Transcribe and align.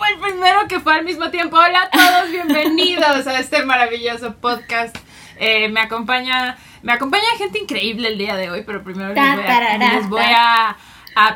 fue 0.00 0.08
el 0.14 0.18
primero 0.18 0.66
que 0.66 0.80
fue 0.80 0.94
al 0.94 1.04
mismo 1.04 1.30
tiempo. 1.30 1.58
Hola 1.58 1.82
a 1.82 1.90
todos, 1.90 2.30
bienvenidos 2.32 3.26
a 3.26 3.38
este 3.38 3.66
maravilloso 3.66 4.34
podcast. 4.36 4.96
Eh, 5.36 5.68
me 5.68 5.80
acompaña, 5.80 6.56
me 6.82 6.92
acompaña 6.92 7.26
gente 7.36 7.58
increíble 7.58 8.08
el 8.08 8.16
día 8.16 8.34
de 8.34 8.50
hoy, 8.50 8.62
pero 8.64 8.82
primero 8.82 9.12
les 9.12 10.08
voy 10.08 10.22
a, 10.24 10.74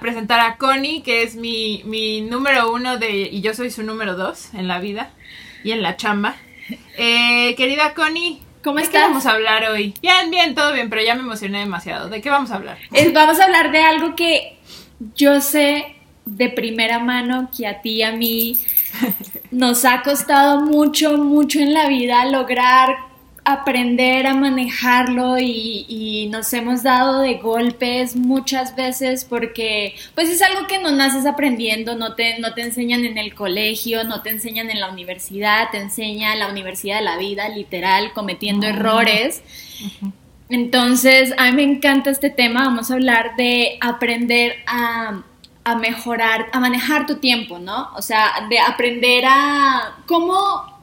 presentar 0.00 0.40
a 0.40 0.56
Connie, 0.56 1.02
que 1.02 1.22
es 1.22 1.36
mi, 1.36 1.82
mi 1.84 2.22
número 2.22 2.72
uno 2.72 2.96
de, 2.96 3.10
y 3.10 3.42
yo 3.42 3.52
soy 3.52 3.70
su 3.70 3.82
número 3.82 4.16
dos 4.16 4.54
en 4.54 4.66
la 4.66 4.78
vida 4.78 5.10
y 5.62 5.72
en 5.72 5.82
la 5.82 5.98
chamba. 5.98 6.34
Eh, 6.96 7.54
querida 7.56 7.92
Connie, 7.92 8.40
¿Cómo 8.62 8.76
¿De 8.76 8.84
estás? 8.84 9.02
qué 9.02 9.08
vamos 9.08 9.26
a 9.26 9.32
hablar 9.32 9.68
hoy? 9.68 9.92
Bien, 10.00 10.30
bien, 10.30 10.54
todo 10.54 10.72
bien, 10.72 10.88
pero 10.88 11.02
ya 11.02 11.14
me 11.14 11.20
emocioné 11.20 11.58
demasiado. 11.58 12.08
¿De 12.08 12.22
qué 12.22 12.30
vamos 12.30 12.50
a 12.50 12.54
hablar? 12.54 12.78
vamos 13.12 13.38
a 13.38 13.44
hablar 13.44 13.72
de 13.72 13.82
algo 13.82 14.16
que 14.16 14.58
yo 15.14 15.42
sé 15.42 15.94
de 16.26 16.48
primera 16.48 16.98
mano 16.98 17.50
que 17.56 17.66
a 17.66 17.80
ti 17.80 17.96
y 17.96 18.02
a 18.02 18.12
mí 18.12 18.58
nos 19.50 19.84
ha 19.84 20.02
costado 20.02 20.60
mucho, 20.60 21.18
mucho 21.18 21.60
en 21.60 21.74
la 21.74 21.88
vida 21.88 22.24
lograr 22.26 22.96
aprender 23.44 24.26
a 24.26 24.34
manejarlo 24.34 25.38
y, 25.38 26.28
nos 26.30 26.52
hemos 26.52 26.82
dado 26.82 27.20
de 27.20 27.34
golpes 27.34 28.16
muchas 28.16 28.74
veces 28.74 29.24
porque 29.24 29.94
pues 30.14 30.28
es 30.30 30.42
algo 30.42 30.66
que 30.66 30.78
no 30.78 30.90
naces 30.90 31.26
aprendiendo, 31.26 31.94
no 31.94 32.14
te, 32.14 32.38
no 32.40 32.54
te 32.54 32.62
enseñan 32.62 33.04
en 33.04 33.18
el 33.18 33.34
colegio, 33.34 34.02
no 34.04 34.22
te 34.22 34.30
enseñan 34.30 34.70
en 34.70 34.80
la 34.80 34.90
universidad, 34.90 35.70
te 35.70 35.78
enseña 35.78 36.34
la 36.34 36.48
universidad 36.48 36.98
de 36.98 37.04
la 37.04 37.18
vida, 37.18 37.48
literal, 37.50 38.12
cometiendo 38.14 38.66
errores. 38.66 39.42
Entonces, 40.48 41.34
a 41.36 41.50
mí 41.50 41.52
me 41.52 41.62
encanta 41.62 42.10
este 42.10 42.30
tema, 42.30 42.64
vamos 42.64 42.90
a 42.90 42.94
hablar 42.94 43.36
de 43.36 43.76
aprender 43.80 44.56
a 44.66 45.22
a 45.64 45.76
mejorar, 45.76 46.48
a 46.52 46.60
manejar 46.60 47.06
tu 47.06 47.16
tiempo, 47.16 47.58
¿no? 47.58 47.90
O 47.96 48.02
sea, 48.02 48.46
de 48.48 48.58
aprender 48.58 49.24
a 49.26 49.96
cómo 50.06 50.74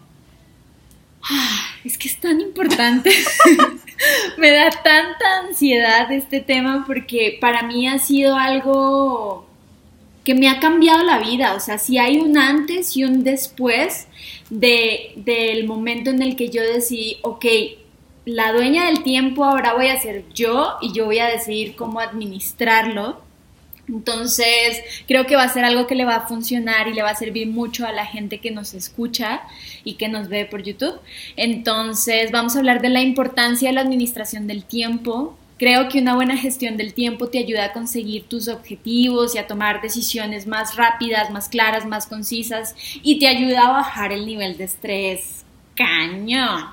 Ah, 1.23 1.75
es 1.83 1.97
que 1.97 2.07
es 2.07 2.19
tan 2.19 2.41
importante. 2.41 3.11
Me 4.37 4.51
da 4.51 4.69
tanta 4.69 5.39
ansiedad 5.47 6.11
este 6.11 6.39
tema 6.39 6.83
porque 6.87 7.37
para 7.39 7.63
mí 7.63 7.87
ha 7.87 7.99
sido 7.99 8.35
algo 8.35 9.45
que 10.23 10.35
me 10.35 10.49
ha 10.49 10.59
cambiado 10.59 11.03
la 11.03 11.19
vida. 11.19 11.53
O 11.53 11.59
sea, 11.59 11.77
si 11.77 11.97
hay 11.97 12.17
un 12.17 12.37
antes 12.37 12.95
y 12.97 13.03
un 13.03 13.23
después 13.23 14.07
de, 14.49 15.13
del 15.17 15.65
momento 15.67 16.09
en 16.09 16.21
el 16.21 16.35
que 16.35 16.49
yo 16.49 16.61
decidí, 16.61 17.17
ok, 17.21 17.45
la 18.25 18.53
dueña 18.53 18.85
del 18.85 19.03
tiempo 19.03 19.43
ahora 19.45 19.73
voy 19.73 19.87
a 19.87 19.99
ser 19.99 20.25
yo 20.33 20.77
y 20.81 20.93
yo 20.93 21.05
voy 21.05 21.19
a 21.19 21.27
decidir 21.27 21.75
cómo 21.75 21.99
administrarlo 21.99 23.19
entonces, 23.91 24.81
creo 25.05 25.25
que 25.25 25.35
va 25.35 25.43
a 25.43 25.49
ser 25.49 25.65
algo 25.65 25.85
que 25.85 25.95
le 25.95 26.05
va 26.05 26.15
a 26.15 26.27
funcionar 26.27 26.87
y 26.87 26.93
le 26.93 27.03
va 27.03 27.09
a 27.09 27.15
servir 27.15 27.47
mucho 27.47 27.85
a 27.85 27.91
la 27.91 28.05
gente 28.05 28.39
que 28.39 28.49
nos 28.49 28.73
escucha 28.73 29.41
y 29.83 29.95
que 29.95 30.07
nos 30.07 30.29
ve 30.29 30.45
por 30.45 30.63
YouTube. 30.63 30.97
Entonces, 31.35 32.31
vamos 32.31 32.55
a 32.55 32.59
hablar 32.59 32.81
de 32.81 32.89
la 32.89 33.01
importancia 33.01 33.67
de 33.67 33.75
la 33.75 33.81
administración 33.81 34.47
del 34.47 34.63
tiempo. 34.63 35.37
Creo 35.59 35.89
que 35.89 35.99
una 35.99 36.15
buena 36.15 36.37
gestión 36.37 36.77
del 36.77 36.93
tiempo 36.93 37.27
te 37.27 37.39
ayuda 37.39 37.65
a 37.65 37.73
conseguir 37.73 38.23
tus 38.23 38.47
objetivos 38.47 39.35
y 39.35 39.39
a 39.39 39.47
tomar 39.47 39.81
decisiones 39.81 40.47
más 40.47 40.77
rápidas, 40.77 41.29
más 41.29 41.49
claras, 41.49 41.85
más 41.85 42.07
concisas 42.07 42.73
y 43.03 43.19
te 43.19 43.27
ayuda 43.27 43.67
a 43.67 43.71
bajar 43.71 44.13
el 44.13 44.25
nivel 44.25 44.57
de 44.57 44.63
estrés. 44.63 45.43
Cañón. 45.75 46.65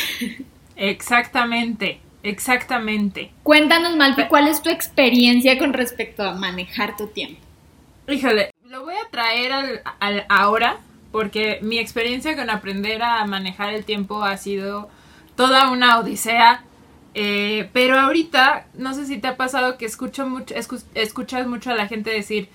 Exactamente. 0.76 2.00
Exactamente. 2.26 3.30
Cuéntanos, 3.44 3.96
Malpi, 3.96 4.24
¿cuál 4.24 4.48
es 4.48 4.60
tu 4.60 4.68
experiencia 4.68 5.58
con 5.58 5.72
respecto 5.72 6.24
a 6.24 6.34
manejar 6.34 6.96
tu 6.96 7.06
tiempo? 7.06 7.40
Híjole, 8.08 8.50
lo 8.64 8.84
voy 8.84 8.94
a 8.94 9.08
traer 9.10 9.82
al, 10.00 10.26
ahora 10.28 10.78
porque 11.12 11.60
mi 11.62 11.78
experiencia 11.78 12.36
con 12.36 12.50
aprender 12.50 13.02
a 13.02 13.24
manejar 13.26 13.74
el 13.74 13.84
tiempo 13.84 14.24
ha 14.24 14.36
sido 14.36 14.88
toda 15.36 15.70
una 15.70 15.98
odisea. 16.00 16.64
Eh, 17.14 17.70
pero 17.72 17.98
ahorita, 17.98 18.66
no 18.74 18.92
sé 18.92 19.06
si 19.06 19.18
te 19.18 19.28
ha 19.28 19.36
pasado 19.36 19.78
que 19.78 19.86
escucho 19.86 20.26
mucho, 20.26 20.54
escuchas 20.94 21.46
mucho 21.46 21.70
a 21.70 21.74
la 21.74 21.86
gente 21.86 22.10
decir, 22.10 22.48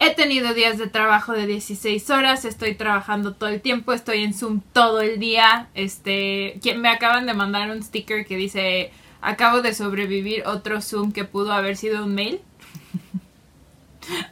he 0.00 0.14
tenido 0.14 0.54
días 0.54 0.76
de 0.76 0.88
trabajo 0.88 1.32
de 1.32 1.46
16 1.46 2.10
horas, 2.10 2.44
estoy 2.44 2.74
trabajando 2.74 3.34
todo 3.34 3.48
el 3.48 3.60
tiempo, 3.60 3.92
estoy 3.92 4.24
en 4.24 4.34
Zoom 4.34 4.60
todo 4.72 5.00
el 5.00 5.18
día. 5.18 5.68
Este, 5.74 6.60
me 6.76 6.88
acaban 6.88 7.26
de 7.26 7.34
mandar 7.34 7.70
un 7.70 7.82
sticker 7.82 8.26
que 8.26 8.36
dice 8.36 8.90
Acabo 9.24 9.62
de 9.62 9.72
sobrevivir 9.72 10.46
otro 10.46 10.82
Zoom 10.82 11.10
que 11.10 11.24
pudo 11.24 11.54
haber 11.54 11.78
sido 11.78 12.04
un 12.04 12.14
mail. 12.14 12.42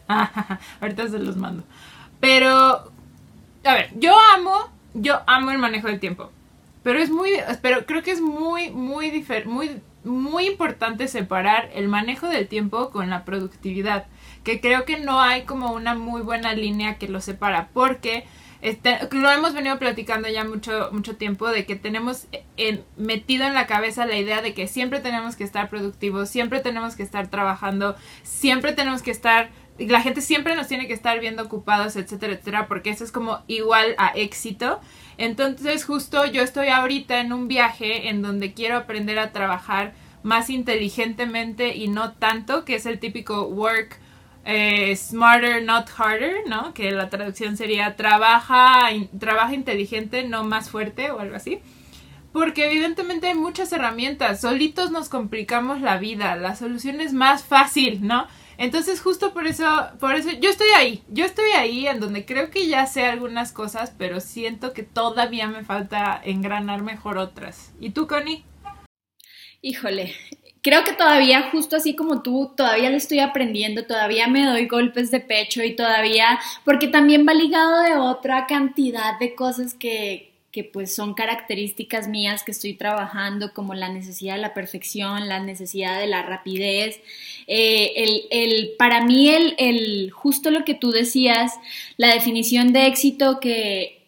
Ahorita 0.82 1.08
se 1.08 1.18
los 1.18 1.38
mando. 1.38 1.64
Pero, 2.20 2.92
a 3.64 3.74
ver, 3.74 3.90
yo 3.94 4.14
amo, 4.36 4.70
yo 4.92 5.22
amo 5.26 5.50
el 5.50 5.56
manejo 5.56 5.88
del 5.88 5.98
tiempo. 5.98 6.30
Pero 6.82 6.98
es 6.98 7.08
muy, 7.08 7.30
pero 7.62 7.86
creo 7.86 8.02
que 8.02 8.10
es 8.10 8.20
muy, 8.20 8.68
muy, 8.68 9.24
muy, 9.46 9.80
muy 10.04 10.46
importante 10.46 11.08
separar 11.08 11.70
el 11.72 11.88
manejo 11.88 12.28
del 12.28 12.46
tiempo 12.46 12.90
con 12.90 13.08
la 13.08 13.24
productividad. 13.24 14.04
Que 14.44 14.60
creo 14.60 14.84
que 14.84 14.98
no 14.98 15.22
hay 15.22 15.44
como 15.44 15.72
una 15.72 15.94
muy 15.94 16.20
buena 16.20 16.52
línea 16.52 16.98
que 16.98 17.08
lo 17.08 17.22
separa. 17.22 17.70
Porque 17.72 18.26
este, 18.62 19.08
lo 19.10 19.28
hemos 19.28 19.54
venido 19.54 19.76
platicando 19.80 20.28
ya 20.28 20.44
mucho, 20.44 20.90
mucho 20.92 21.16
tiempo 21.16 21.48
de 21.48 21.66
que 21.66 21.74
tenemos 21.74 22.28
en, 22.56 22.84
metido 22.96 23.44
en 23.44 23.54
la 23.54 23.66
cabeza 23.66 24.06
la 24.06 24.16
idea 24.16 24.40
de 24.40 24.54
que 24.54 24.68
siempre 24.68 25.00
tenemos 25.00 25.34
que 25.34 25.42
estar 25.42 25.68
productivos, 25.68 26.30
siempre 26.30 26.60
tenemos 26.60 26.94
que 26.94 27.02
estar 27.02 27.26
trabajando, 27.26 27.96
siempre 28.22 28.72
tenemos 28.72 29.02
que 29.02 29.10
estar, 29.10 29.50
la 29.78 30.00
gente 30.00 30.20
siempre 30.20 30.54
nos 30.54 30.68
tiene 30.68 30.86
que 30.86 30.92
estar 30.92 31.18
viendo 31.18 31.42
ocupados, 31.42 31.96
etcétera, 31.96 32.34
etcétera, 32.34 32.68
porque 32.68 32.90
eso 32.90 33.02
es 33.02 33.10
como 33.10 33.40
igual 33.48 33.96
a 33.98 34.12
éxito. 34.14 34.80
Entonces 35.18 35.84
justo 35.84 36.24
yo 36.26 36.42
estoy 36.42 36.68
ahorita 36.68 37.18
en 37.18 37.32
un 37.32 37.48
viaje 37.48 38.10
en 38.10 38.22
donde 38.22 38.54
quiero 38.54 38.76
aprender 38.76 39.18
a 39.18 39.32
trabajar 39.32 39.92
más 40.22 40.50
inteligentemente 40.50 41.74
y 41.74 41.88
no 41.88 42.12
tanto, 42.12 42.64
que 42.64 42.76
es 42.76 42.86
el 42.86 43.00
típico 43.00 43.42
work 43.48 43.98
eh, 44.44 44.94
smarter, 44.96 45.62
not 45.62 45.88
harder, 45.96 46.46
¿no? 46.46 46.74
Que 46.74 46.90
la 46.90 47.08
traducción 47.08 47.56
sería 47.56 47.96
trabaja, 47.96 48.88
trabaja 49.18 49.54
inteligente, 49.54 50.24
no 50.24 50.44
más 50.44 50.70
fuerte 50.70 51.10
o 51.10 51.20
algo 51.20 51.36
así. 51.36 51.60
Porque 52.32 52.66
evidentemente 52.66 53.26
hay 53.28 53.34
muchas 53.34 53.72
herramientas, 53.72 54.40
solitos 54.40 54.90
nos 54.90 55.10
complicamos 55.10 55.82
la 55.82 55.98
vida, 55.98 56.34
la 56.36 56.56
solución 56.56 57.00
es 57.02 57.12
más 57.12 57.44
fácil, 57.44 58.06
¿no? 58.06 58.26
Entonces 58.56 59.00
justo 59.00 59.34
por 59.34 59.46
eso, 59.46 59.66
por 60.00 60.14
eso 60.14 60.30
yo 60.30 60.48
estoy 60.48 60.68
ahí, 60.76 61.02
yo 61.08 61.24
estoy 61.24 61.50
ahí 61.52 61.86
en 61.86 62.00
donde 62.00 62.24
creo 62.24 62.50
que 62.50 62.68
ya 62.68 62.86
sé 62.86 63.04
algunas 63.04 63.52
cosas, 63.52 63.92
pero 63.98 64.20
siento 64.20 64.72
que 64.72 64.82
todavía 64.82 65.46
me 65.46 65.64
falta 65.64 66.20
engranar 66.24 66.82
mejor 66.82 67.18
otras. 67.18 67.72
¿Y 67.80 67.90
tú, 67.90 68.06
Connie? 68.06 68.44
Híjole, 69.60 70.14
creo 70.62 70.84
que 70.84 70.92
todavía, 70.92 71.50
justo 71.50 71.76
así 71.76 71.94
como 71.94 72.22
tú, 72.22 72.52
todavía 72.56 72.90
le 72.90 72.96
estoy 72.96 73.18
aprendiendo, 73.18 73.84
todavía 73.84 74.28
me 74.28 74.46
doy 74.46 74.66
golpes 74.66 75.10
de 75.10 75.20
pecho 75.20 75.62
y 75.62 75.74
todavía, 75.74 76.38
porque 76.64 76.88
también 76.88 77.26
va 77.28 77.34
ligado 77.34 77.82
de 77.82 77.96
otra 77.96 78.46
cantidad 78.46 79.18
de 79.18 79.34
cosas 79.34 79.74
que, 79.74 80.30
que 80.52 80.62
pues 80.62 80.94
son 80.94 81.14
características 81.14 82.08
mías 82.08 82.44
que 82.44 82.52
estoy 82.52 82.74
trabajando, 82.74 83.52
como 83.52 83.74
la 83.74 83.88
necesidad 83.88 84.36
de 84.36 84.42
la 84.42 84.54
perfección, 84.54 85.28
la 85.28 85.40
necesidad 85.40 85.98
de 85.98 86.06
la 86.06 86.22
rapidez. 86.22 87.00
Eh, 87.48 87.92
el, 87.96 88.22
el, 88.30 88.70
para 88.78 89.04
mí, 89.04 89.30
el, 89.30 89.54
el, 89.58 90.10
justo 90.12 90.50
lo 90.50 90.64
que 90.64 90.74
tú 90.74 90.92
decías, 90.92 91.54
la 91.96 92.14
definición 92.14 92.72
de 92.72 92.86
éxito 92.86 93.40
que 93.40 94.01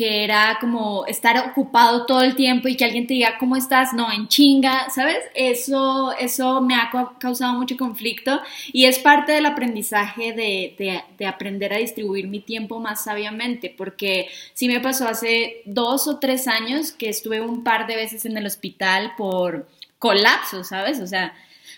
que 0.00 0.24
era 0.24 0.56
como 0.62 1.04
estar 1.04 1.50
ocupado 1.50 2.06
todo 2.06 2.22
el 2.22 2.34
tiempo 2.34 2.68
y 2.68 2.74
que 2.74 2.86
alguien 2.86 3.06
te 3.06 3.12
diga, 3.12 3.36
¿cómo 3.38 3.54
estás? 3.54 3.92
No, 3.92 4.10
en 4.10 4.28
chinga, 4.28 4.88
¿sabes? 4.88 5.18
Eso, 5.34 6.16
eso 6.18 6.62
me 6.62 6.74
ha 6.74 6.90
causado 7.18 7.52
mucho 7.52 7.76
conflicto 7.76 8.40
y 8.72 8.86
es 8.86 8.98
parte 8.98 9.32
del 9.32 9.44
aprendizaje 9.44 10.32
de, 10.32 11.02
de, 11.18 11.26
aprender 11.26 11.74
a 11.74 11.76
distribuir 11.76 12.28
mi 12.28 12.40
tiempo 12.40 12.80
más 12.80 13.04
sabiamente, 13.04 13.74
porque 13.76 14.30
sí 14.54 14.68
me 14.68 14.80
pasó 14.80 15.06
hace 15.06 15.60
dos 15.66 16.08
o 16.08 16.18
tres 16.18 16.48
años 16.48 16.92
que 16.92 17.10
estuve 17.10 17.42
un 17.42 17.62
par 17.62 17.86
de 17.86 17.96
veces 17.96 18.24
en 18.24 18.38
el 18.38 18.46
hospital 18.46 19.12
por 19.18 19.68
colapso, 19.98 20.64
¿sabes? 20.64 20.98
O 21.00 21.06
sea, 21.06 21.34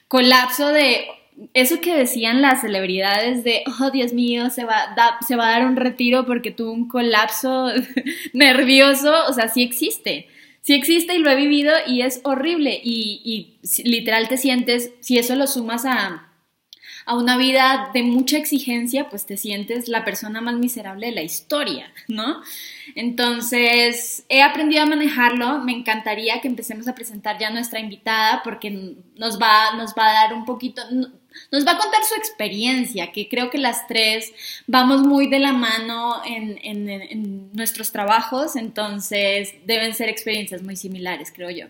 colapso 0.07 0.69
de 0.69 1.09
eso 1.55 1.81
que 1.81 1.95
decían 1.95 2.43
las 2.43 2.61
celebridades 2.61 3.45
de, 3.45 3.63
oh 3.81 3.91
Dios 3.91 4.13
mío, 4.13 4.51
se 4.51 4.65
va, 4.65 4.95
se 5.27 5.37
va 5.37 5.49
a 5.49 5.53
dar 5.53 5.67
un 5.67 5.77
retiro 5.77 6.27
porque 6.27 6.51
tuvo 6.51 6.73
un 6.73 6.89
colapso 6.89 7.69
nervioso, 8.33 9.13
o 9.29 9.33
sea, 9.33 9.49
sí 9.49 9.63
existe, 9.63 10.29
sí 10.61 10.75
existe 10.75 11.15
y 11.15 11.19
lo 11.19 11.31
he 11.31 11.37
vivido 11.37 11.73
y 11.87 12.03
es 12.03 12.21
horrible 12.25 12.81
y, 12.83 13.21
y 13.25 13.89
literal 13.89 14.29
te 14.29 14.37
sientes, 14.37 14.93
si 15.01 15.19
eso 15.19 15.35
lo 15.35 15.47
sumas 15.47 15.85
a, 15.85 16.33
a 17.05 17.17
una 17.17 17.37
vida 17.37 17.91
de 17.93 18.03
mucha 18.03 18.37
exigencia, 18.37 19.09
pues 19.09 19.27
te 19.27 19.37
sientes 19.37 19.89
la 19.89 20.05
persona 20.05 20.41
más 20.41 20.55
miserable 20.55 21.07
de 21.07 21.13
la 21.13 21.23
historia, 21.23 21.93
¿no? 22.09 22.43
Entonces, 22.95 24.25
he 24.29 24.43
aprendido 24.43 24.83
a 24.83 24.87
manejarlo, 24.87 25.59
me 25.59 25.73
encantaría 25.73 26.41
que 26.41 26.49
empecemos 26.49 26.87
a 26.89 26.95
presentar 26.95 27.39
ya 27.39 27.49
a 27.49 27.53
nuestra 27.53 27.81
invitada 27.81 28.43
porque 28.45 28.97
nos 29.17 29.41
va, 29.41 29.77
nos 29.77 29.95
va 29.95 30.09
a 30.09 30.13
dar 30.13 30.35
un 30.35 30.45
poquito, 30.45 30.83
nos 31.51 31.67
va 31.67 31.73
a 31.73 31.79
contar 31.79 32.05
su 32.05 32.15
experiencia, 32.15 33.13
que 33.13 33.29
creo 33.29 33.51
que 33.51 33.59
las 33.59 33.87
tres 33.87 34.33
vamos 34.67 35.03
muy 35.03 35.29
de 35.29 35.39
la 35.39 35.53
mano 35.53 36.23
en, 36.25 36.59
en, 36.63 37.53
nuestros 37.53 37.93
trabajos, 37.93 38.57
entonces 38.57 39.55
deben 39.67 39.95
ser 39.95 40.09
experiencias 40.09 40.63
muy 40.63 40.77
similares, 40.77 41.33
creo 41.35 41.51
yo. 41.51 41.67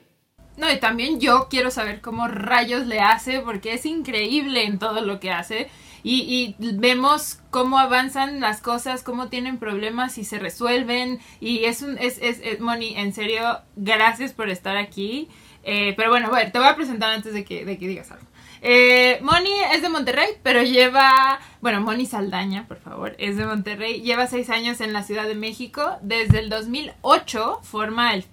No, 0.57 0.71
y 0.71 0.79
también 0.79 1.19
yo 1.19 1.49
quiero 1.49 1.71
saber 1.71 2.01
cómo 2.01 2.29
rayos 2.29 2.87
le 2.87 3.01
hace, 3.01 3.41
porque 3.41 3.75
es 3.75 3.87
increíble 3.87 4.65
en 4.65 4.79
todo 4.79 5.01
lo 5.01 5.19
que 5.19 5.31
hace. 5.31 5.69
Y, 6.05 6.57
y, 6.59 6.73
vemos 6.75 7.39
cómo 7.51 7.79
avanzan 7.79 8.41
las 8.41 8.61
cosas, 8.61 9.03
cómo 9.03 9.29
tienen 9.29 9.59
problemas 9.59 10.19
y 10.19 10.25
se 10.25 10.39
resuelven. 10.39 11.21
Y 11.41 11.65
es 11.65 11.83
un, 11.83 11.97
es, 11.99 12.19
es, 12.21 12.41
es 12.43 12.61
Moni, 12.61 12.95
en 12.97 13.13
serio, 13.13 13.61
gracias 13.77 14.33
por 14.33 14.51
estar 14.51 14.77
aquí. 14.77 15.29
Eh, 15.65 15.95
pero 15.97 16.11
bueno, 16.11 16.29
bueno, 16.29 16.51
te 16.51 16.59
voy 16.59 16.69
a 16.69 16.77
presentar 16.77 17.11
antes 17.11 17.33
de 17.33 17.45
que, 17.45 17.65
de 17.65 17.79
que 17.79 17.89
digas 17.89 18.11
algo. 18.11 18.27
Eh, 18.65 19.19
Moni 19.23 19.51
es 19.75 19.83
de 19.83 19.89
Monterrey, 19.89 20.29
pero 20.45 20.63
lleva, 20.63 21.41
bueno, 21.61 21.81
Moni 21.81 22.07
Saldaña, 22.07 22.69
por 22.69 22.79
favor, 22.79 23.17
es 23.19 23.37
de 23.37 23.45
Monterrey, 23.45 24.03
lleva 24.03 24.29
seis 24.29 24.51
años 24.51 24.81
en 24.81 24.93
la 24.93 25.03
Ciudad 25.03 25.27
de 25.27 25.35
México. 25.35 25.99
Desde 26.01 26.39
el 26.39 26.49
2008 26.49 27.59
forma, 27.65 28.15
el, 28.15 28.25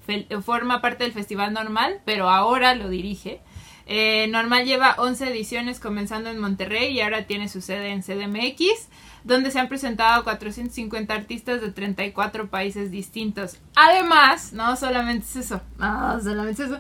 forma 0.44 0.82
parte 0.82 1.04
del 1.04 1.14
Festival 1.14 1.52
Normal, 1.54 2.02
pero 2.06 2.30
ahora 2.30 2.76
lo 2.76 2.90
dirige. 2.90 3.42
Eh, 3.88 4.28
Normal 4.28 4.66
lleva 4.66 4.94
11 5.00 5.32
ediciones 5.32 5.80
comenzando 5.80 6.30
en 6.30 6.38
Monterrey 6.38 6.92
y 6.92 7.02
ahora 7.02 7.26
tiene 7.26 7.50
su 7.50 7.60
sede 7.60 7.90
en 7.90 8.04
CDMX, 8.04 8.88
donde 9.24 9.50
se 9.50 9.58
han 9.58 9.68
presentado 9.68 10.24
450 10.24 11.12
artistas 11.12 11.60
de 11.60 11.72
34 11.72 12.52
países 12.52 12.92
distintos. 12.92 13.58
Además, 13.76 14.54
no 14.54 14.76
solamente 14.76 15.26
es 15.26 15.36
eso, 15.38 15.62
no 15.80 16.22
solamente 16.22 16.62
es 16.62 16.70
eso, 16.70 16.80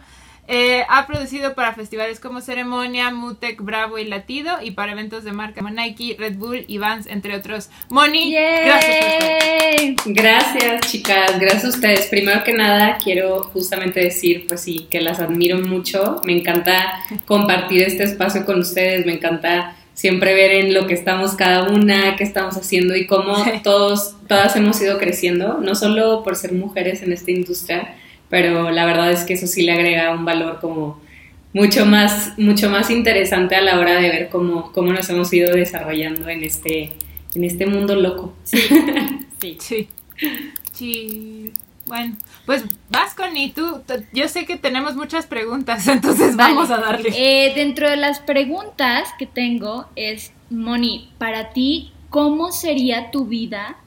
eh, 0.51 0.83
ha 0.89 1.05
producido 1.05 1.53
para 1.53 1.75
festivales 1.75 2.19
como 2.19 2.41
Ceremonia, 2.41 3.11
Mutec, 3.11 3.61
Bravo 3.61 3.99
y 3.99 4.05
Latido 4.05 4.57
y 4.63 4.71
para 4.71 4.93
eventos 4.93 5.23
de 5.23 5.31
marca 5.31 5.61
como 5.61 5.69
Nike, 5.69 6.15
Red 6.17 6.37
Bull 6.37 6.65
y 6.67 6.79
Vans, 6.79 7.05
entre 7.05 7.35
otros. 7.35 7.69
Moni, 7.89 8.33
gracias. 8.33 9.95
Gracias, 10.05 10.91
chicas. 10.91 11.39
Gracias 11.39 11.65
a 11.65 11.69
ustedes. 11.69 12.07
Primero 12.07 12.43
que 12.43 12.53
nada, 12.53 12.97
quiero 12.97 13.43
justamente 13.43 13.99
decir, 13.99 14.45
pues 14.47 14.61
sí, 14.61 14.87
que 14.89 15.01
las 15.01 15.19
admiro 15.19 15.59
mucho. 15.59 16.19
Me 16.25 16.33
encanta 16.33 16.93
compartir 17.27 17.83
este 17.83 18.05
espacio 18.05 18.43
con 18.43 18.61
ustedes. 18.61 19.05
Me 19.05 19.13
encanta 19.13 19.75
siempre 19.93 20.33
ver 20.33 20.51
en 20.51 20.73
lo 20.73 20.87
que 20.87 20.95
estamos 20.95 21.35
cada 21.35 21.69
una, 21.69 22.15
qué 22.15 22.23
estamos 22.23 22.57
haciendo 22.57 22.95
y 22.95 23.05
cómo 23.05 23.35
todos, 23.63 24.15
todas 24.27 24.55
hemos 24.55 24.81
ido 24.81 24.97
creciendo, 24.97 25.59
no 25.61 25.75
solo 25.75 26.23
por 26.23 26.35
ser 26.35 26.53
mujeres 26.53 27.03
en 27.03 27.11
esta 27.11 27.29
industria, 27.29 27.95
pero 28.29 28.71
la 28.71 28.85
verdad 28.85 29.11
es 29.11 29.23
que 29.23 29.33
eso 29.33 29.47
sí 29.47 29.63
le 29.63 29.71
agrega 29.71 30.11
un 30.13 30.25
valor 30.25 30.59
como 30.59 31.01
mucho 31.53 31.85
más, 31.85 32.37
mucho 32.37 32.69
más 32.69 32.89
interesante 32.89 33.55
a 33.55 33.61
la 33.61 33.79
hora 33.79 33.99
de 33.99 34.09
ver 34.09 34.29
cómo, 34.29 34.71
cómo 34.71 34.93
nos 34.93 35.09
hemos 35.09 35.33
ido 35.33 35.53
desarrollando 35.53 36.29
en 36.29 36.43
este, 36.43 36.93
en 37.33 37.43
este 37.43 37.65
mundo 37.65 37.95
loco. 37.95 38.33
Sí, 38.43 38.59
sí. 39.59 39.87
sí. 40.71 41.51
Bueno, 41.87 42.15
pues 42.45 42.65
vas 42.91 43.15
con 43.15 43.35
y 43.35 43.49
tú, 43.49 43.81
yo 44.13 44.27
sé 44.27 44.45
que 44.45 44.57
tenemos 44.57 44.95
muchas 44.95 45.25
preguntas, 45.25 45.87
entonces 45.87 46.35
vamos 46.35 46.69
a 46.69 46.77
darle. 46.77 47.09
Eh, 47.15 47.51
dentro 47.55 47.89
de 47.89 47.97
las 47.97 48.19
preguntas 48.19 49.09
que 49.17 49.25
tengo 49.25 49.87
es, 49.95 50.31
Moni, 50.51 51.11
para 51.17 51.49
ti, 51.49 51.91
¿cómo 52.11 52.51
sería 52.51 53.09
tu 53.09 53.25
vida 53.25 53.77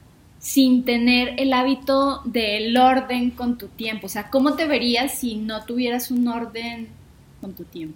sin 0.43 0.83
tener 0.83 1.35
el 1.37 1.53
hábito 1.53 2.21
del 2.25 2.75
orden 2.75 3.31
con 3.31 3.57
tu 3.57 3.69
tiempo? 3.69 4.07
O 4.07 4.09
sea, 4.09 4.29
¿cómo 4.29 4.55
te 4.55 4.67
verías 4.67 5.17
si 5.17 5.35
no 5.35 5.63
tuvieras 5.65 6.11
un 6.11 6.27
orden 6.27 6.89
con 7.39 7.53
tu 7.53 7.63
tiempo? 7.63 7.95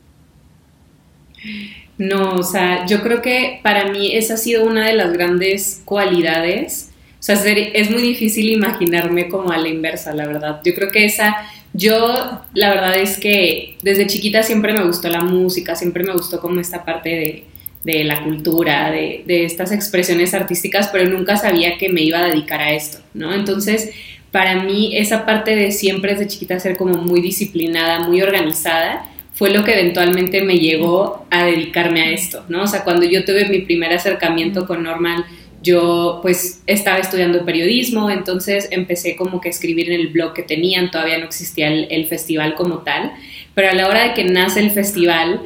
No, 1.98 2.36
o 2.36 2.44
sea, 2.44 2.86
yo 2.86 3.04
creo 3.04 3.22
que 3.22 3.60
para 3.64 3.92
mí 3.92 4.16
esa 4.16 4.36
ha 4.36 4.38
sido 4.38 4.66
una 4.66 4.88
de 4.88 4.94
las 4.94 5.12
grandes 5.12 5.82
cualidades. 5.84 6.92
O 7.20 7.24
sea, 7.24 7.36
es 7.36 7.92
muy 7.92 8.02
difícil 8.02 8.50
imaginarme 8.50 9.28
como 9.28 9.52
a 9.52 9.58
la 9.58 9.68
inversa, 9.68 10.14
la 10.14 10.26
verdad. 10.26 10.62
Yo 10.64 10.74
creo 10.74 10.90
que 10.90 11.04
esa, 11.04 11.36
yo 11.74 12.46
la 12.54 12.70
verdad 12.70 12.98
es 12.98 13.20
que 13.20 13.76
desde 13.82 14.08
chiquita 14.08 14.42
siempre 14.42 14.72
me 14.72 14.86
gustó 14.86 15.10
la 15.10 15.20
música, 15.20 15.76
siempre 15.76 16.06
me 16.06 16.14
gustó 16.14 16.40
como 16.40 16.62
esta 16.62 16.86
parte 16.86 17.10
de, 17.10 17.44
de 17.88 18.04
la 18.04 18.22
cultura, 18.22 18.92
de, 18.92 19.24
estas 19.45 19.72
expresiones 19.72 20.34
artísticas, 20.34 20.89
pero 20.92 21.10
nunca 21.10 21.38
sabía 21.38 21.78
que 21.78 21.88
me 21.88 22.01
iba 22.01 22.19
a 22.19 22.28
dedicar 22.28 22.60
a 22.60 22.74
esto, 22.74 22.98
¿no? 23.13 23.34
Entonces, 23.34 23.92
para 24.30 24.62
mí 24.62 24.98
esa 24.98 25.25
parte 25.25 25.56
de 25.56 25.72
siempre 25.72 26.12
desde 26.12 26.28
chiquita 26.28 26.60
ser 26.60 26.75
como 26.75 26.95
muy 26.95 27.22
disciplinada, 27.22 28.01
muy 28.01 28.22
organizada, 28.22 29.10
fue 29.36 29.51
lo 29.51 29.63
que 29.63 29.72
eventualmente 29.72 30.42
me 30.44 30.57
llegó 30.57 31.25
a 31.31 31.45
dedicarme 31.45 32.01
a 32.01 32.12
esto, 32.12 32.44
¿no? 32.50 32.63
O 32.63 32.68
sea, 32.68 32.84
cuando 32.84 33.06
yo 33.06 33.24
tuve 33.24 33.48
mi 33.48 33.60
primer 33.60 33.94
acercamiento 33.94 34.68
con 34.68 34.84
Normal, 34.84 35.24
yo 35.63 36.19
pues 36.22 36.62
estaba 36.68 36.98
estudiando 36.98 37.45
periodismo, 37.45 38.12
entonces 38.12 38.68
empecé 38.72 39.16
como 39.16 39.39
que 39.39 39.48
a 39.48 39.51
escribir 39.51 39.89
en 39.89 40.01
el 40.01 40.10
blog 40.10 40.34
que 40.34 40.44
tenían, 40.44 40.92
todavía 40.92 41.19
no 41.19 41.25
existía 41.25 41.69
el 41.69 42.06
festival 42.07 42.54
como 42.56 42.80
tal, 42.80 43.13
pero 43.56 43.69
a 43.69 43.74
la 43.74 43.88
hora 43.88 44.10
de 44.10 44.13
que 44.13 44.25
nace 44.25 44.60
el 44.60 44.72
festival, 44.72 45.39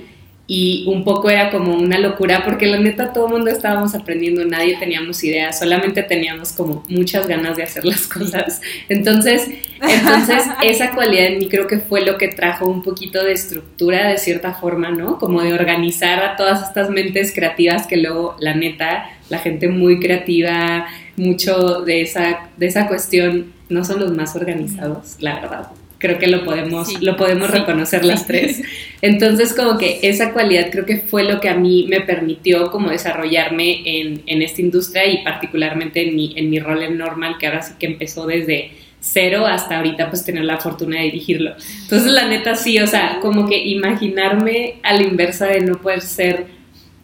y 0.54 0.84
un 0.86 1.06
poco 1.06 1.30
era 1.30 1.50
como 1.50 1.74
una 1.76 1.98
locura 1.98 2.44
porque 2.44 2.66
la 2.66 2.78
neta 2.78 3.14
todo 3.14 3.28
el 3.28 3.32
mundo 3.32 3.50
estábamos 3.50 3.96
aprendiendo, 3.96 4.44
nadie 4.44 4.76
teníamos 4.78 5.24
ideas, 5.24 5.58
solamente 5.58 6.04
teníamos 6.04 6.52
como 6.52 6.84
muchas 6.90 7.26
ganas 7.26 7.56
de 7.56 7.64
hacer 7.64 7.86
las 7.86 8.06
cosas. 8.16 8.60
Entonces, 8.90 9.50
entonces 9.82 10.44
esa 10.62 10.92
cualidad 10.92 11.28
en 11.28 11.38
mí 11.38 11.48
creo 11.48 11.68
que 11.68 11.80
fue 11.80 12.02
lo 12.02 12.18
que 12.18 12.28
trajo 12.28 12.66
un 12.66 12.84
poquito 12.84 13.24
de 13.24 13.32
estructura 13.32 14.10
de 14.10 14.18
cierta 14.18 14.54
forma, 14.54 14.90
¿no? 14.90 15.20
Como 15.20 15.42
de 15.42 15.54
organizar 15.54 16.22
a 16.22 16.36
todas 16.36 16.68
estas 16.68 16.90
mentes 16.90 17.34
creativas 17.34 17.88
que 17.88 17.96
luego 17.96 18.36
la 18.42 18.54
neta, 18.54 19.10
la 19.30 19.38
gente 19.38 19.70
muy 19.70 20.02
creativa, 20.02 20.86
mucho 21.16 21.80
de 21.84 22.02
esa 22.02 22.50
de 22.58 22.66
esa 22.66 22.90
cuestión 22.90 23.54
no 23.70 23.86
son 23.86 24.02
los 24.02 24.12
más 24.12 24.36
organizados, 24.36 25.16
la 25.22 25.40
verdad 25.40 25.70
creo 26.02 26.18
que 26.18 26.28
lo 26.28 26.44
podemos, 26.44 27.02
lo 27.02 27.16
podemos 27.16 27.50
reconocer 27.50 28.04
las 28.04 28.28
tres. 28.28 28.62
Entonces, 29.02 29.54
como 29.54 29.78
que 29.78 30.00
esa 30.02 30.34
cualidad 30.34 30.70
creo 30.72 30.86
que 30.86 30.98
fue 30.98 31.24
lo 31.24 31.40
que 31.40 31.48
a 31.48 31.56
mí 31.56 31.86
me 31.88 32.02
permitió 32.02 32.72
como 32.72 32.90
desarrollarme 32.90 33.82
en, 33.86 34.24
en 34.26 34.42
esta 34.42 34.62
industria 34.62 35.06
y 35.06 35.24
particularmente 35.24 36.08
en 36.08 36.16
mi, 36.16 36.34
en 36.36 36.50
mi 36.50 36.60
rol 36.60 36.84
en 36.84 36.98
Normal, 36.98 37.36
que 37.40 37.48
ahora 37.48 37.62
sí 37.62 37.74
que 37.80 37.86
empezó 37.86 38.26
desde 38.26 38.72
cero 39.00 39.46
hasta 39.48 39.78
ahorita 39.78 40.10
pues 40.10 40.24
tener 40.24 40.44
la 40.44 40.58
fortuna 40.58 40.98
de 40.98 41.06
dirigirlo. 41.06 41.56
Entonces, 41.84 42.12
la 42.12 42.28
neta 42.28 42.56
sí, 42.56 42.80
o 42.80 42.88
sea, 42.88 43.20
como 43.22 43.48
que 43.48 43.58
imaginarme 43.58 44.76
a 44.84 44.94
la 44.94 45.04
inversa 45.04 45.48
de 45.48 45.62
no 45.62 45.82
poder 45.82 46.02
ser 46.02 46.61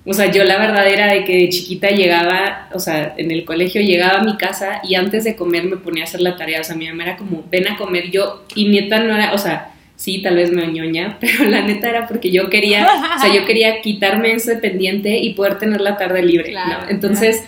o 0.07 0.13
sea, 0.13 0.31
yo 0.31 0.45
la 0.45 0.57
verdad 0.57 0.87
era 0.87 1.11
de 1.11 1.25
que 1.25 1.35
de 1.37 1.49
chiquita 1.49 1.89
llegaba, 1.89 2.69
o 2.73 2.79
sea, 2.79 3.13
en 3.17 3.29
el 3.29 3.43
colegio 3.43 3.81
llegaba 3.81 4.19
a 4.19 4.23
mi 4.23 4.37
casa 4.37 4.81
y 4.87 4.95
antes 4.95 5.25
de 5.25 5.35
comer 5.35 5.65
me 5.65 5.75
ponía 5.75 6.03
a 6.03 6.07
hacer 6.07 6.21
la 6.21 6.37
tarea. 6.37 6.61
O 6.61 6.63
sea, 6.63 6.77
mi 6.77 6.87
mamá 6.87 7.03
era 7.03 7.17
como, 7.17 7.43
ven 7.51 7.67
a 7.67 7.75
comer. 7.75 8.09
Yo, 8.09 8.45
y 8.55 8.69
neta 8.69 8.99
no 9.03 9.13
era, 9.13 9.33
o 9.33 9.37
sea, 9.37 9.73
sí, 9.97 10.21
tal 10.21 10.37
vez 10.37 10.51
me 10.51 10.63
oñoña, 10.63 11.17
pero 11.21 11.43
la 11.43 11.61
neta 11.61 11.89
era 11.89 12.07
porque 12.07 12.31
yo 12.31 12.49
quería, 12.49 12.87
o 13.17 13.19
sea, 13.19 13.33
yo 13.33 13.45
quería 13.45 13.81
quitarme 13.81 14.31
ese 14.31 14.55
pendiente 14.55 15.17
y 15.17 15.33
poder 15.33 15.59
tener 15.59 15.81
la 15.81 15.97
tarde 15.97 16.23
libre, 16.23 16.53
¿no? 16.53 16.89
Entonces, 16.89 17.43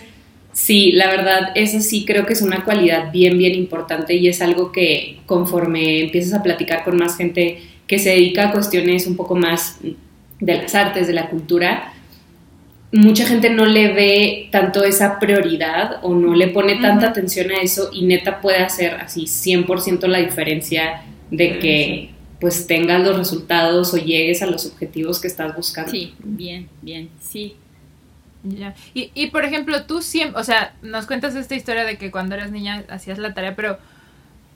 sí, 0.52 0.92
la 0.92 1.08
verdad, 1.08 1.52
eso 1.54 1.80
sí 1.80 2.04
creo 2.04 2.26
que 2.26 2.34
es 2.34 2.42
una 2.42 2.62
cualidad 2.64 3.10
bien, 3.10 3.38
bien 3.38 3.54
importante 3.54 4.14
y 4.16 4.28
es 4.28 4.42
algo 4.42 4.70
que 4.70 5.20
conforme 5.24 6.00
empiezas 6.00 6.38
a 6.38 6.42
platicar 6.42 6.84
con 6.84 6.98
más 6.98 7.16
gente 7.16 7.62
que 7.86 7.98
se 7.98 8.10
dedica 8.10 8.48
a 8.48 8.52
cuestiones 8.52 9.06
un 9.06 9.16
poco 9.16 9.34
más 9.34 9.78
de 10.40 10.54
las 10.54 10.74
artes, 10.74 11.06
de 11.06 11.12
la 11.12 11.28
cultura, 11.28 11.94
mucha 12.92 13.24
gente 13.24 13.50
no 13.50 13.66
le 13.66 13.92
ve 13.92 14.48
tanto 14.50 14.82
esa 14.82 15.18
prioridad 15.18 16.00
o 16.02 16.14
no 16.14 16.34
le 16.34 16.48
pone 16.48 16.76
tanta 16.76 17.08
atención 17.08 17.50
a 17.52 17.60
eso 17.60 17.90
y 17.92 18.04
neta 18.04 18.40
puede 18.40 18.58
hacer 18.58 18.94
así 18.94 19.22
100% 19.24 20.06
la 20.08 20.18
diferencia 20.18 21.02
de 21.30 21.58
que 21.60 22.10
pues 22.40 22.66
tengas 22.66 23.02
los 23.02 23.16
resultados 23.16 23.94
o 23.94 23.98
llegues 23.98 24.42
a 24.42 24.46
los 24.46 24.66
objetivos 24.66 25.20
que 25.20 25.28
estás 25.28 25.54
buscando. 25.54 25.92
Sí, 25.92 26.14
bien, 26.18 26.68
bien, 26.82 27.10
sí. 27.20 27.54
Ya. 28.42 28.74
Y, 28.94 29.10
y 29.14 29.26
por 29.26 29.44
ejemplo, 29.44 29.84
tú 29.84 30.00
siempre, 30.00 30.40
o 30.40 30.44
sea, 30.44 30.74
nos 30.80 31.06
cuentas 31.06 31.34
esta 31.34 31.54
historia 31.54 31.84
de 31.84 31.98
que 31.98 32.10
cuando 32.10 32.34
eras 32.34 32.50
niña 32.50 32.84
hacías 32.88 33.18
la 33.18 33.34
tarea, 33.34 33.54
pero 33.54 33.78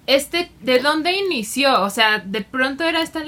este, 0.06 0.50
¿de 0.62 0.78
dónde 0.78 1.12
inició? 1.12 1.82
O 1.82 1.90
sea, 1.90 2.18
de 2.18 2.40
pronto 2.40 2.84
era 2.84 3.02
esta 3.02 3.22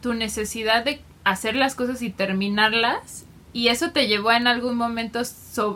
tu 0.00 0.12
necesidad 0.12 0.84
de 0.84 1.00
hacer 1.22 1.54
las 1.54 1.76
cosas 1.76 2.02
y 2.02 2.10
terminarlas 2.10 3.24
¿Y 3.52 3.68
eso 3.68 3.90
te 3.90 4.06
llevó 4.06 4.30
en 4.30 4.46
algún 4.46 4.76
momento, 4.76 5.22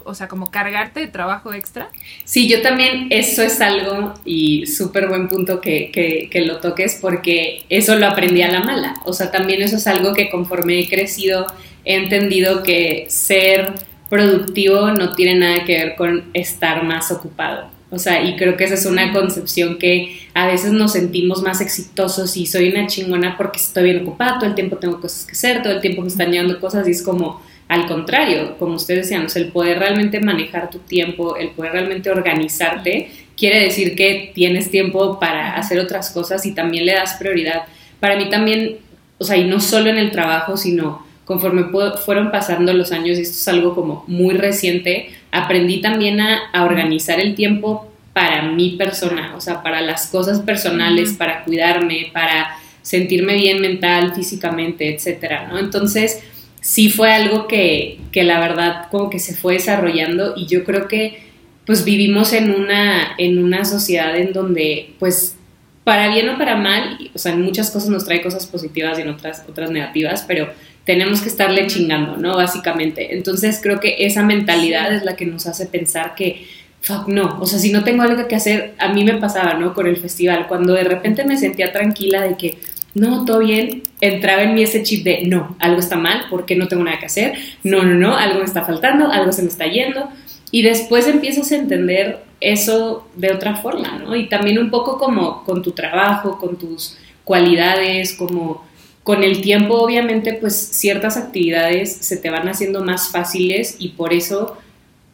o 0.05 0.15
sea, 0.15 0.29
como 0.29 0.51
cargarte 0.51 1.01
de 1.01 1.07
trabajo 1.09 1.53
extra? 1.53 1.89
Sí, 2.25 2.49
yo 2.49 2.63
también, 2.63 3.09
eso 3.11 3.43
es 3.43 3.61
algo 3.61 4.15
y 4.25 4.67
súper 4.67 5.09
buen 5.09 5.29
punto 5.29 5.61
que, 5.61 5.91
que, 6.31 6.41
lo 6.43 6.61
toques 6.61 6.99
porque 7.01 7.65
eso 7.69 7.97
lo 7.97 8.07
aprendí 8.07 8.43
a 8.43 8.53
la 8.53 8.61
mala. 8.61 8.95
O 9.05 9.13
sea, 9.13 9.31
también 9.33 9.61
eso 9.61 9.77
es 9.77 9.87
algo 9.87 10.15
que 10.15 10.31
conforme 10.31 10.79
he 10.79 10.89
crecido 10.89 11.47
he 11.85 11.97
entendido 11.97 12.63
que 12.63 13.07
ser 13.09 13.73
productivo 14.09 14.91
no 14.93 15.13
tiene 15.15 15.35
nada 15.35 15.65
que 15.65 15.75
ver 15.75 15.97
con 15.97 16.25
estar 16.33 16.85
más 16.85 17.11
ocupado. 17.11 17.69
O 17.91 17.99
sea, 17.99 18.25
y 18.25 18.35
creo 18.37 18.57
que 18.57 18.65
esa 18.65 18.75
es 18.75 18.87
una 18.87 19.13
concepción 19.13 19.79
que 19.79 20.19
a 20.35 20.47
veces 20.47 20.73
nos 20.73 20.93
sentimos 20.93 21.43
más 21.43 21.61
exitosos 21.61 22.37
y 22.37 22.47
soy 22.47 22.71
una 22.71 22.87
chingona 22.87 23.37
porque 23.37 23.61
estoy 23.61 23.85
bien 23.85 24.03
ocupada, 24.03 24.39
todo 24.39 24.49
el 24.49 24.57
tiempo 24.57 24.79
tengo 24.79 25.01
cosas 25.01 25.25
que 25.27 25.33
hacer, 25.33 25.63
todo 25.63 25.75
el 25.75 25.81
tiempo 25.81 26.03
me 26.03 26.09
están 26.09 26.31
llegando 26.31 26.59
cosas 26.59 26.89
y 26.89 26.91
es 26.91 27.03
como, 27.03 27.41
al 27.69 27.87
contrario, 27.87 28.57
como 28.59 28.75
ustedes 28.75 29.09
decían, 29.09 29.27
el 29.35 29.49
poder 29.49 29.79
realmente 29.79 30.21
manejar 30.21 30.71
tu 30.71 30.79
tiempo, 30.81 31.37
el 31.37 31.51
poder 31.51 31.73
realmente 31.73 32.11
organizarte, 32.11 33.11
quiere 33.37 33.61
decir 33.61 33.97
que 33.97 34.33
tienes 34.35 34.71
tiempo 34.71 35.19
para 35.19 35.57
hacer 35.57 35.79
otras 35.79 36.11
cosas 36.11 36.45
y 36.47 36.53
también 36.53 36.87
le 36.87 36.95
das 36.95 37.15
prioridad. 37.15 37.63
Para 38.01 38.17
mí 38.17 38.29
también, 38.29 38.77
o 39.19 39.25
sea, 39.25 39.37
y 39.37 39.45
no 39.45 39.61
solo 39.61 39.91
en 39.91 39.99
el 39.99 40.11
trabajo, 40.11 40.57
sino 40.57 41.05
conforme 41.25 41.65
fueron 42.05 42.31
pasando 42.31 42.73
los 42.73 42.93
años, 42.93 43.19
y 43.19 43.23
esto 43.23 43.37
es 43.37 43.49
algo 43.49 43.75
como 43.75 44.05
muy 44.07 44.35
reciente, 44.35 45.11
aprendí 45.33 45.81
también 45.81 46.21
a, 46.21 46.65
organizar 46.65 47.19
el 47.19 47.35
tiempo 47.35 47.91
para 48.13 48.43
mi 48.43 48.77
persona, 48.77 49.35
o 49.37 49.41
sea, 49.41 49.63
para 49.63 49.81
las 49.81 50.07
cosas 50.09 50.41
personales, 50.41 51.15
para 51.15 51.45
cuidarme, 51.45 52.11
para 52.13 52.57
sentirme 52.83 53.35
bien 53.37 53.61
mental, 53.61 54.15
físicamente, 54.15 54.95
etcétera, 54.95 55.49
¿no? 55.49 55.59
Entonces, 55.59 56.23
sí 56.65 56.89
fue 56.89 57.13
algo 57.13 57.47
que, 57.47 57.99
que 58.11 58.23
la 58.23 58.41
verdad 58.41 58.87
como 58.91 59.11
que 59.11 59.19
se 59.19 59.35
fue 59.35 59.53
desarrollando 59.53 60.33
y 60.35 60.47
yo 60.47 60.65
creo 60.65 60.89
que 60.89 61.23
pues 61.67 61.85
vivimos 61.85 62.33
en 62.33 62.51
una, 62.51 63.15
en 63.19 63.45
una 63.45 63.67
sociedad 63.67 64.17
en 64.17 64.33
donde 64.33 64.95
pues 64.99 65.37
para 65.85 66.09
bien 66.09 66.27
o 66.31 66.39
para 66.39 66.57
mal, 66.57 67.11
o 67.15 67.19
sea, 67.19 67.33
en 67.33 67.43
muchas 67.43 67.71
cosas 67.71 67.91
nos 67.91 68.07
trae 68.07 68.23
cosas 68.23 68.47
positivas 68.47 68.99
y 68.99 69.03
en 69.03 69.11
otras, 69.11 69.45
otras 69.47 69.71
negativas, 69.71 70.25
pero 70.27 70.49
tenemos 70.87 71.21
que 71.21 71.29
estarle 71.29 71.67
chingando, 71.67 72.17
¿no? 72.17 72.35
Básicamente. 72.35 73.15
Entonces 73.15 73.61
creo 73.63 73.79
que 73.79 73.97
esa 73.99 74.23
mentalidad 74.23 74.95
es 74.95 75.05
la 75.05 75.17
que 75.17 75.27
nos 75.27 75.47
hace 75.47 75.67
pensar 75.67 76.15
que, 76.15 76.47
fuck, 76.81 77.09
no, 77.09 77.39
o 77.43 77.47
sea, 77.47 77.59
si 77.59 77.73
no 77.73 77.85
tengo 77.85 78.05
algo 78.05 78.27
que 78.27 78.37
hacer, 78.37 78.73
a 78.79 78.91
mí 78.91 79.05
me 79.05 79.19
pasaba, 79.19 79.53
¿no? 79.53 79.75
Con 79.75 79.87
el 79.87 79.99
festival, 79.99 80.47
cuando 80.49 80.73
de 80.73 80.85
repente 80.85 81.27
me 81.27 81.37
sentía 81.37 81.73
tranquila 81.73 82.23
de 82.23 82.39
que, 82.39 82.59
no, 82.95 83.25
todo 83.25 83.41
bien, 83.41 83.83
entraba 84.01 84.43
en 84.43 84.55
mí 84.55 84.63
ese 84.63 84.83
chip 84.83 85.05
de, 85.05 85.25
no, 85.27 85.57
algo 85.59 85.81
está 85.81 85.97
mal, 85.97 86.27
porque 86.31 86.57
no 86.57 86.69
tengo 86.69 86.85
nada 86.85 86.99
que 86.99 87.07
hacer, 87.07 87.35
no, 87.63 87.83
no, 87.83 87.95
no, 87.95 88.17
algo 88.17 88.39
me 88.39 88.45
está 88.45 88.65
faltando, 88.65 89.11
algo 89.11 89.33
se 89.33 89.43
me 89.43 89.49
está 89.49 89.67
yendo, 89.67 90.09
y 90.51 90.63
después 90.63 91.09
empiezas 91.09 91.51
a 91.51 91.57
entender 91.57 92.21
eso 92.41 93.09
de 93.17 93.33
otra 93.33 93.57
forma, 93.57 93.99
¿no? 93.99 94.15
Y 94.15 94.29
también 94.29 94.59
un 94.59 94.71
poco 94.71 94.99
como 94.99 95.43
con 95.45 95.63
tu 95.63 95.73
trabajo, 95.73 96.39
con 96.39 96.57
tus 96.57 96.97
cualidades, 97.25 98.13
como 98.15 98.65
con 99.03 99.23
el 99.23 99.43
tiempo 99.43 99.75
obviamente 99.75 100.35
pues 100.35 100.55
ciertas 100.55 101.17
actividades 101.17 101.93
se 101.93 102.17
te 102.17 102.31
van 102.31 102.49
haciendo 102.49 102.83
más 102.83 103.11
fáciles 103.11 103.77
y 103.79 103.91
por 103.91 104.15
eso 104.15 104.57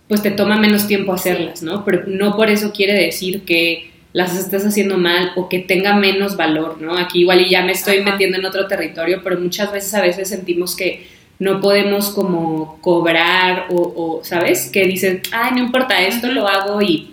pues 0.09 0.23
te 0.23 0.31
toma 0.31 0.59
menos 0.59 0.87
tiempo 0.87 1.13
hacerlas, 1.13 1.63
¿no? 1.63 1.85
Pero 1.85 2.05
no 2.07 2.37
por 2.37 2.51
eso 2.51 2.73
quiere 2.73 2.95
decir 2.95 3.43
que 3.43 3.90
las 4.13 4.37
estés 4.37 4.67
haciendo 4.67 4.99
mal 4.99 5.33
o 5.37 5.49
que 5.49 5.61
tenga 5.61 5.95
menos 5.95 6.37
valor, 6.37 6.81
¿no? 6.81 6.97
Aquí 6.97 7.21
igual 7.21 7.43
y 7.43 7.51
ya 7.51 7.63
me 7.63 7.73
estoy 7.73 8.03
metiendo 8.03 8.39
en 8.39 8.45
otro 8.45 8.67
territorio, 8.67 9.21
pero 9.23 9.39
muchas 9.39 9.73
veces 9.73 9.95
a 9.95 10.03
veces 10.03 10.29
sentimos 10.29 10.75
que 10.75 11.07
no 11.39 11.61
podemos 11.61 12.11
como 12.11 12.79
cobrar 12.81 13.67
o, 13.71 14.21
¿sabes? 14.23 14.69
Que 14.71 14.85
dicen, 14.85 15.23
ay, 15.33 15.53
no 15.53 15.61
importa, 15.61 16.03
esto 16.03 16.29
lo 16.29 16.47
hago 16.47 16.83
y 16.83 17.09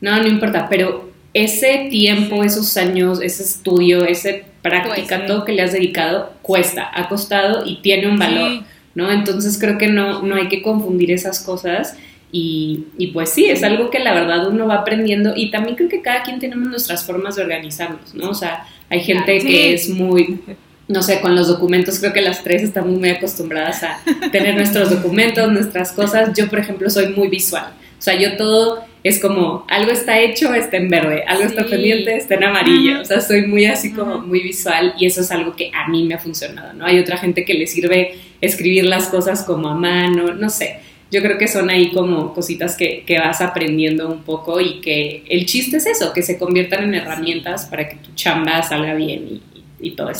no, 0.00 0.16
no 0.18 0.28
importa, 0.28 0.68
pero 0.68 1.10
ese 1.34 1.88
tiempo, 1.90 2.44
esos 2.44 2.76
años, 2.76 3.20
ese 3.20 3.42
estudio, 3.42 4.04
ese 4.04 4.44
práctica, 4.62 5.26
todo 5.26 5.44
que 5.44 5.52
le 5.52 5.62
has 5.62 5.72
dedicado, 5.72 6.32
cuesta, 6.42 6.88
ha 6.94 7.08
costado 7.08 7.64
y 7.66 7.82
tiene 7.82 8.08
un 8.08 8.18
valor, 8.18 8.62
¿no? 8.94 9.10
Entonces 9.10 9.58
creo 9.58 9.78
que 9.78 9.88
no, 9.88 10.22
no 10.22 10.36
hay 10.36 10.48
que 10.48 10.62
confundir 10.62 11.10
esas 11.10 11.40
cosas. 11.40 11.96
Y, 12.34 12.86
y, 12.96 13.08
pues 13.08 13.28
sí, 13.28 13.44
es 13.44 13.62
algo 13.62 13.90
que 13.90 13.98
la 13.98 14.14
verdad 14.14 14.48
uno 14.48 14.66
va 14.66 14.76
aprendiendo 14.76 15.34
y 15.36 15.50
también 15.50 15.76
creo 15.76 15.90
que 15.90 16.00
cada 16.00 16.22
quien 16.22 16.38
tenemos 16.38 16.66
nuestras 16.66 17.04
formas 17.04 17.36
de 17.36 17.42
organizarnos, 17.42 18.14
¿no? 18.14 18.30
O 18.30 18.34
sea, 18.34 18.64
hay 18.88 19.00
gente 19.00 19.38
que 19.38 19.74
es 19.74 19.90
muy 19.90 20.40
no 20.88 21.02
sé, 21.02 21.20
con 21.20 21.34
los 21.34 21.48
documentos, 21.48 21.98
creo 21.98 22.12
que 22.12 22.20
las 22.20 22.42
tres 22.42 22.62
estamos 22.62 22.98
muy 22.98 23.08
acostumbradas 23.08 23.82
a 23.82 24.00
tener 24.30 24.54
nuestros 24.56 24.90
documentos, 24.90 25.50
nuestras 25.50 25.92
cosas. 25.92 26.36
Yo, 26.36 26.48
por 26.48 26.58
ejemplo, 26.58 26.90
soy 26.90 27.08
muy 27.14 27.28
visual. 27.28 27.72
O 27.98 28.02
sea, 28.02 28.18
yo 28.18 28.36
todo 28.36 28.84
es 29.04 29.20
como, 29.20 29.64
algo 29.68 29.90
está 29.90 30.20
hecho, 30.20 30.52
está 30.54 30.76
en 30.76 30.88
verde, 30.88 31.24
algo 31.26 31.44
está 31.44 31.64
pendiente, 31.64 32.16
está 32.16 32.34
en 32.34 32.44
amarillo. 32.44 33.00
O 33.00 33.04
sea, 33.04 33.20
soy 33.20 33.46
muy 33.46 33.64
así 33.64 33.92
como 33.92 34.18
muy 34.18 34.40
visual 34.40 34.94
y 34.98 35.06
eso 35.06 35.20
es 35.20 35.30
algo 35.30 35.56
que 35.56 35.70
a 35.72 35.88
mí 35.88 36.04
me 36.04 36.14
ha 36.14 36.18
funcionado, 36.18 36.72
¿no? 36.74 36.84
Hay 36.84 36.98
otra 36.98 37.16
gente 37.16 37.44
que 37.44 37.54
le 37.54 37.66
sirve 37.66 38.18
escribir 38.40 38.84
las 38.84 39.06
cosas 39.06 39.44
como 39.44 39.68
a 39.68 39.74
mano, 39.74 40.34
no 40.34 40.50
sé. 40.50 40.80
Yo 41.12 41.20
creo 41.22 41.38
que 41.38 41.46
son 41.46 41.70
ahí 41.70 41.92
como 41.92 42.34
cositas 42.34 42.76
que, 42.76 43.04
que 43.06 43.18
vas 43.20 43.40
aprendiendo 43.40 44.08
un 44.08 44.22
poco 44.22 44.60
y 44.60 44.80
que 44.80 45.22
el 45.28 45.46
chiste 45.46 45.76
es 45.76 45.86
eso, 45.86 46.12
que 46.12 46.22
se 46.22 46.38
conviertan 46.38 46.84
en 46.84 46.94
herramientas 46.94 47.66
para 47.66 47.88
que 47.88 47.96
tu 47.96 48.12
chamba 48.14 48.62
salga 48.62 48.94
bien 48.94 49.28
y, 49.30 49.42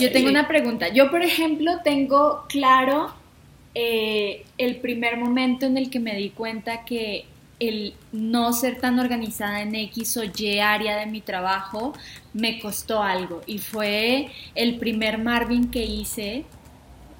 yo 0.00 0.10
tengo 0.12 0.28
una 0.28 0.48
pregunta. 0.48 0.88
Yo, 0.88 1.10
por 1.10 1.22
ejemplo, 1.22 1.78
tengo 1.84 2.44
claro 2.48 3.14
eh, 3.74 4.44
el 4.58 4.76
primer 4.76 5.16
momento 5.16 5.66
en 5.66 5.76
el 5.76 5.88
que 5.88 6.00
me 6.00 6.16
di 6.16 6.30
cuenta 6.30 6.84
que 6.84 7.26
el 7.60 7.94
no 8.10 8.52
ser 8.52 8.80
tan 8.80 8.98
organizada 8.98 9.62
en 9.62 9.74
X 9.76 10.16
o 10.16 10.24
Y 10.24 10.58
área 10.58 10.96
de 10.96 11.06
mi 11.06 11.20
trabajo 11.20 11.92
me 12.32 12.58
costó 12.58 13.02
algo. 13.02 13.40
Y 13.46 13.58
fue 13.58 14.30
el 14.56 14.78
primer 14.78 15.18
Marvin 15.18 15.70
que 15.70 15.84
hice. 15.84 16.44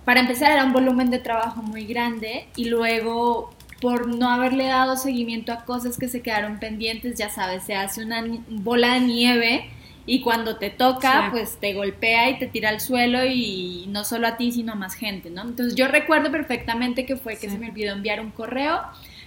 Para 0.04 0.20
empezar 0.20 0.50
era 0.50 0.64
un 0.64 0.72
volumen 0.72 1.10
de 1.10 1.20
trabajo 1.20 1.62
muy 1.62 1.84
grande 1.84 2.46
y 2.56 2.64
luego 2.64 3.54
por 3.82 4.06
no 4.06 4.30
haberle 4.30 4.66
dado 4.66 4.96
seguimiento 4.96 5.52
a 5.52 5.64
cosas 5.64 5.98
que 5.98 6.08
se 6.08 6.22
quedaron 6.22 6.60
pendientes, 6.60 7.18
ya 7.18 7.28
sabes, 7.28 7.64
se 7.64 7.74
hace 7.74 8.04
una 8.04 8.24
bola 8.48 8.94
de 8.94 9.00
nieve 9.00 9.70
y 10.06 10.20
cuando 10.20 10.56
te 10.56 10.70
toca, 10.70 11.28
pues 11.32 11.58
te 11.60 11.74
golpea 11.74 12.30
y 12.30 12.38
te 12.38 12.46
tira 12.46 12.68
al 12.68 12.80
suelo 12.80 13.24
y 13.24 13.86
no 13.88 14.04
solo 14.04 14.28
a 14.28 14.36
ti, 14.36 14.52
sino 14.52 14.72
a 14.72 14.76
más 14.76 14.94
gente, 14.94 15.30
¿no? 15.30 15.42
Entonces 15.42 15.74
yo 15.74 15.88
recuerdo 15.88 16.30
perfectamente 16.30 17.04
que 17.04 17.16
fue 17.16 17.36
que 17.36 17.50
se 17.50 17.58
me 17.58 17.70
olvidó 17.70 17.92
enviar 17.92 18.20
un 18.20 18.30
correo 18.30 18.82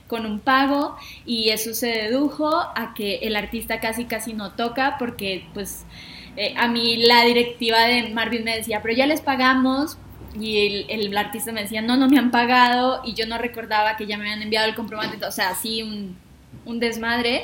con 0.07 0.25
un 0.25 0.39
pago 0.39 0.95
y 1.25 1.49
eso 1.49 1.73
se 1.73 1.87
dedujo 1.87 2.49
a 2.49 2.93
que 2.95 3.17
el 3.23 3.35
artista 3.35 3.81
casi 3.81 4.05
casi 4.05 4.33
no 4.33 4.51
toca 4.51 4.95
porque 4.97 5.47
pues 5.53 5.85
eh, 6.37 6.53
a 6.57 6.67
mí 6.67 6.97
la 6.97 7.23
directiva 7.23 7.81
de 7.81 8.09
Marvin 8.09 8.43
me 8.45 8.55
decía, 8.55 8.81
pero 8.81 8.93
ya 8.93 9.05
les 9.05 9.21
pagamos, 9.21 9.97
y 10.39 10.67
el, 10.67 10.85
el, 10.89 11.17
artista 11.17 11.51
me 11.51 11.63
decía, 11.63 11.81
no, 11.81 11.97
no 11.97 12.09
me 12.09 12.17
han 12.17 12.31
pagado 12.31 13.01
y 13.05 13.13
yo 13.13 13.25
no 13.25 13.37
recordaba 13.37 13.97
que 13.97 14.05
ya 14.05 14.17
me 14.17 14.25
habían 14.25 14.41
enviado 14.41 14.67
el 14.67 14.75
comprobante, 14.75 15.23
o 15.25 15.31
sea, 15.31 15.49
así 15.49 15.83
un, 15.83 16.15
un 16.65 16.79
desmadre. 16.79 17.43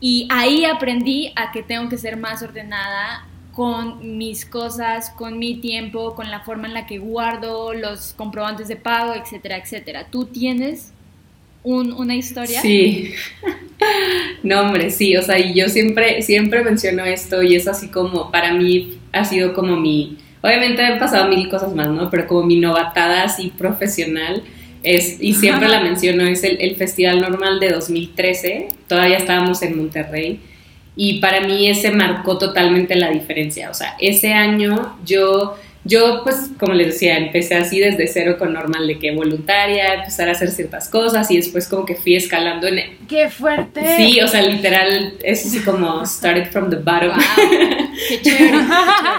Y 0.00 0.26
ahí 0.30 0.64
aprendí 0.64 1.32
a 1.36 1.52
que 1.52 1.62
tengo 1.62 1.88
que 1.88 1.96
ser 1.96 2.16
más 2.16 2.42
ordenada 2.42 3.26
con 3.52 4.16
mis 4.18 4.44
cosas, 4.44 5.10
con 5.10 5.38
mi 5.38 5.56
tiempo, 5.56 6.14
con 6.14 6.30
la 6.30 6.40
forma 6.40 6.66
en 6.66 6.74
la 6.74 6.86
que 6.86 6.98
guardo 6.98 7.74
los 7.74 8.14
comprobantes 8.14 8.68
de 8.68 8.76
pago, 8.76 9.14
etcétera, 9.14 9.58
etcétera. 9.58 10.06
¿Tú 10.10 10.24
tienes 10.24 10.92
una 11.62 12.16
historia? 12.16 12.60
Sí. 12.60 13.14
no, 14.42 14.62
hombre, 14.62 14.90
sí, 14.90 15.16
o 15.16 15.22
sea, 15.22 15.38
yo 15.38 15.68
siempre, 15.68 16.22
siempre 16.22 16.64
menciono 16.64 17.04
esto 17.04 17.42
y 17.42 17.54
es 17.54 17.68
así 17.68 17.88
como, 17.88 18.30
para 18.30 18.54
mí 18.54 18.98
ha 19.12 19.24
sido 19.24 19.52
como 19.52 19.76
mi, 19.76 20.18
obviamente 20.42 20.84
han 20.84 20.98
pasado 20.98 21.28
mil 21.28 21.48
cosas 21.48 21.74
más, 21.74 21.88
¿no? 21.88 22.10
Pero 22.10 22.26
como 22.26 22.44
mi 22.44 22.56
novatada 22.56 23.24
así 23.24 23.52
profesional 23.56 24.42
es, 24.82 25.16
y 25.20 25.34
siempre 25.34 25.68
la 25.68 25.80
menciono, 25.82 26.24
es 26.24 26.44
el, 26.44 26.60
el, 26.60 26.76
Festival 26.76 27.20
Normal 27.20 27.60
de 27.60 27.70
2013, 27.70 28.68
todavía 28.86 29.16
estábamos 29.16 29.62
en 29.62 29.76
Monterrey, 29.76 30.40
y 30.94 31.20
para 31.20 31.40
mí 31.40 31.68
ese 31.68 31.90
marcó 31.90 32.36
totalmente 32.36 32.96
la 32.96 33.10
diferencia, 33.10 33.70
o 33.70 33.74
sea, 33.74 33.96
ese 33.98 34.34
año 34.34 34.96
yo 35.06 35.56
yo, 35.84 36.22
pues, 36.22 36.50
como 36.60 36.74
les 36.74 36.88
decía, 36.88 37.16
empecé 37.16 37.56
así 37.56 37.80
desde 37.80 38.06
cero 38.06 38.36
con 38.38 38.52
normal 38.52 38.86
de 38.86 39.00
que 39.00 39.12
voluntaria, 39.12 39.94
empezar 39.94 40.28
a 40.28 40.32
hacer 40.32 40.50
ciertas 40.50 40.88
cosas 40.88 41.28
y 41.32 41.36
después 41.36 41.66
como 41.66 41.84
que 41.84 41.96
fui 41.96 42.14
escalando 42.14 42.68
en... 42.68 42.98
¡Qué 43.08 43.28
fuerte! 43.28 43.96
Sí, 43.96 44.20
o 44.20 44.28
sea, 44.28 44.42
literal, 44.42 45.14
es 45.24 45.44
así 45.44 45.58
como 45.60 46.06
started 46.06 46.52
from 46.52 46.70
the 46.70 46.76
bottom. 46.76 47.12
¡Qué 48.08 48.20
chévere! 48.22 48.58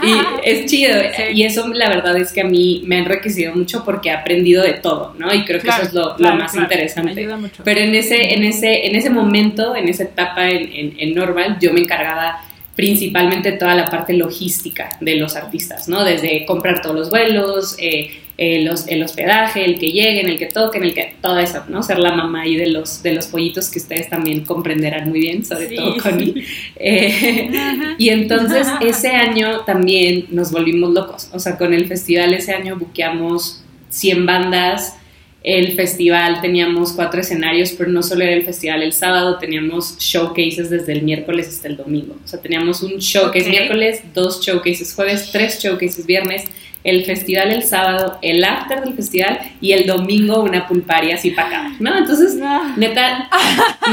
y 0.04 0.50
es 0.50 0.66
chido. 0.66 1.00
Y 1.34 1.44
eso, 1.44 1.68
la 1.68 1.90
verdad, 1.90 2.16
es 2.16 2.32
que 2.32 2.42
a 2.42 2.46
mí 2.46 2.84
me 2.86 2.96
ha 2.96 3.00
enriquecido 3.00 3.54
mucho 3.54 3.84
porque 3.84 4.08
he 4.08 4.14
aprendido 4.14 4.64
de 4.64 4.74
todo, 4.74 5.16
¿no? 5.18 5.34
Y 5.34 5.44
creo 5.44 5.60
que 5.60 5.68
eso 5.68 5.82
es 5.82 5.94
lo, 5.94 6.18
más 6.18 6.56
interesante. 6.56 7.28
Pero 7.66 7.80
en 7.82 7.94
ese, 7.94 8.34
en, 8.36 8.44
ese, 8.44 8.88
en 8.88 8.96
ese 8.96 9.10
momento, 9.10 9.76
en 9.76 9.90
esa 9.90 10.04
etapa 10.04 10.50
en, 10.50 10.72
en, 10.74 10.96
en 10.98 11.14
Normal, 11.14 11.58
yo 11.60 11.74
me 11.74 11.82
encargaba 11.82 12.42
principalmente 12.76 13.52
toda 13.54 13.76
la 13.76 13.86
parte 13.86 14.14
logística 14.14 14.90
de 15.00 15.16
los 15.16 15.36
artistas, 15.36 15.88
¿no? 15.88 16.04
Desde 16.04 16.46
comprar 16.46 16.82
todos 16.82 16.96
los 16.96 17.10
vuelos, 17.10 17.76
eh, 17.80 18.12
eh, 18.36 18.64
los, 18.64 18.88
el 18.88 19.04
hospedaje, 19.04 19.64
el 19.64 19.78
que 19.78 19.92
lleguen, 19.92 20.28
el 20.28 20.40
que 20.40 20.48
toquen, 20.48 20.84
el 20.84 20.96
que 20.96 21.14
todo 21.22 21.38
eso, 21.38 21.64
¿no? 21.68 21.84
Ser 21.84 22.00
la 22.00 22.14
mamá 22.14 22.42
ahí 22.42 22.56
de 22.56 22.68
los, 22.68 23.04
de 23.04 23.14
los 23.14 23.28
pollitos 23.28 23.70
que 23.70 23.78
ustedes 23.78 24.10
también 24.10 24.44
comprenderán 24.44 25.10
muy 25.10 25.20
bien, 25.20 25.46
sobre 25.46 25.68
todo 25.68 25.98
Connie. 25.98 26.44
Eh, 26.86 27.96
y 27.98 28.10
entonces 28.10 28.68
ese 28.82 29.10
año 29.10 29.62
también 29.62 30.26
nos 30.32 30.52
volvimos 30.52 30.92
locos, 30.92 31.30
o 31.32 31.40
sea, 31.40 31.58
con 31.58 31.74
el 31.74 31.86
festival 31.86 32.34
ese 32.34 32.54
año 32.54 32.78
buqueamos 32.78 33.64
100 33.90 34.26
bandas, 34.26 34.98
el 35.44 35.74
festival 35.74 36.42
teníamos 36.42 36.94
cuatro 36.94 37.20
escenarios, 37.20 37.74
pero 37.74 37.90
no 37.92 38.02
solo 38.02 38.24
era 38.24 38.34
el 38.34 38.46
festival 38.46 38.82
el 38.82 38.94
sábado, 38.94 39.38
teníamos 39.38 39.98
showcases 40.00 40.70
desde 40.70 40.94
el 40.94 41.04
miércoles 41.04 41.50
hasta 41.50 41.68
el 41.68 41.78
domingo. 41.78 42.16
O 42.24 42.28
sea, 42.28 42.40
teníamos 42.40 42.82
un 42.82 42.98
showcase 42.98 43.50
miércoles, 43.50 44.02
dos 44.14 44.42
showcases 44.42 44.94
jueves, 44.94 45.30
tres 45.32 45.60
showcases 45.62 46.06
viernes 46.06 46.46
el 46.84 47.06
festival 47.06 47.52
el 47.52 47.64
sábado, 47.64 48.18
el 48.22 48.44
after 48.44 48.82
del 48.82 48.94
festival 48.94 49.40
y 49.62 49.72
el 49.72 49.88
domingo 49.88 50.44
una 50.44 50.68
pulparia 50.68 51.16
así 51.16 51.32
para 51.32 51.48
acá, 51.48 51.76
¿no? 51.80 51.98
Entonces, 51.98 52.38
neta, 52.76 53.30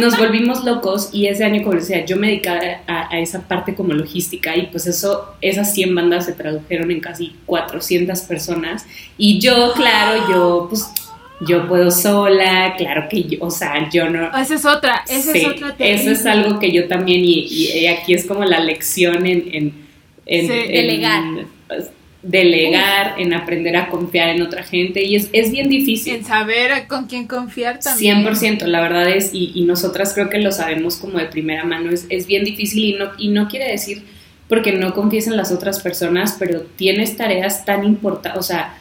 nos 0.00 0.18
volvimos 0.18 0.64
locos 0.64 1.10
y 1.12 1.26
ese 1.26 1.44
año, 1.44 1.62
como 1.62 1.76
decía, 1.76 2.04
yo 2.04 2.16
me 2.16 2.28
dedicaba 2.28 2.60
a, 2.86 3.18
esa 3.20 3.46
parte 3.46 3.74
como 3.74 3.92
logística 3.92 4.56
y 4.56 4.66
pues 4.66 4.86
eso, 4.86 5.34
esas 5.40 5.72
100 5.72 5.94
bandas 5.94 6.26
se 6.26 6.32
tradujeron 6.32 6.90
en 6.90 7.00
casi 7.00 7.36
400 7.46 8.20
personas 8.22 8.86
y 9.16 9.38
yo, 9.38 9.72
claro, 9.74 10.26
yo 10.28 10.66
pues 10.68 10.90
yo 11.40 11.66
puedo 11.66 11.90
sola, 11.90 12.74
claro 12.76 13.08
que 13.08 13.24
yo, 13.24 13.38
o 13.40 13.50
sea, 13.50 13.88
yo 13.90 14.08
no... 14.10 14.26
Esa 14.36 14.54
es 14.54 14.64
otra, 14.64 15.04
esa 15.08 15.36
es 15.36 15.46
otra 15.46 15.74
Eso 15.78 16.10
es 16.10 16.26
algo 16.26 16.58
que 16.58 16.70
yo 16.70 16.86
también, 16.86 17.22
y, 17.24 17.86
aquí 17.86 18.14
es 18.14 18.26
como 18.26 18.44
la 18.44 18.60
lección 18.60 19.26
en... 19.26 19.72
en, 20.26 20.48
delegar. 20.48 21.24
Pues, 21.66 21.90
delegar, 22.22 23.14
en 23.18 23.32
aprender 23.32 23.76
a 23.76 23.88
confiar 23.88 24.28
en 24.28 24.42
otra 24.42 24.62
gente, 24.62 25.02
y 25.02 25.16
es, 25.16 25.30
es 25.32 25.50
bien 25.50 25.70
difícil. 25.70 26.16
En 26.16 26.24
saber 26.24 26.86
con 26.86 27.06
quién 27.06 27.26
confiar 27.26 27.80
también. 27.80 28.22
100%, 28.24 28.66
la 28.66 28.82
verdad 28.82 29.08
es, 29.08 29.30
y, 29.32 29.52
y, 29.54 29.64
nosotras 29.64 30.12
creo 30.12 30.28
que 30.28 30.38
lo 30.38 30.52
sabemos 30.52 30.96
como 30.96 31.18
de 31.18 31.24
primera 31.24 31.64
mano, 31.64 31.90
es, 31.90 32.06
es 32.10 32.26
bien 32.26 32.44
difícil 32.44 32.84
y 32.84 32.92
no, 32.94 33.10
y 33.16 33.28
no 33.28 33.48
quiere 33.48 33.70
decir 33.70 34.02
porque 34.50 34.72
no 34.72 34.92
confíes 34.92 35.28
en 35.28 35.36
las 35.36 35.52
otras 35.52 35.80
personas, 35.80 36.34
pero 36.36 36.62
tienes 36.74 37.16
tareas 37.16 37.64
tan 37.64 37.84
importantes, 37.84 38.38
o 38.38 38.42
sea, 38.42 38.76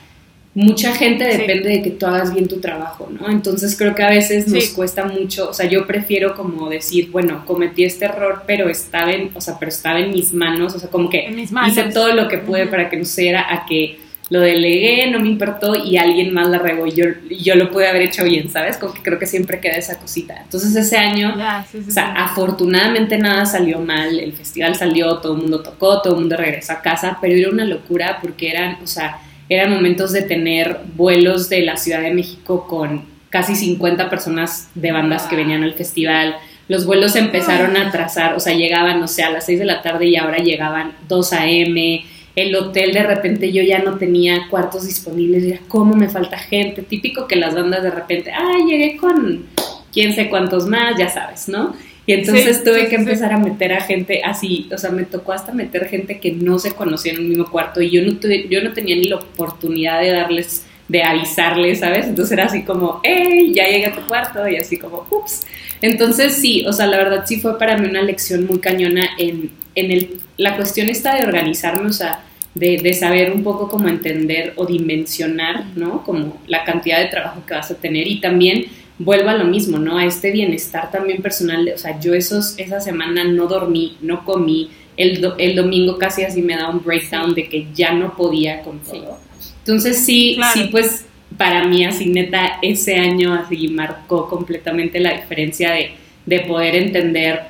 mucha 0.60 0.94
gente 0.94 1.24
depende 1.24 1.70
de 1.70 1.82
que 1.82 1.92
tú 1.92 2.06
hagas 2.06 2.34
bien 2.34 2.50
tu 2.50 2.60
trabajo, 2.60 3.10
¿no? 3.10 3.30
Entonces 3.30 3.78
creo 3.78 3.96
que 3.96 4.04
a 4.04 4.10
veces 4.10 4.50
nos 4.50 4.68
cuesta 4.70 5.06
mucho, 5.06 5.50
o 5.50 5.54
sea, 5.54 5.70
yo 5.70 5.88
prefiero 5.88 6.36
como 6.36 6.68
decir, 6.70 7.10
bueno, 7.12 7.46
cometí 7.46 7.86
este 7.86 8.04
error, 8.04 8.44
pero 8.46 8.68
estaba 8.68 9.14
en, 9.14 9.32
o 9.34 9.40
sea, 9.40 9.58
pero 9.58 9.70
estaba 9.70 10.02
en 10.02 10.12
mis 10.12 10.34
manos, 10.34 10.76
o 10.76 10.80
sea, 10.80 10.90
como 10.90 11.10
que 11.10 11.30
hice 11.66 11.84
todo 11.94 12.14
lo 12.14 12.28
que 12.28 12.40
pude 12.40 12.68
para 12.68 12.90
que 12.90 12.98
no 12.98 13.06
sucediera 13.06 13.54
a 13.54 13.66
que 13.66 14.00
lo 14.30 14.42
delegué, 14.42 15.10
no 15.10 15.22
me 15.22 15.30
importó 15.30 15.76
y 15.76 15.96
alguien 15.96 16.34
más 16.34 16.50
la 16.50 16.58
regó 16.58 16.86
y 16.86 16.92
yo, 16.92 17.06
yo 17.30 17.56
lo 17.56 17.72
pude 17.72 17.88
haber 17.88 18.02
hecho 18.02 18.26
bien, 18.26 18.50
¿sabes? 18.50 18.78
Como 18.78 18.94
que 18.94 19.02
creo 19.02 19.18
que 19.18 19.28
siempre 19.28 19.62
queda 19.62 19.76
esa 19.76 19.98
cosita. 19.98 20.42
Entonces 20.44 20.76
ese 20.76 20.98
año, 20.98 21.36
o 21.36 21.92
sea, 21.92 22.12
afortunadamente 22.14 23.18
nada 23.18 23.46
salió 23.46 23.80
mal, 23.80 24.20
el 24.20 24.34
festival 24.34 24.76
salió, 24.76 25.20
todo 25.20 25.36
el 25.36 25.42
mundo 25.44 25.62
tocó, 25.62 26.02
todo 26.02 26.16
el 26.16 26.20
mundo 26.20 26.36
regresó 26.36 26.74
a 26.74 26.82
casa, 26.82 27.18
pero 27.22 27.34
era 27.34 27.50
una 27.50 27.64
locura 27.64 28.20
porque 28.22 28.50
eran, 28.50 28.78
o 28.84 28.88
sea, 28.88 29.20
eran 29.50 29.74
momentos 29.74 30.14
de 30.14 30.22
tener 30.22 30.80
vuelos 30.96 31.50
de 31.50 31.62
la 31.62 31.76
Ciudad 31.76 32.02
de 32.02 32.14
México 32.14 32.68
con 32.68 33.04
casi 33.30 33.56
50 33.56 34.10
personas 34.10 34.70
de 34.76 34.92
bandas 34.92 35.24
que 35.24 35.36
venían 35.36 35.64
al 35.64 35.74
festival. 35.74 36.36
Los 36.68 36.86
vuelos 36.86 37.16
empezaron 37.16 37.76
a 37.76 37.92
trazar, 37.92 38.36
o 38.36 38.40
sea, 38.40 38.54
llegaban, 38.54 39.00
no 39.00 39.08
sé, 39.08 39.24
a 39.24 39.32
las 39.32 39.46
6 39.48 39.60
de 39.60 39.66
la 39.66 39.82
tarde 39.82 40.06
y 40.06 40.16
ahora 40.16 40.38
llegaban 40.38 40.94
2 41.08 41.34
a.m. 41.34 42.06
El 42.36 42.56
hotel 42.56 42.94
de 42.94 43.04
repente 43.04 43.52
yo 43.52 43.64
ya 43.64 43.80
no 43.80 43.98
tenía 43.98 44.48
cuartos 44.50 44.86
disponibles, 44.86 45.44
era 45.44 45.60
cómo 45.68 45.96
me 45.96 46.10
falta 46.10 46.38
gente. 46.38 46.84
Típico 46.84 47.28
que 47.28 47.36
las 47.36 47.56
bandas 47.56 47.82
de 47.82 47.92
repente, 47.92 48.32
ah, 48.32 48.58
llegué 48.68 48.98
con 48.98 49.46
quién 49.92 50.14
sé 50.14 50.30
cuántos 50.30 50.68
más, 50.68 50.98
ya 50.98 51.10
sabes, 51.10 51.50
¿no? 51.50 51.74
Y 52.10 52.14
entonces 52.14 52.64
tuve 52.64 52.88
que 52.88 52.96
empezar 52.96 53.32
a 53.32 53.38
meter 53.38 53.72
a 53.72 53.82
gente 53.82 54.24
así, 54.26 54.68
o 54.74 54.80
sea, 54.80 54.90
me 54.90 55.04
tocó 55.04 55.32
hasta 55.32 55.52
meter 55.52 55.88
gente 55.88 56.20
que 56.20 56.32
no 56.32 56.58
se 56.58 56.72
conocía 56.72 57.12
en 57.12 57.20
el 57.20 57.26
mismo 57.26 57.52
cuarto 57.52 57.82
y 57.82 57.92
yo 57.92 58.02
no, 58.02 58.16
tuve, 58.16 58.48
yo 58.50 58.64
no 58.64 58.74
tenía 58.74 58.96
ni 58.96 59.04
la 59.04 59.18
oportunidad 59.18 60.02
de 60.02 60.10
darles, 60.10 60.66
de 60.88 61.04
avisarles, 61.04 61.82
¿sabes? 61.82 62.08
Entonces 62.08 62.32
era 62.32 62.46
así 62.46 62.64
como, 62.64 63.00
hey, 63.04 63.52
ya 63.54 63.68
llegué 63.68 63.86
a 63.86 63.94
tu 63.94 64.02
cuarto 64.08 64.48
y 64.48 64.56
así 64.56 64.78
como, 64.78 65.06
ups. 65.12 65.46
Entonces 65.84 66.34
sí, 66.34 66.66
o 66.66 66.74
sea, 66.74 66.88
la 66.88 66.98
verdad 66.98 67.26
sí 67.28 67.40
fue 67.40 67.60
para 67.60 67.78
mí 67.78 67.88
una 67.88 68.02
lección 68.02 68.48
muy 68.48 68.58
cañona 68.58 69.08
en, 69.20 69.52
en 69.76 69.92
el, 69.92 70.18
la 70.38 70.56
cuestión 70.56 70.90
esta 70.90 71.16
de 71.16 71.28
organizarme, 71.28 71.90
o 71.90 71.94
sea, 71.94 72.24
de, 72.56 72.78
de, 72.78 72.94
saber 72.96 73.32
un 73.32 73.44
poco 73.44 73.70
cómo 73.70 73.88
entender 73.88 74.54
o 74.56 74.66
dimensionar, 74.66 75.66
¿no? 75.76 76.04
Como 76.04 76.42
la 76.48 76.64
cantidad 76.64 76.98
de 76.98 77.06
trabajo 77.06 77.44
que 77.46 77.54
vas 77.54 77.70
a 77.70 77.76
tener 77.76 78.08
y 78.08 78.20
también 78.20 78.66
vuelvo 79.00 79.30
a 79.30 79.36
lo 79.36 79.46
mismo, 79.46 79.80
¿no? 79.80 79.98
A 79.98 80.06
este 80.06 80.32
bienestar 80.32 80.92
también 80.92 81.22
personal. 81.22 81.72
o 81.74 81.78
sea, 81.78 82.00
yo 82.00 82.14
esos, 82.14 82.54
esa 82.58 82.80
semana 82.80 83.24
no 83.24 83.48
dormí, 83.48 83.98
no 84.02 84.24
comí. 84.26 84.70
El, 84.98 85.34
el 85.38 85.56
domingo 85.56 85.98
casi 85.98 86.24
así 86.24 86.42
me 86.42 86.56
da 86.56 86.70
un 86.70 86.84
breakdown 86.84 87.34
de 87.34 87.48
que 87.48 87.68
ya 87.74 87.94
no 87.94 88.16
podía 88.16 88.62
con 88.62 88.80
todo. 88.80 89.18
Entonces 89.60 90.06
sí, 90.06 90.38
sí, 90.54 90.68
pues 90.72 91.06
para 91.38 91.66
mí 91.66 91.86
así 91.86 92.08
neta, 92.08 92.60
ese 92.62 92.96
año 92.96 93.34
así 93.34 93.70
marcó 93.70 94.28
completamente 94.28 95.00
la 95.00 95.14
diferencia 95.14 95.72
de, 95.72 95.92
de 96.26 96.40
poder 96.42 96.76
entender 96.76 97.44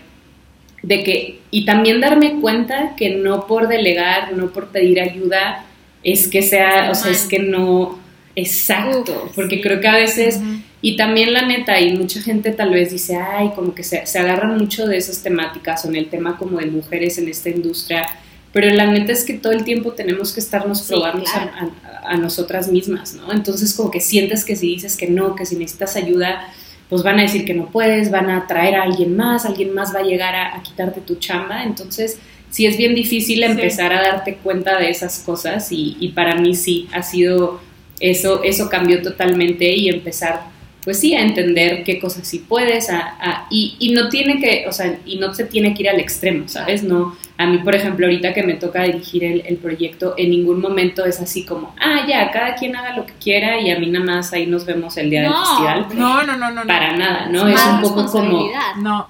de 0.83 1.03
que, 1.03 1.39
y 1.51 1.65
también 1.65 1.99
darme 1.99 2.39
cuenta 2.39 2.93
que 2.95 3.09
no 3.09 3.47
por 3.47 3.67
delegar, 3.67 4.33
no 4.33 4.51
por 4.51 4.67
pedir 4.67 5.01
ayuda, 5.01 5.65
es 6.03 6.27
que 6.27 6.41
sea, 6.41 6.89
o 6.91 6.95
sea, 6.95 7.11
es 7.11 7.25
que 7.25 7.39
no, 7.39 7.99
exacto, 8.35 9.29
porque 9.35 9.59
creo 9.61 9.81
que 9.81 9.87
a 9.87 9.95
veces... 9.95 10.39
Y 10.81 10.95
también 10.95 11.33
la 11.33 11.45
neta, 11.45 11.79
y 11.79 11.97
mucha 11.97 12.21
gente 12.21 12.51
tal 12.51 12.71
vez 12.71 12.91
dice, 12.91 13.17
ay, 13.17 13.51
como 13.53 13.75
que 13.75 13.83
se, 13.83 14.05
se 14.05 14.19
agarran 14.19 14.57
mucho 14.57 14.87
de 14.87 14.97
esas 14.97 15.21
temáticas 15.21 15.83
o 15.83 15.89
en 15.89 15.97
el 15.97 16.09
tema 16.09 16.37
como 16.37 16.59
de 16.59 16.67
mujeres 16.67 17.17
en 17.17 17.27
esta 17.27 17.49
industria, 17.49 18.05
pero 18.51 18.69
la 18.69 18.87
neta 18.87 19.11
es 19.11 19.25
que 19.25 19.33
todo 19.33 19.53
el 19.53 19.63
tiempo 19.63 19.91
tenemos 19.91 20.33
que 20.33 20.39
estarnos 20.39 20.81
probando 20.83 21.23
a, 22.03 22.17
nosotras 22.17 22.71
mismas, 22.71 23.13
¿no? 23.13 23.31
Entonces 23.31 23.73
como 23.75 23.91
que 23.91 23.99
sientes 23.99 24.43
que 24.43 24.55
si 24.55 24.67
dices 24.67 24.97
que 24.97 25.07
no, 25.07 25.35
que 25.35 25.45
si 25.45 25.55
necesitas 25.55 25.95
ayuda, 25.95 26.47
pues 26.89 27.03
van 27.03 27.19
a 27.19 27.21
decir 27.21 27.45
que 27.45 27.53
no 27.53 27.69
puedes, 27.69 28.09
van 28.09 28.31
a 28.31 28.47
traer 28.47 28.75
a 28.75 28.83
alguien 28.83 29.15
más, 29.15 29.45
alguien 29.45 29.75
más 29.75 29.93
va 29.93 29.99
a 29.99 30.03
llegar 30.03 30.33
a, 30.33 30.63
quitarte 30.63 31.01
tu 31.01 31.17
chamba, 31.17 31.63
entonces 31.63 32.17
sí 32.49 32.65
es 32.65 32.77
bien 32.77 32.95
difícil 32.95 33.43
empezar 33.43 33.93
a 33.93 34.01
darte 34.01 34.37
cuenta 34.37 34.79
de 34.79 34.89
esas 34.89 35.19
cosas 35.19 35.71
y, 35.71 35.97
y 35.99 36.09
para 36.09 36.35
mí 36.35 36.55
sí 36.55 36.87
ha 36.91 37.03
sido 37.03 37.61
eso, 37.99 38.41
eso 38.43 38.69
cambió 38.69 39.03
totalmente 39.03 39.75
y 39.75 39.89
empezar 39.89 40.41
pues 40.83 40.99
sí, 40.99 41.13
a 41.13 41.21
entender 41.21 41.83
qué 41.83 41.99
cosas 41.99 42.27
sí 42.27 42.45
puedes, 42.47 42.89
a, 42.89 43.45
y, 43.49 43.75
y, 43.79 43.91
no 43.91 44.09
tiene 44.09 44.39
que, 44.39 44.65
o 44.67 44.71
sea, 44.71 44.97
y 45.05 45.17
no 45.17 45.33
se 45.33 45.45
tiene 45.45 45.73
que 45.73 45.83
ir 45.83 45.89
al 45.89 45.99
extremo, 45.99 46.47
¿sabes? 46.47 46.83
No, 46.83 47.17
a 47.37 47.45
mí, 47.45 47.59
por 47.59 47.75
ejemplo, 47.75 48.05
ahorita 48.05 48.33
que 48.33 48.43
me 48.43 48.53
toca 48.53 48.83
dirigir 48.83 49.23
el, 49.23 49.43
el, 49.45 49.57
proyecto, 49.57 50.13
en 50.17 50.29
ningún 50.29 50.61
momento 50.61 51.05
es 51.05 51.19
así 51.19 51.45
como, 51.45 51.75
ah, 51.79 52.05
ya, 52.07 52.31
cada 52.31 52.55
quien 52.55 52.75
haga 52.75 52.95
lo 52.95 53.05
que 53.05 53.13
quiera 53.13 53.59
y 53.59 53.69
a 53.69 53.79
mí 53.79 53.87
nada 53.87 54.05
más 54.05 54.33
ahí 54.33 54.45
nos 54.45 54.65
vemos 54.65 54.95
el 54.97 55.09
día 55.09 55.23
del 55.23 55.33
festival. 55.33 55.87
No, 55.95 56.23
no, 56.23 56.37
no, 56.37 56.51
no. 56.51 56.63
Para 56.65 56.95
nada, 56.95 57.27
¿no? 57.27 57.47
Es, 57.47 57.61
un 57.65 57.81
poco 57.81 58.05
como... 58.05 58.49
No. 58.81 59.07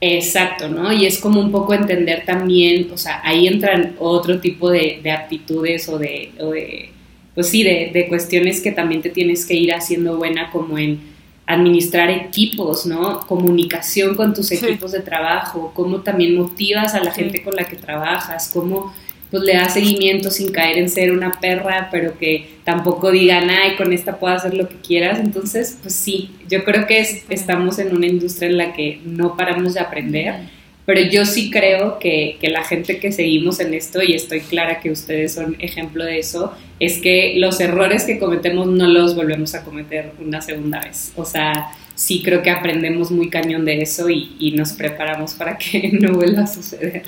Exacto, 0.00 0.68
¿no? 0.68 0.92
Y 0.92 1.06
es 1.06 1.18
como 1.18 1.40
un 1.40 1.50
poco 1.50 1.74
entender 1.74 2.24
también, 2.24 2.88
o 2.92 2.96
sea, 2.96 3.20
ahí 3.24 3.48
entran 3.48 3.96
otro 3.98 4.38
tipo 4.38 4.70
de, 4.70 5.00
de 5.02 5.10
aptitudes 5.10 5.88
o 5.88 5.98
de, 5.98 6.32
o 6.38 6.50
de 6.50 6.92
pues 7.38 7.50
sí, 7.50 7.62
de, 7.62 8.06
cuestiones 8.08 8.60
que 8.60 8.72
también 8.72 9.00
te 9.00 9.10
tienes 9.10 9.46
que 9.46 9.54
ir 9.54 9.72
haciendo 9.72 10.16
buena 10.16 10.50
como 10.50 10.76
en 10.76 10.98
administrar 11.46 12.10
equipos, 12.10 12.84
¿no? 12.84 13.20
Comunicación 13.28 14.16
con 14.16 14.34
tus 14.34 14.50
equipos 14.50 14.90
de 14.90 15.02
trabajo, 15.02 15.70
cómo 15.72 16.00
también 16.00 16.34
motivas 16.34 16.96
a 16.96 17.00
la 17.00 17.12
gente 17.12 17.40
con 17.44 17.54
la 17.54 17.62
que 17.62 17.76
trabajas, 17.76 18.50
cómo 18.52 18.92
pues 19.30 19.44
le 19.44 19.54
das 19.54 19.74
seguimiento 19.74 20.32
sin 20.32 20.50
caer 20.50 20.78
en 20.78 20.88
ser 20.88 21.12
una 21.12 21.30
perra, 21.30 21.88
pero 21.92 22.18
que 22.18 22.56
tampoco 22.64 23.12
digan, 23.12 23.48
ay, 23.50 23.76
con 23.76 23.92
esta 23.92 24.18
puedo 24.18 24.34
hacer 24.34 24.54
lo 24.54 24.68
que 24.68 24.74
quieras. 24.84 25.20
Entonces, 25.20 25.78
pues 25.80 25.94
sí, 25.94 26.30
yo 26.48 26.64
creo 26.64 26.88
que 26.88 27.06
estamos 27.28 27.78
en 27.78 27.94
una 27.94 28.08
industria 28.08 28.48
en 28.50 28.56
la 28.56 28.72
que 28.72 29.00
no 29.04 29.36
paramos 29.36 29.74
de 29.74 29.80
aprender 29.80 30.57
pero 30.88 31.02
yo 31.02 31.26
sí 31.26 31.50
creo 31.50 31.98
que, 31.98 32.38
que, 32.40 32.48
la 32.48 32.64
gente 32.64 32.98
que 32.98 33.12
seguimos 33.12 33.60
en 33.60 33.74
esto, 33.74 34.02
y 34.02 34.14
estoy 34.14 34.40
clara 34.40 34.80
que 34.80 34.90
ustedes 34.90 35.34
son 35.34 35.54
ejemplo 35.58 36.02
de 36.02 36.18
eso, 36.18 36.54
es 36.80 36.96
que 36.96 37.34
los 37.36 37.60
errores 37.60 38.04
que 38.04 38.18
cometemos 38.18 38.68
no 38.68 38.86
los 38.86 39.14
volvemos 39.14 39.54
a 39.54 39.64
cometer 39.64 40.12
una 40.18 40.40
segunda 40.40 40.80
vez. 40.80 41.12
O 41.14 41.26
sea, 41.26 41.72
sí 41.94 42.22
creo 42.22 42.42
que 42.42 42.48
aprendemos 42.48 43.10
muy 43.10 43.28
cañón 43.28 43.66
de 43.66 43.82
eso 43.82 44.08
y, 44.08 44.34
y 44.38 44.52
nos 44.52 44.72
preparamos 44.72 45.34
para 45.34 45.58
que 45.58 45.90
no 46.00 46.14
vuelva 46.14 46.44
a 46.44 46.46
suceder. 46.46 47.02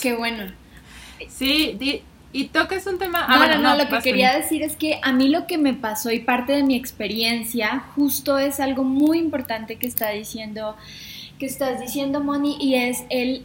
Qué 0.00 0.14
bueno. 0.14 0.44
Sí, 1.28 1.76
y 2.32 2.44
tocas 2.46 2.86
un 2.86 2.98
tema... 2.98 3.26
Ah, 3.28 3.58
no, 3.58 3.60
no, 3.60 3.76
lo 3.76 3.90
que 3.90 3.98
quería 3.98 4.34
decir 4.34 4.62
es 4.62 4.74
que 4.74 5.00
a 5.02 5.12
mí 5.12 5.28
lo 5.28 5.46
que 5.46 5.58
me 5.58 5.74
pasó 5.74 6.10
y 6.12 6.20
parte 6.20 6.54
de 6.54 6.62
mi 6.62 6.76
experiencia 6.76 7.84
justo 7.94 8.38
es 8.38 8.58
algo 8.58 8.84
muy 8.84 9.18
importante 9.18 9.76
que 9.76 9.86
está 9.86 10.12
diciendo 10.12 10.76
que 11.38 11.46
estás 11.46 11.80
diciendo, 11.80 12.20
Moni, 12.20 12.56
y 12.60 12.74
es 12.74 13.04
el 13.10 13.44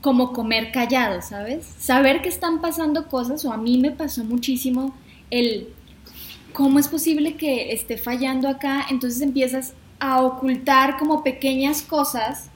como 0.00 0.32
comer 0.32 0.70
callado, 0.70 1.20
¿sabes? 1.20 1.66
Saber 1.78 2.22
que 2.22 2.28
están 2.28 2.60
pasando 2.60 3.08
cosas, 3.08 3.44
o 3.44 3.52
a 3.52 3.56
mí 3.56 3.78
me 3.78 3.90
pasó 3.90 4.22
muchísimo 4.24 4.94
el 5.30 5.68
cómo 6.52 6.78
es 6.78 6.88
posible 6.88 7.34
que 7.34 7.72
esté 7.72 7.98
fallando 7.98 8.48
acá, 8.48 8.86
entonces 8.88 9.20
empiezas 9.20 9.74
a 9.98 10.22
ocultar 10.22 10.96
como 10.98 11.24
pequeñas 11.24 11.82
cosas 11.82 12.50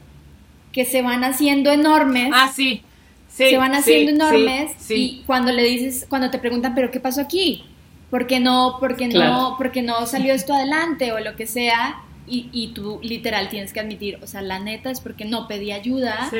que 0.72 0.84
se 0.84 1.02
van 1.02 1.24
haciendo 1.24 1.72
enormes. 1.72 2.30
Ah, 2.32 2.50
sí. 2.54 2.82
se 3.28 3.56
van 3.56 3.74
haciendo 3.74 4.12
enormes 4.12 4.72
y 4.90 5.22
cuando 5.26 5.52
le 5.52 5.64
dices, 5.64 6.06
cuando 6.08 6.30
te 6.30 6.38
preguntan, 6.38 6.74
pero 6.74 6.90
¿qué 6.90 7.00
pasó 7.00 7.20
aquí? 7.20 7.64
¿Por 8.10 8.26
qué 8.26 8.40
no, 8.40 8.76
porque 8.80 9.08
no, 9.08 9.54
porque 9.56 9.82
no 9.82 10.06
salió 10.06 10.34
esto 10.34 10.52
adelante 10.52 11.12
o 11.12 11.20
lo 11.20 11.36
que 11.36 11.46
sea? 11.46 12.00
Y, 12.30 12.68
tú 12.74 13.00
literal 13.02 13.48
tienes 13.48 13.72
que 13.72 13.80
admitir, 13.80 14.18
o 14.22 14.26
sea, 14.26 14.42
la 14.42 14.58
neta 14.58 14.90
es 14.90 15.00
porque 15.00 15.24
no 15.24 15.48
pedí 15.48 15.72
ayuda, 15.72 16.30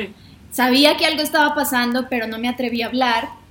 sabía 0.51 0.97
que 0.97 1.05
algo 1.05 1.21
estaba 1.21 1.53
pasando, 1.55 2.07
pero 2.09 2.27
no 2.27 2.37
me 2.37 2.47
atreví 2.47 2.81
a 2.81 2.87
hablar. 2.87 3.41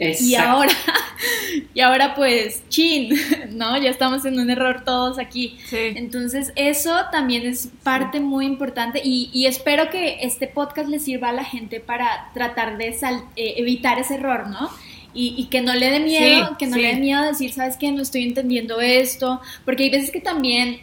Y 0.00 0.34
ahora, 0.34 0.72
y 1.74 1.80
ahora 1.80 2.14
pues, 2.14 2.66
chin, 2.70 3.14
¿no? 3.50 3.76
Ya 3.76 3.90
estamos 3.90 4.24
en 4.24 4.40
un 4.40 4.48
error 4.48 4.82
todos 4.84 5.18
aquí. 5.18 5.58
Entonces, 5.70 6.52
eso 6.56 6.96
también 7.12 7.46
es 7.46 7.68
parte 7.82 8.18
muy 8.18 8.46
importante 8.46 9.02
y, 9.04 9.44
espero 9.46 9.90
que 9.90 10.18
este 10.22 10.46
podcast 10.46 10.88
le 10.88 10.98
sirva 11.00 11.30
a 11.30 11.32
la 11.32 11.44
gente 11.44 11.80
para 11.80 12.30
tratar 12.32 12.78
de 12.78 12.88
eh, 12.88 13.54
evitar 13.56 13.98
ese 13.98 14.14
error, 14.14 14.48
¿no? 14.48 14.70
Y, 15.12 15.48
que 15.50 15.60
no 15.60 15.74
le 15.74 15.90
dé 15.90 16.00
miedo, 16.00 16.56
que 16.56 16.66
no 16.66 16.76
le 16.76 16.94
dé 16.94 17.00
miedo 17.00 17.22
decir, 17.22 17.52
¿sabes 17.52 17.76
qué? 17.76 17.90
No 17.90 18.00
estoy 18.00 18.22
entendiendo 18.22 18.80
esto, 18.80 19.40
porque 19.64 19.84
hay 19.84 19.90
veces 19.90 20.12
que 20.12 20.20
también 20.20 20.80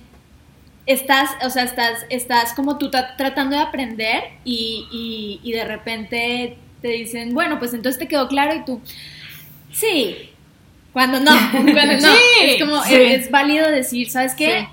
estás, 0.87 1.29
o 1.43 1.49
sea, 1.49 1.63
estás, 1.63 2.05
estás 2.09 2.53
como 2.53 2.77
tú 2.77 2.89
tratando 2.89 3.55
de 3.55 3.61
aprender 3.61 4.23
y, 4.43 5.39
y 5.43 5.51
de 5.51 5.63
repente 5.65 6.57
te 6.81 6.87
dicen, 6.89 7.33
bueno, 7.33 7.59
pues 7.59 7.73
entonces 7.73 7.99
te 7.99 8.07
quedó 8.07 8.27
claro 8.27 8.55
y 8.55 8.65
tú, 8.65 8.81
sí, 9.71 10.31
cuando 10.97 11.19
no, 11.19 11.31
cuando 11.51 12.07
no, 12.07 12.13
es 12.41 12.59
como, 12.59 12.83
es, 12.83 13.29
válido 13.29 13.69
decir, 13.69 14.09
¿sabes 14.09 14.33
qué? 14.33 14.67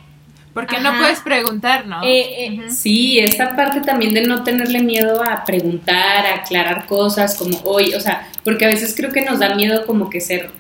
Porque 0.55 0.81
no 0.81 0.97
puedes 0.99 1.21
preguntar, 1.21 1.85
¿no? 1.87 2.03
Eh, 2.03 2.47
eh, 2.47 2.71
sí, 2.71 3.19
esta 3.19 3.57
parte 3.57 3.81
también 3.81 4.15
de 4.15 4.23
no 4.23 4.45
tenerle 4.45 4.81
miedo 4.81 5.21
a 5.23 5.45
preguntar, 5.45 6.25
a 6.25 6.37
aclarar 6.37 6.87
cosas, 6.87 7.37
como 7.37 7.59
hoy, 7.65 7.93
o 7.93 8.01
sea, 8.01 8.29
porque 8.43 8.65
a 8.65 8.69
veces 8.69 8.95
creo 8.97 9.11
que 9.11 9.23
nos 9.23 9.41
da 9.41 9.55
miedo 9.55 9.85
como 9.85 10.09
que 10.09 10.21
ser, 10.23 10.51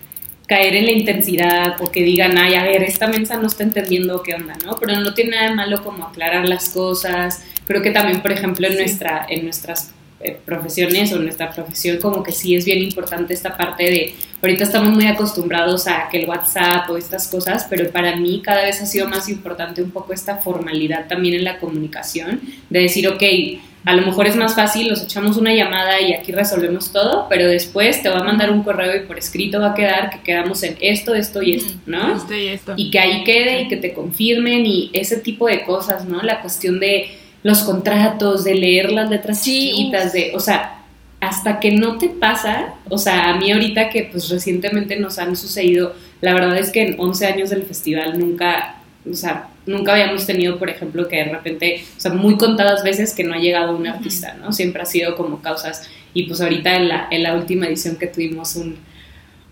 caer 0.46 0.76
en 0.76 0.86
la 0.86 0.92
intensidad 0.92 1.80
o 1.80 1.90
que 1.90 2.02
digan, 2.02 2.36
ay, 2.36 2.54
a 2.54 2.64
ver, 2.64 2.82
esta 2.82 3.06
mensa 3.06 3.36
no 3.36 3.46
está 3.46 3.62
entendiendo 3.62 4.22
qué 4.22 4.34
onda, 4.34 4.54
¿no? 4.64 4.76
Pero 4.76 5.00
no 5.00 5.14
tiene 5.14 5.32
nada 5.32 5.48
de 5.50 5.54
malo 5.54 5.82
como 5.82 6.06
aclarar 6.06 6.46
las 6.46 6.68
cosas. 6.68 7.42
Creo 7.66 7.82
que 7.82 7.90
también, 7.90 8.20
por 8.20 8.32
ejemplo, 8.32 8.66
en, 8.66 8.74
nuestra, 8.74 9.26
en 9.28 9.44
nuestras 9.44 9.92
eh, 10.20 10.38
profesiones 10.44 11.12
o 11.12 11.18
nuestra 11.18 11.50
profesión 11.50 11.98
como 11.98 12.22
que 12.22 12.32
sí 12.32 12.54
es 12.54 12.64
bien 12.64 12.78
importante 12.78 13.34
esta 13.34 13.58
parte 13.58 13.84
de, 13.84 14.14
ahorita 14.40 14.64
estamos 14.64 14.94
muy 14.94 15.06
acostumbrados 15.06 15.86
a 15.86 16.08
que 16.10 16.22
el 16.22 16.28
WhatsApp 16.28 16.88
o 16.88 16.96
estas 16.96 17.28
cosas, 17.28 17.66
pero 17.68 17.90
para 17.90 18.16
mí 18.16 18.40
cada 18.42 18.64
vez 18.64 18.80
ha 18.80 18.86
sido 18.86 19.06
más 19.06 19.28
importante 19.28 19.82
un 19.82 19.90
poco 19.90 20.14
esta 20.14 20.36
formalidad 20.36 21.08
también 21.08 21.34
en 21.34 21.44
la 21.44 21.58
comunicación, 21.58 22.40
de 22.70 22.80
decir, 22.80 23.06
ok, 23.06 23.22
a 23.84 23.94
lo 23.94 24.02
mejor 24.02 24.26
es 24.26 24.36
más 24.36 24.54
fácil, 24.54 24.88
nos 24.88 25.02
echamos 25.02 25.36
una 25.36 25.52
llamada 25.52 26.00
y 26.00 26.14
aquí 26.14 26.32
resolvemos 26.32 26.90
todo, 26.90 27.26
pero 27.28 27.46
después 27.46 28.02
te 28.02 28.08
va 28.08 28.20
a 28.20 28.24
mandar 28.24 28.50
un 28.50 28.62
correo 28.62 28.96
y 28.96 29.06
por 29.06 29.18
escrito 29.18 29.60
va 29.60 29.72
a 29.72 29.74
quedar 29.74 30.10
que 30.10 30.20
quedamos 30.20 30.62
en 30.62 30.76
esto, 30.80 31.14
esto 31.14 31.42
y 31.42 31.56
esto, 31.56 31.74
¿no? 31.86 32.16
Esto 32.16 32.34
y 32.34 32.48
esto. 32.48 32.74
Y 32.76 32.90
que 32.90 32.98
ahí 32.98 33.24
quede 33.24 33.62
y 33.62 33.68
que 33.68 33.76
te 33.76 33.92
confirmen 33.92 34.64
y 34.64 34.90
ese 34.94 35.18
tipo 35.18 35.46
de 35.48 35.64
cosas, 35.64 36.06
¿no? 36.06 36.22
La 36.22 36.40
cuestión 36.40 36.80
de 36.80 37.10
los 37.42 37.62
contratos, 37.62 38.42
de 38.42 38.54
leer 38.54 38.90
las 38.90 39.10
letras 39.10 39.44
chiquitas, 39.44 40.14
de, 40.14 40.32
o 40.34 40.40
sea, 40.40 40.80
hasta 41.20 41.60
que 41.60 41.70
no 41.70 41.98
te 41.98 42.08
pasa, 42.08 42.74
o 42.88 42.98
sea, 42.98 43.30
a 43.30 43.36
mí 43.36 43.52
ahorita 43.52 43.90
que 43.90 44.08
pues 44.10 44.28
recientemente 44.30 44.98
nos 44.98 45.18
han 45.18 45.36
sucedido, 45.36 45.94
la 46.20 46.32
verdad 46.32 46.56
es 46.58 46.70
que 46.70 46.82
en 46.82 46.96
11 46.98 47.26
años 47.26 47.50
del 47.50 47.64
festival 47.64 48.18
nunca, 48.18 48.76
o 49.10 49.14
sea, 49.14 49.48
nunca 49.66 49.92
habíamos 49.92 50.26
tenido, 50.26 50.58
por 50.58 50.70
ejemplo, 50.70 51.08
que 51.08 51.16
de 51.16 51.24
repente, 51.24 51.84
o 51.96 52.00
sea, 52.00 52.12
muy 52.12 52.36
contadas 52.36 52.82
veces 52.82 53.14
que 53.14 53.24
no 53.24 53.34
ha 53.34 53.38
llegado 53.38 53.76
un 53.76 53.86
artista, 53.86 54.34
¿no? 54.34 54.52
Siempre 54.52 54.82
ha 54.82 54.86
sido 54.86 55.16
como 55.16 55.42
causas, 55.42 55.88
y 56.14 56.24
pues 56.24 56.40
ahorita 56.40 56.76
en 56.76 56.88
la, 56.88 57.08
en 57.10 57.22
la 57.22 57.34
última 57.34 57.66
edición 57.66 57.96
que 57.96 58.06
tuvimos 58.06 58.56
un, 58.56 58.78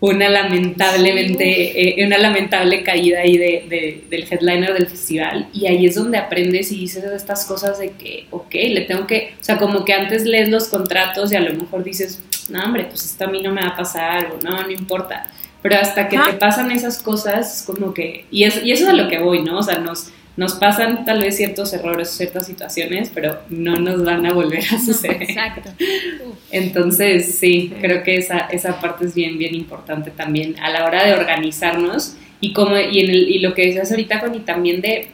una 0.03 0.29
lamentablemente, 0.29 2.01
eh, 2.01 2.05
una 2.05 2.19
lamentable 2.19 2.83
caída 2.83 3.21
ahí 3.21 3.38
de, 3.38 4.05
del 4.11 4.27
headliner 4.29 4.75
del 4.75 4.88
festival. 4.88 5.49
Y 5.53 5.67
ahí 5.67 5.87
es 5.87 5.95
donde 5.95 6.19
aprendes 6.19 6.73
y 6.73 6.79
dices 6.79 7.05
estas 7.05 7.47
cosas 7.47 7.79
de 7.79 7.93
que, 7.93 8.27
ok, 8.33 8.53
le 8.53 8.81
tengo 8.81 9.07
que, 9.07 9.35
o 9.41 9.45
sea, 9.45 9.59
como 9.59 9.85
que 9.85 9.93
antes 9.93 10.25
lees 10.25 10.49
los 10.49 10.67
contratos 10.67 11.31
y 11.31 11.37
a 11.37 11.41
lo 11.41 11.55
mejor 11.55 11.85
dices, 11.85 12.21
no, 12.51 12.65
hombre, 12.65 12.87
pues 12.87 13.05
esto 13.05 13.25
a 13.25 13.29
mí 13.29 13.43
no 13.43 13.53
me 13.53 13.61
va 13.61 13.69
a 13.69 13.77
pasar 13.77 14.33
o 14.33 14.43
no, 14.43 14.62
no 14.65 14.71
importa, 14.73 15.29
pero 15.62 15.77
hasta 15.77 16.09
que 16.09 16.18
te 16.18 16.33
pasan 16.35 16.70
esas 16.70 17.03
cosas, 17.03 17.61
es 17.61 17.62
como 17.62 17.94
que, 17.94 18.27
y, 18.31 18.44
es, 18.44 18.62
y 18.62 18.72
eso 18.72 18.85
es 18.85 18.90
a 18.90 18.94
lo 18.94 19.09
que 19.09 19.18
voy, 19.18 19.42
¿no? 19.42 19.59
O 19.59 19.62
sea, 19.62 19.79
nos 19.79 20.12
nos 20.37 20.55
pasan 20.55 21.05
tal 21.05 21.20
vez 21.20 21.37
ciertos 21.37 21.72
errores, 21.75 22.11
ciertas 22.11 22.46
situaciones, 22.46 23.11
pero 23.12 23.40
no 23.51 23.77
nos 23.77 24.03
van 24.05 24.25
a 24.25 24.33
volver 24.33 24.64
a 24.64 24.79
suceder. 24.79 25.22
Exacto. 25.22 25.70
Entonces, 26.51 27.38
sí, 27.38 27.72
creo 27.81 28.03
que 28.03 28.16
esa, 28.16 28.38
esa 28.51 28.81
parte 28.81 29.05
es 29.05 29.14
bien, 29.14 29.37
bien 29.37 29.55
importante 29.55 30.11
también 30.11 30.57
a 30.61 30.70
la 30.70 30.87
hora 30.87 31.05
de 31.05 31.12
organizarnos 31.14 32.16
y, 32.40 32.53
como, 32.55 32.79
y, 32.79 33.01
en 33.01 33.11
el, 33.11 33.29
y 33.29 33.38
lo 33.40 33.53
que 33.53 33.66
decías 33.66 33.90
ahorita, 33.90 34.20
Connie, 34.20 34.40
también 34.40 34.81
de 34.81 35.09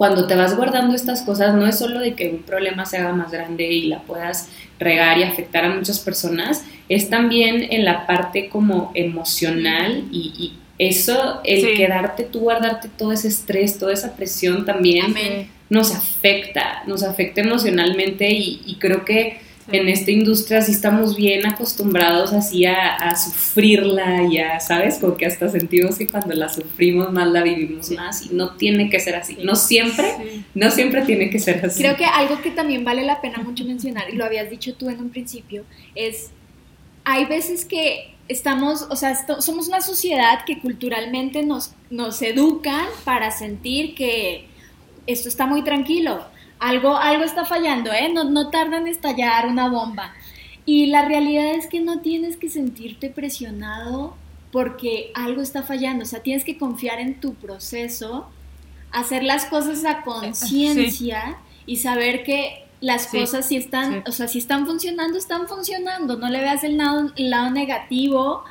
cuando 0.00 0.26
te 0.26 0.34
vas 0.34 0.56
guardando 0.56 0.94
estas 0.94 1.20
cosas, 1.20 1.54
no 1.54 1.66
es 1.66 1.76
solo 1.76 2.00
de 2.00 2.14
que 2.14 2.30
un 2.30 2.38
problema 2.38 2.86
se 2.86 2.96
haga 2.96 3.12
más 3.12 3.30
grande 3.30 3.70
y 3.70 3.82
la 3.82 3.98
puedas 4.00 4.48
regar 4.78 5.18
y 5.18 5.24
afectar 5.24 5.62
a 5.66 5.74
muchas 5.74 5.98
personas, 5.98 6.64
es 6.88 7.10
también 7.10 7.66
en 7.68 7.84
la 7.84 8.06
parte 8.06 8.48
como 8.48 8.92
emocional 8.94 10.04
y 10.10 10.54
eso, 10.78 11.42
el 11.44 11.76
quedarte 11.76 12.24
tú, 12.24 12.40
guardarte 12.40 12.88
todo 12.88 13.12
ese 13.12 13.28
estrés, 13.28 13.78
toda 13.78 13.92
esa 13.92 14.16
presión 14.16 14.64
también 14.64 15.14
nos 15.68 15.94
afecta, 15.94 16.82
nos 16.86 17.02
afecta 17.02 17.42
emocionalmente 17.42 18.30
y, 18.30 18.78
creo 18.80 19.04
que 19.04 19.38
en 19.72 19.88
esta 19.88 20.10
industria 20.10 20.62
sí 20.62 20.72
estamos 20.72 21.16
bien 21.16 21.46
acostumbrados 21.46 22.32
así 22.32 22.64
a, 22.66 23.14
sufrirla 23.16 24.24
y 24.24 24.38
a, 24.38 24.60
¿sabes? 24.60 24.98
Como 24.98 25.16
que 25.16 25.26
hasta 25.26 25.48
sentimos 25.48 25.98
que 25.98 26.06
cuando 26.06 26.34
la 26.34 26.48
sufrimos 26.48 27.12
más 27.12 27.28
la 27.28 27.42
vivimos 27.42 27.90
más 27.90 28.26
y 28.26 28.34
no 28.34 28.56
tiene 28.56 28.90
que 28.90 29.00
ser 29.00 29.16
así. 29.16 29.36
No 29.42 29.56
siempre, 29.56 30.44
no 30.54 30.70
siempre 30.70 31.02
tiene 31.02 31.30
que 31.30 31.38
ser 31.38 31.64
así. 31.64 31.82
Creo 31.82 31.96
que 31.96 32.04
algo 32.04 32.40
que 32.42 32.50
también 32.50 32.84
vale 32.84 33.04
la 33.04 33.20
pena 33.20 33.38
mucho 33.38 33.64
mencionar, 33.64 34.10
y 34.12 34.16
lo 34.16 34.24
habías 34.24 34.50
dicho 34.50 34.74
tú 34.74 34.88
en 34.88 35.00
un 35.00 35.10
principio, 35.10 35.64
es 35.94 36.30
hay 37.04 37.24
veces 37.24 37.64
que 37.64 38.14
estamos, 38.28 38.86
o 38.90 38.96
sea, 38.96 39.16
somos 39.40 39.68
una 39.68 39.80
sociedad 39.80 40.44
que 40.44 40.60
culturalmente 40.60 41.42
nos, 41.42 41.74
nos 41.90 42.22
educan 42.22 42.86
para 43.04 43.30
sentir 43.30 43.94
que 43.94 44.46
esto 45.06 45.28
está 45.28 45.46
muy 45.46 45.62
tranquilo, 45.62 46.24
algo, 46.60 46.96
algo 46.96 47.24
está 47.24 47.44
fallando, 47.44 47.92
¿eh? 47.92 48.10
No, 48.12 48.24
no 48.24 48.50
tarda 48.50 48.78
en 48.78 48.86
estallar 48.86 49.46
una 49.46 49.68
bomba. 49.68 50.14
Y 50.66 50.86
la 50.86 51.04
realidad 51.06 51.54
es 51.54 51.66
que 51.66 51.80
no 51.80 52.00
tienes 52.00 52.36
que 52.36 52.48
sentirte 52.48 53.10
presionado 53.10 54.14
porque 54.52 55.10
algo 55.14 55.42
está 55.42 55.62
fallando, 55.62 56.04
o 56.04 56.06
sea, 56.06 56.20
tienes 56.20 56.44
que 56.44 56.58
confiar 56.58 57.00
en 57.00 57.20
tu 57.20 57.34
proceso, 57.34 58.28
hacer 58.90 59.22
las 59.22 59.46
cosas 59.46 59.84
a 59.84 60.02
conciencia 60.02 61.38
y 61.66 61.76
saber 61.76 62.24
que 62.24 62.66
las 62.80 63.06
cosas 63.06 63.46
si 63.46 63.56
están, 63.56 64.02
o 64.06 64.12
sea, 64.12 64.26
si 64.26 64.38
están 64.38 64.66
funcionando, 64.66 65.18
están 65.18 65.46
funcionando, 65.46 66.16
no 66.16 66.28
le 66.28 66.40
veas 66.40 66.64
el 66.64 66.78
lado, 66.78 67.12
lado 67.16 67.50
negativo. 67.50 68.44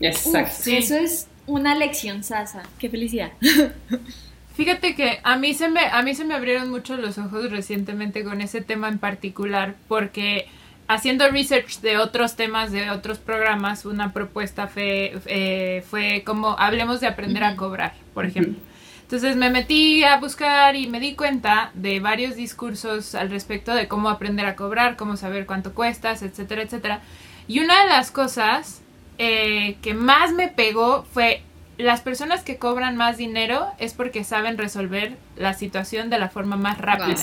Exacto. 0.00 0.70
eso 0.70 0.96
es 0.96 1.28
una 1.46 1.74
lección, 1.74 2.24
Sasa. 2.24 2.62
Qué 2.78 2.90
felicidad. 2.90 3.32
Fíjate 4.56 4.94
que 4.94 5.20
a 5.22 5.36
mí 5.36 5.52
se 5.52 5.68
me 5.68 5.86
a 5.86 6.02
mí 6.02 6.14
se 6.14 6.24
me 6.24 6.34
abrieron 6.34 6.70
mucho 6.70 6.96
los 6.96 7.18
ojos 7.18 7.50
recientemente 7.50 8.24
con 8.24 8.40
ese 8.40 8.62
tema 8.62 8.88
en 8.88 8.98
particular 8.98 9.74
porque 9.86 10.48
haciendo 10.88 11.28
research 11.28 11.80
de 11.80 11.98
otros 11.98 12.36
temas 12.36 12.72
de 12.72 12.90
otros 12.90 13.18
programas 13.18 13.84
una 13.84 14.14
propuesta 14.14 14.66
fue, 14.66 15.18
eh, 15.26 15.84
fue 15.88 16.22
como 16.24 16.58
hablemos 16.58 17.00
de 17.00 17.06
aprender 17.06 17.44
a 17.44 17.54
cobrar, 17.54 17.92
por 18.14 18.24
ejemplo. 18.24 18.54
Entonces 19.02 19.36
me 19.36 19.50
metí 19.50 20.04
a 20.04 20.16
buscar 20.16 20.74
y 20.74 20.86
me 20.86 21.00
di 21.00 21.14
cuenta 21.14 21.70
de 21.74 22.00
varios 22.00 22.34
discursos 22.34 23.14
al 23.14 23.30
respecto 23.30 23.74
de 23.74 23.88
cómo 23.88 24.08
aprender 24.08 24.46
a 24.46 24.56
cobrar, 24.56 24.96
cómo 24.96 25.18
saber 25.18 25.44
cuánto 25.44 25.74
cuestas, 25.74 26.22
etcétera, 26.22 26.62
etcétera. 26.62 27.02
Y 27.46 27.60
una 27.60 27.82
de 27.82 27.90
las 27.90 28.10
cosas 28.10 28.80
eh, 29.18 29.76
que 29.82 29.92
más 29.94 30.32
me 30.32 30.48
pegó 30.48 31.04
fue 31.12 31.42
las 31.78 32.00
personas 32.00 32.42
que 32.42 32.56
cobran 32.56 32.96
más 32.96 33.16
dinero 33.16 33.66
es 33.78 33.92
porque 33.92 34.24
saben 34.24 34.56
resolver 34.56 35.16
la 35.36 35.54
situación 35.54 36.08
de 36.10 36.18
la 36.18 36.28
forma 36.28 36.56
más 36.56 36.78
rápida. 36.78 37.16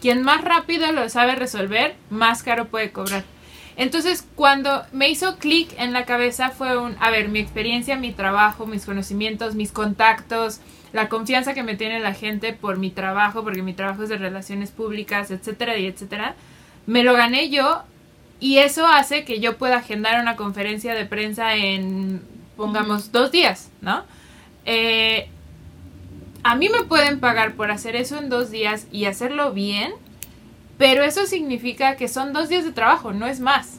Quien 0.00 0.22
más 0.22 0.42
rápido 0.42 0.92
lo 0.92 1.08
sabe 1.08 1.34
resolver, 1.34 1.96
más 2.10 2.42
caro 2.42 2.68
puede 2.68 2.92
cobrar. 2.92 3.24
Entonces, 3.76 4.26
cuando 4.34 4.84
me 4.92 5.08
hizo 5.08 5.36
clic 5.36 5.70
en 5.78 5.92
la 5.92 6.04
cabeza 6.04 6.50
fue 6.50 6.76
un, 6.76 6.96
a 7.00 7.10
ver, 7.10 7.28
mi 7.28 7.38
experiencia, 7.38 7.96
mi 7.96 8.12
trabajo, 8.12 8.66
mis 8.66 8.84
conocimientos, 8.84 9.54
mis 9.54 9.70
contactos, 9.70 10.60
la 10.92 11.08
confianza 11.08 11.54
que 11.54 11.62
me 11.62 11.76
tiene 11.76 12.00
la 12.00 12.14
gente 12.14 12.52
por 12.52 12.78
mi 12.78 12.90
trabajo, 12.90 13.44
porque 13.44 13.62
mi 13.62 13.74
trabajo 13.74 14.02
es 14.02 14.08
de 14.08 14.16
relaciones 14.16 14.70
públicas, 14.70 15.30
etcétera, 15.30 15.76
y 15.76 15.86
etcétera, 15.86 16.34
me 16.86 17.04
lo 17.04 17.14
gané 17.14 17.50
yo 17.50 17.82
y 18.40 18.58
eso 18.58 18.86
hace 18.86 19.24
que 19.24 19.40
yo 19.40 19.58
pueda 19.58 19.76
agendar 19.76 20.20
una 20.20 20.36
conferencia 20.36 20.94
de 20.94 21.04
prensa 21.04 21.54
en, 21.54 22.20
pongamos, 22.58 23.10
dos 23.10 23.32
días, 23.32 23.70
¿no? 23.80 24.04
Eh, 24.66 25.30
a 26.42 26.54
mí 26.54 26.68
me 26.68 26.82
pueden 26.82 27.20
pagar 27.20 27.54
por 27.54 27.70
hacer 27.70 27.96
eso 27.96 28.18
en 28.18 28.28
dos 28.28 28.50
días 28.50 28.86
y 28.92 29.06
hacerlo 29.06 29.52
bien, 29.52 29.92
pero 30.76 31.02
eso 31.02 31.24
significa 31.24 31.96
que 31.96 32.08
son 32.08 32.34
dos 32.34 32.50
días 32.50 32.66
de 32.66 32.72
trabajo, 32.72 33.14
no 33.14 33.26
es 33.26 33.40
más. 33.40 33.78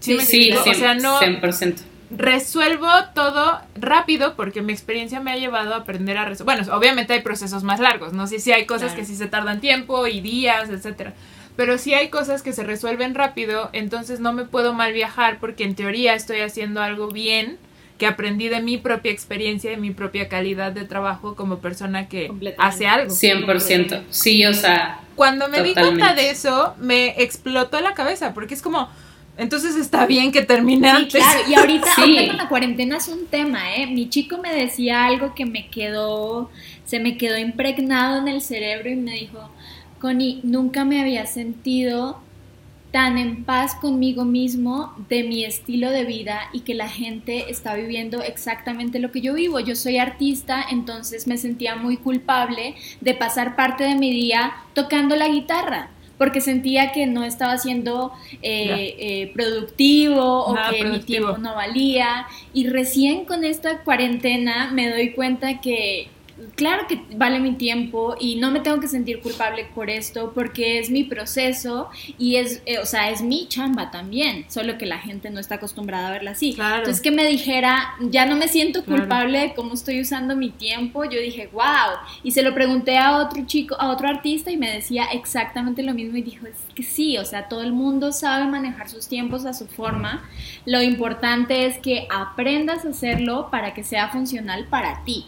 Sí, 0.00 0.18
sí, 0.20 0.50
o 0.52 0.74
sea, 0.74 0.94
no, 0.94 1.20
100% 1.20 1.90
resuelvo 2.10 2.88
todo 3.14 3.60
rápido 3.76 4.34
porque 4.34 4.62
mi 4.62 4.72
experiencia 4.72 5.20
me 5.20 5.30
ha 5.30 5.36
llevado 5.36 5.74
a 5.74 5.78
aprender 5.78 6.18
a 6.18 6.24
resolver. 6.24 6.56
Bueno, 6.56 6.76
obviamente 6.76 7.12
hay 7.12 7.22
procesos 7.22 7.62
más 7.62 7.80
largos, 7.80 8.12
¿no? 8.12 8.26
Sí, 8.26 8.40
sí 8.40 8.52
hay 8.52 8.66
cosas 8.66 8.92
que 8.92 9.04
sí 9.04 9.14
se 9.14 9.28
tardan 9.28 9.60
tiempo 9.60 10.06
y 10.06 10.20
días, 10.20 10.68
etcétera. 10.70 11.14
Pero 11.60 11.76
si 11.76 11.92
hay 11.92 12.08
cosas 12.08 12.40
que 12.40 12.54
se 12.54 12.64
resuelven 12.64 13.14
rápido, 13.14 13.68
entonces 13.74 14.18
no 14.18 14.32
me 14.32 14.46
puedo 14.46 14.72
mal 14.72 14.94
viajar 14.94 15.36
porque 15.40 15.64
en 15.64 15.74
teoría 15.74 16.14
estoy 16.14 16.40
haciendo 16.40 16.80
algo 16.80 17.08
bien 17.08 17.58
que 17.98 18.06
aprendí 18.06 18.48
de 18.48 18.62
mi 18.62 18.78
propia 18.78 19.12
experiencia, 19.12 19.70
de 19.70 19.76
mi 19.76 19.90
propia 19.90 20.30
calidad 20.30 20.72
de 20.72 20.86
trabajo 20.86 21.36
como 21.36 21.58
persona 21.58 22.08
que 22.08 22.32
hace 22.56 22.86
algo. 22.86 23.12
100%, 23.12 24.04
sí, 24.08 24.46
o 24.46 24.54
sea. 24.54 25.00
Cuando 25.16 25.50
me 25.50 25.62
di 25.62 25.74
cuenta 25.74 26.14
de 26.14 26.30
eso, 26.30 26.74
me 26.78 27.22
explotó 27.22 27.78
la 27.82 27.92
cabeza, 27.92 28.32
porque 28.32 28.54
es 28.54 28.62
como, 28.62 28.88
entonces 29.36 29.76
está 29.76 30.06
bien 30.06 30.32
que 30.32 30.40
termine 30.40 30.88
antes. 30.88 31.22
Claro, 31.22 31.40
y 31.46 31.52
ahorita, 31.56 31.92
ahorita, 31.98 32.26
con 32.26 32.36
la 32.38 32.48
cuarentena 32.48 32.96
es 32.96 33.08
un 33.08 33.26
tema, 33.26 33.76
¿eh? 33.76 33.86
Mi 33.86 34.08
chico 34.08 34.38
me 34.38 34.54
decía 34.54 35.04
algo 35.04 35.34
que 35.34 35.44
me 35.44 35.68
quedó, 35.68 36.50
se 36.86 37.00
me 37.00 37.18
quedó 37.18 37.36
impregnado 37.36 38.16
en 38.16 38.28
el 38.28 38.40
cerebro 38.40 38.88
y 38.88 38.96
me 38.96 39.12
dijo, 39.12 39.50
Connie, 40.00 40.40
nunca 40.42 40.84
me 40.84 41.00
había 41.00 41.26
sentido 41.26 42.20
tan 42.90 43.18
en 43.18 43.44
paz 43.44 43.76
conmigo 43.76 44.24
mismo 44.24 44.92
de 45.08 45.22
mi 45.22 45.44
estilo 45.44 45.90
de 45.90 46.04
vida 46.04 46.40
y 46.52 46.60
que 46.60 46.74
la 46.74 46.88
gente 46.88 47.50
está 47.50 47.74
viviendo 47.74 48.22
exactamente 48.22 48.98
lo 48.98 49.12
que 49.12 49.20
yo 49.20 49.34
vivo. 49.34 49.60
Yo 49.60 49.76
soy 49.76 49.98
artista, 49.98 50.64
entonces 50.70 51.26
me 51.26 51.38
sentía 51.38 51.76
muy 51.76 51.96
culpable 51.96 52.74
de 53.00 53.14
pasar 53.14 53.54
parte 53.54 53.84
de 53.84 53.94
mi 53.94 54.10
día 54.10 54.52
tocando 54.74 55.14
la 55.14 55.28
guitarra 55.28 55.90
porque 56.18 56.42
sentía 56.42 56.92
que 56.92 57.06
no 57.06 57.24
estaba 57.24 57.56
siendo 57.56 58.12
eh, 58.42 58.94
eh, 58.98 59.32
productivo 59.32 60.44
o 60.44 60.54
que 60.70 60.84
mi 60.84 60.98
tiempo 60.98 61.38
no 61.38 61.54
valía. 61.54 62.26
Y 62.52 62.68
recién 62.68 63.24
con 63.24 63.42
esta 63.42 63.78
cuarentena 63.84 64.70
me 64.70 64.90
doy 64.90 65.12
cuenta 65.12 65.62
que 65.62 66.08
claro 66.54 66.86
que 66.86 67.02
vale 67.16 67.40
mi 67.40 67.54
tiempo 67.54 68.14
y 68.18 68.36
no 68.36 68.50
me 68.50 68.60
tengo 68.60 68.80
que 68.80 68.88
sentir 68.88 69.20
culpable 69.20 69.66
por 69.74 69.90
esto 69.90 70.32
porque 70.34 70.78
es 70.78 70.90
mi 70.90 71.04
proceso 71.04 71.88
y 72.18 72.36
es, 72.36 72.62
eh, 72.66 72.78
o 72.78 72.86
sea, 72.86 73.10
es 73.10 73.22
mi 73.22 73.48
chamba 73.48 73.90
también, 73.90 74.44
solo 74.48 74.78
que 74.78 74.86
la 74.86 74.98
gente 74.98 75.30
no 75.30 75.40
está 75.40 75.56
acostumbrada 75.56 76.08
a 76.08 76.12
verla 76.12 76.32
así. 76.32 76.56
Entonces 76.58 77.00
que 77.00 77.10
me 77.10 77.26
dijera, 77.26 77.94
ya 78.00 78.26
no 78.26 78.36
me 78.36 78.48
siento 78.48 78.84
culpable 78.84 79.38
de 79.38 79.54
cómo 79.54 79.74
estoy 79.74 80.00
usando 80.00 80.36
mi 80.36 80.50
tiempo, 80.50 81.04
yo 81.04 81.20
dije, 81.20 81.48
wow, 81.52 81.98
y 82.22 82.32
se 82.32 82.42
lo 82.42 82.54
pregunté 82.54 82.98
a 82.98 83.18
otro 83.18 83.44
chico, 83.46 83.76
a 83.78 83.90
otro 83.90 84.08
artista 84.08 84.50
y 84.50 84.56
me 84.56 84.70
decía 84.70 85.04
exactamente 85.12 85.82
lo 85.82 85.94
mismo 85.94 86.16
y 86.16 86.22
dijo, 86.22 86.46
es 86.46 86.56
que 86.74 86.82
sí, 86.82 87.18
o 87.18 87.24
sea, 87.24 87.48
todo 87.48 87.62
el 87.62 87.72
mundo 87.72 88.12
sabe 88.12 88.46
manejar 88.46 88.88
sus 88.88 89.08
tiempos 89.08 89.46
a 89.46 89.52
su 89.52 89.66
forma, 89.66 90.28
lo 90.64 90.82
importante 90.82 91.66
es 91.66 91.78
que 91.78 92.06
aprendas 92.10 92.84
a 92.84 92.90
hacerlo 92.90 93.48
para 93.50 93.74
que 93.74 93.84
sea 93.84 94.08
funcional 94.08 94.66
para 94.68 95.04
ti. 95.04 95.26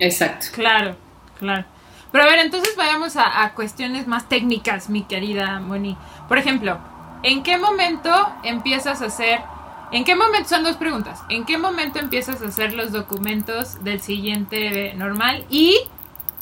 Exacto. 0.00 0.46
Claro, 0.52 0.96
claro. 1.38 1.64
Pero 2.10 2.24
a 2.24 2.26
ver, 2.26 2.40
entonces 2.40 2.74
vayamos 2.76 3.16
a, 3.16 3.52
cuestiones 3.54 4.06
más 4.08 4.28
técnicas, 4.28 4.90
mi 4.90 5.02
querida 5.02 5.60
Moni. 5.60 5.96
Por 6.28 6.38
ejemplo, 6.38 6.78
¿en 7.22 7.42
qué 7.42 7.56
momento 7.58 8.10
empiezas 8.42 9.00
a 9.02 9.06
hacer... 9.06 9.40
¿En 9.92 10.04
qué 10.04 10.14
momento? 10.14 10.48
Son 10.48 10.62
dos 10.62 10.76
preguntas. 10.76 11.22
¿En 11.28 11.44
qué 11.44 11.58
momento 11.58 11.98
empiezas 11.98 12.42
a 12.42 12.46
hacer 12.46 12.74
los 12.74 12.92
documentos 12.92 13.82
del 13.84 14.00
siguiente 14.00 14.94
normal? 14.94 15.44
Y 15.50 15.78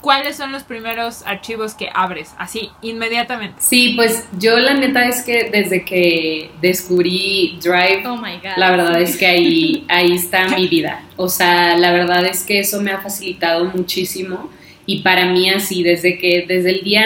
¿cuáles 0.01 0.35
son 0.37 0.51
los 0.51 0.63
primeros 0.63 1.23
archivos 1.25 1.73
que 1.73 1.89
abres? 1.93 2.33
Así, 2.37 2.69
inmediatamente. 2.81 3.55
Sí, 3.59 3.93
pues 3.95 4.25
yo 4.37 4.57
la 4.57 4.73
neta 4.73 5.07
es 5.07 5.21
que 5.23 5.49
desde 5.51 5.83
que 5.83 6.51
descubrí 6.61 7.59
Drive, 7.61 8.03
oh 8.05 8.17
my 8.17 8.37
God, 8.41 8.57
la 8.57 8.71
verdad 8.71 9.01
es 9.01 9.17
que 9.17 9.25
ahí, 9.25 9.85
ahí 9.89 10.13
está 10.13 10.47
mi 10.47 10.67
vida. 10.67 11.03
O 11.15 11.29
sea, 11.29 11.77
la 11.77 11.91
verdad 11.91 12.25
es 12.25 12.43
que 12.43 12.59
eso 12.59 12.81
me 12.81 12.91
ha 12.91 12.99
facilitado 12.99 13.65
muchísimo 13.65 14.49
y 14.85 15.01
para 15.01 15.25
mí 15.25 15.49
así, 15.49 15.83
desde 15.83 16.17
que, 16.17 16.45
desde 16.47 16.71
el 16.71 16.83
día 16.83 17.05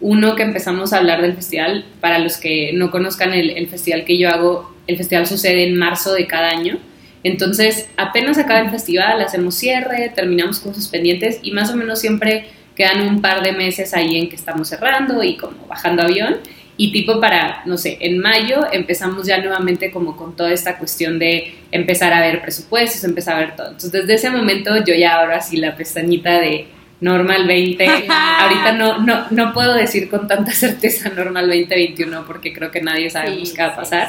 uno 0.00 0.36
que 0.36 0.42
empezamos 0.42 0.92
a 0.92 0.98
hablar 0.98 1.22
del 1.22 1.34
festival, 1.34 1.86
para 2.00 2.18
los 2.18 2.36
que 2.36 2.72
no 2.74 2.90
conozcan 2.90 3.32
el, 3.32 3.50
el 3.50 3.68
festival 3.68 4.04
que 4.04 4.18
yo 4.18 4.28
hago, 4.28 4.74
el 4.86 4.98
festival 4.98 5.26
sucede 5.26 5.64
en 5.64 5.76
marzo 5.76 6.12
de 6.12 6.26
cada 6.26 6.50
año. 6.50 6.78
Entonces, 7.24 7.88
apenas 7.96 8.38
acaba 8.38 8.60
el 8.60 8.70
festival, 8.70 9.20
hacemos 9.20 9.54
cierre, 9.54 10.12
terminamos 10.14 10.60
con 10.60 10.74
sus 10.74 10.88
pendientes 10.88 11.40
y 11.42 11.50
más 11.52 11.70
o 11.70 11.76
menos 11.76 11.98
siempre 11.98 12.46
quedan 12.76 13.08
un 13.08 13.22
par 13.22 13.42
de 13.42 13.52
meses 13.52 13.94
ahí 13.94 14.18
en 14.18 14.28
que 14.28 14.36
estamos 14.36 14.68
cerrando 14.68 15.22
y 15.22 15.36
como 15.36 15.66
bajando 15.66 16.02
avión. 16.02 16.36
Y 16.76 16.92
tipo 16.92 17.20
para, 17.20 17.62
no 17.66 17.78
sé, 17.78 17.98
en 18.00 18.18
mayo 18.18 18.66
empezamos 18.72 19.26
ya 19.26 19.38
nuevamente 19.38 19.90
como 19.90 20.16
con 20.16 20.36
toda 20.36 20.52
esta 20.52 20.76
cuestión 20.76 21.18
de 21.20 21.54
empezar 21.70 22.12
a 22.12 22.20
ver 22.20 22.42
presupuestos, 22.42 23.04
empezar 23.04 23.36
a 23.36 23.38
ver 23.38 23.56
todo. 23.56 23.68
Entonces 23.68 23.92
desde 23.92 24.14
ese 24.14 24.30
momento 24.30 24.76
yo 24.84 24.92
ya 24.94 25.20
abro 25.20 25.34
así 25.34 25.56
la 25.56 25.76
pestañita 25.76 26.40
de 26.40 26.66
normal 27.00 27.46
20. 27.46 27.86
Ahorita 28.08 28.72
no, 28.72 28.98
no, 28.98 29.26
no 29.30 29.52
puedo 29.52 29.74
decir 29.74 30.08
con 30.08 30.26
tanta 30.26 30.52
certeza 30.52 31.10
normal 31.10 31.46
2021 31.48 32.24
porque 32.26 32.52
creo 32.52 32.70
que 32.70 32.80
nadie 32.80 33.10
sabe 33.10 33.42
qué 33.42 33.62
va 33.62 33.68
a 33.68 33.76
pasar. 33.76 34.08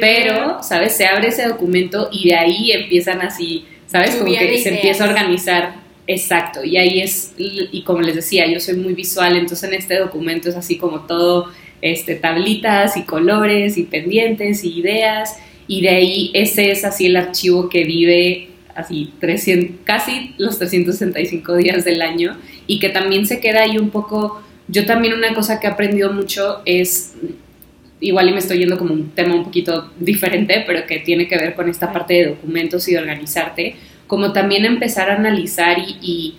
Pero, 0.00 0.62
¿sabes? 0.62 0.96
Se 0.96 1.06
abre 1.06 1.28
ese 1.28 1.46
documento 1.46 2.08
y 2.12 2.28
de 2.28 2.34
ahí 2.34 2.72
empiezan 2.72 3.20
así, 3.22 3.66
¿sabes? 3.86 4.16
Como 4.16 4.32
que 4.32 4.58
se 4.58 4.74
empieza 4.74 5.04
a 5.04 5.08
organizar. 5.08 5.80
Exacto, 6.06 6.64
y 6.64 6.76
ahí 6.76 7.00
es, 7.00 7.34
y 7.36 7.82
como 7.82 8.00
les 8.00 8.16
decía, 8.16 8.44
yo 8.48 8.58
soy 8.58 8.74
muy 8.74 8.94
visual, 8.94 9.36
entonces 9.36 9.68
en 9.68 9.76
este 9.76 9.96
documento 9.96 10.48
es 10.48 10.56
así 10.56 10.76
como 10.76 11.02
todo, 11.02 11.52
este, 11.82 12.16
tablitas 12.16 12.96
y 12.96 13.04
colores 13.04 13.78
y 13.78 13.84
pendientes 13.84 14.64
y 14.64 14.80
ideas, 14.80 15.38
y 15.66 15.82
de 15.82 15.88
ahí 15.88 16.30
ese 16.34 16.72
es 16.72 16.84
así 16.84 17.06
el 17.06 17.16
archivo 17.16 17.68
que 17.68 17.84
vive 17.84 18.49
así 18.80 19.12
300, 19.20 19.80
casi 19.84 20.34
los 20.38 20.58
365 20.58 21.56
días 21.56 21.84
del 21.84 22.02
año 22.02 22.36
y 22.66 22.78
que 22.78 22.88
también 22.88 23.26
se 23.26 23.40
queda 23.40 23.62
ahí 23.62 23.78
un 23.78 23.90
poco, 23.90 24.42
yo 24.68 24.86
también 24.86 25.14
una 25.14 25.34
cosa 25.34 25.60
que 25.60 25.66
he 25.66 25.70
aprendido 25.70 26.12
mucho 26.12 26.62
es, 26.64 27.14
igual 28.00 28.28
y 28.28 28.32
me 28.32 28.38
estoy 28.38 28.58
yendo 28.58 28.78
como 28.78 28.94
un 28.94 29.10
tema 29.10 29.34
un 29.34 29.44
poquito 29.44 29.90
diferente, 29.98 30.64
pero 30.66 30.86
que 30.86 30.98
tiene 30.98 31.28
que 31.28 31.36
ver 31.36 31.54
con 31.54 31.68
esta 31.68 31.92
parte 31.92 32.14
de 32.14 32.26
documentos 32.30 32.88
y 32.88 32.92
de 32.92 32.98
organizarte, 32.98 33.76
como 34.06 34.32
también 34.32 34.64
empezar 34.64 35.10
a 35.10 35.16
analizar 35.16 35.78
y, 35.78 35.96
y 36.00 36.34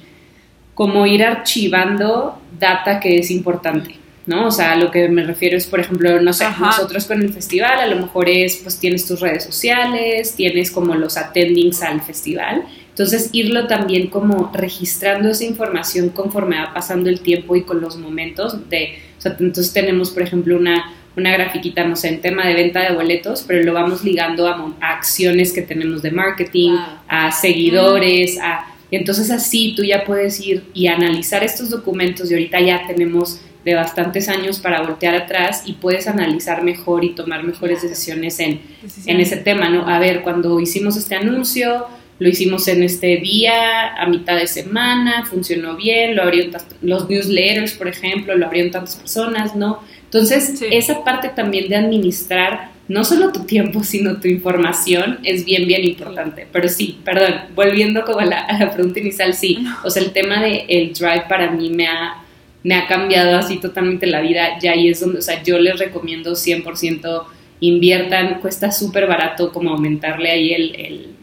como 0.74 1.06
ir 1.06 1.24
archivando 1.24 2.42
data 2.60 3.00
que 3.00 3.20
es 3.20 3.32
importante. 3.32 4.01
¿No? 4.26 4.48
O 4.48 4.52
sea, 4.52 4.76
lo 4.76 4.92
que 4.92 5.10
me 5.10 5.24
refiero 5.24 5.58
es, 5.58 5.66
por 5.66 5.80
ejemplo, 5.80 6.22
no 6.22 6.34
sé, 6.34 6.46
nosotros 6.60 7.06
con 7.06 7.22
el 7.22 7.34
festival, 7.34 7.80
a 7.80 7.88
lo 7.88 7.98
mejor 7.98 8.30
es, 8.30 8.58
pues 8.58 8.78
tienes 8.78 9.08
tus 9.08 9.20
redes 9.20 9.44
sociales, 9.44 10.36
tienes 10.36 10.72
como 10.72 10.94
los 10.96 11.18
attendings 11.18 11.82
al 11.82 12.02
festival, 12.02 12.64
entonces 12.90 13.30
irlo 13.32 13.68
también 13.68 14.08
como 14.08 14.52
registrando 14.54 15.30
esa 15.30 15.46
información 15.46 16.10
conforme 16.10 16.60
va 16.60 16.74
pasando 16.74 17.10
el 17.10 17.22
tiempo 17.22 17.56
y 17.56 17.64
con 17.64 17.82
los 17.82 17.98
momentos 17.98 18.70
de, 18.70 19.00
o 19.18 19.22
sea, 19.22 19.36
entonces 19.40 19.74
tenemos, 19.74 20.12
por 20.12 20.24
ejemplo, 20.24 20.56
una, 20.58 20.94
una 21.18 21.32
grafiquita, 21.32 21.84
no 21.84 21.96
sé, 21.96 22.10
en 22.10 22.22
tema 22.22 22.46
de 22.48 22.54
venta 22.54 22.82
de 22.82 22.94
boletos, 22.94 23.44
pero 23.48 23.64
lo 23.64 23.74
vamos 23.74 24.04
ligando 24.04 24.48
a, 24.48 24.76
acciones 24.82 25.52
que 25.52 25.62
tenemos 25.62 26.02
de 26.02 26.12
marketing, 26.12 26.78
a 27.08 27.32
seguidores, 27.32 28.38
a... 28.40 28.66
entonces 28.92 29.32
así 29.32 29.74
tú 29.76 29.84
ya 29.84 30.04
puedes 30.04 30.40
ir 30.40 30.64
y 30.74 30.88
analizar 30.88 31.44
estos 31.44 31.70
documentos 31.70 32.30
y 32.30 32.34
ahorita 32.36 32.60
ya 32.60 32.86
tenemos 32.88 33.42
de 33.64 33.76
bastantes 33.76 34.28
años 34.30 34.60
para 34.60 34.82
voltear 34.82 35.16
atrás 35.16 35.64
y 35.66 35.74
puedes 35.74 36.08
analizar 36.08 36.64
mejor 36.64 37.06
y 37.06 37.10
tomar 37.10 37.44
mejores 37.44 37.82
decisiones 37.82 38.40
en, 38.40 38.62
en 39.06 39.20
ese 39.20 39.38
tema, 39.38 39.70
¿no? 39.70 39.88
A 39.88 40.00
ver, 40.00 40.22
cuando 40.22 40.60
hicimos 40.60 40.98
este 40.98 41.16
anuncio, 41.16 41.86
lo 42.22 42.30
hicimos 42.30 42.68
en 42.68 42.84
este 42.84 43.18
día, 43.18 43.96
a 43.96 44.08
mitad 44.08 44.36
de 44.36 44.48
semana, 44.48 45.26
funcionó 45.26 45.76
bien, 45.76 46.16
lo 46.16 46.24
abrieron 46.24 46.54
los 46.82 47.10
newsletters, 47.10 47.74
por 47.74 47.88
ejemplo, 47.88 48.36
lo 48.36 48.46
abrieron 48.46 48.72
tantas 48.72 48.96
personas, 48.96 49.56
¿no? 49.56 49.80
Entonces, 50.04 50.62
esa 50.72 51.04
parte 51.04 51.30
también 51.30 51.70
de 51.70 51.78
administrar 51.78 52.70
no 52.88 53.06
solo 53.06 53.32
tu 53.32 53.46
tiempo, 53.46 53.84
sino 53.84 54.20
tu 54.20 54.28
información 54.28 55.20
es 55.24 55.46
bien, 55.46 55.66
bien 55.66 55.84
importante. 55.84 56.46
Pero 56.52 56.68
sí, 56.68 57.00
perdón, 57.06 57.34
volviendo 57.56 58.04
como 58.04 58.20
a 58.20 58.26
la, 58.26 58.42
a 58.42 58.60
la 58.60 58.72
pregunta 58.72 59.00
inicial, 59.00 59.34
sí, 59.34 59.66
o 59.84 59.90
sea, 59.90 60.04
el 60.04 60.12
tema 60.12 60.42
del 60.42 60.66
el 60.68 60.94
drive 60.94 61.24
para 61.30 61.50
mí 61.52 61.70
me 61.70 61.88
ha 61.88 62.22
me 62.64 62.76
ha 62.76 62.88
cambiado 62.88 63.38
así 63.38 63.58
totalmente 63.58 64.06
la 64.08 64.22
vida. 64.22 64.60
Ya 64.60 64.72
ahí 64.72 64.90
es 64.90 65.00
donde, 65.00 65.20
o 65.20 65.22
sea, 65.22 65.42
yo 65.44 65.58
les 65.60 65.80
recomiendo 65.80 66.34
100% 66.34 67.24
inviertan, 67.62 68.40
cuesta 68.40 68.72
súper 68.72 69.08
barato 69.08 69.52
como 69.54 69.72
aumentarle 69.72 70.32
ahí 70.32 70.54
el, 70.54 71.16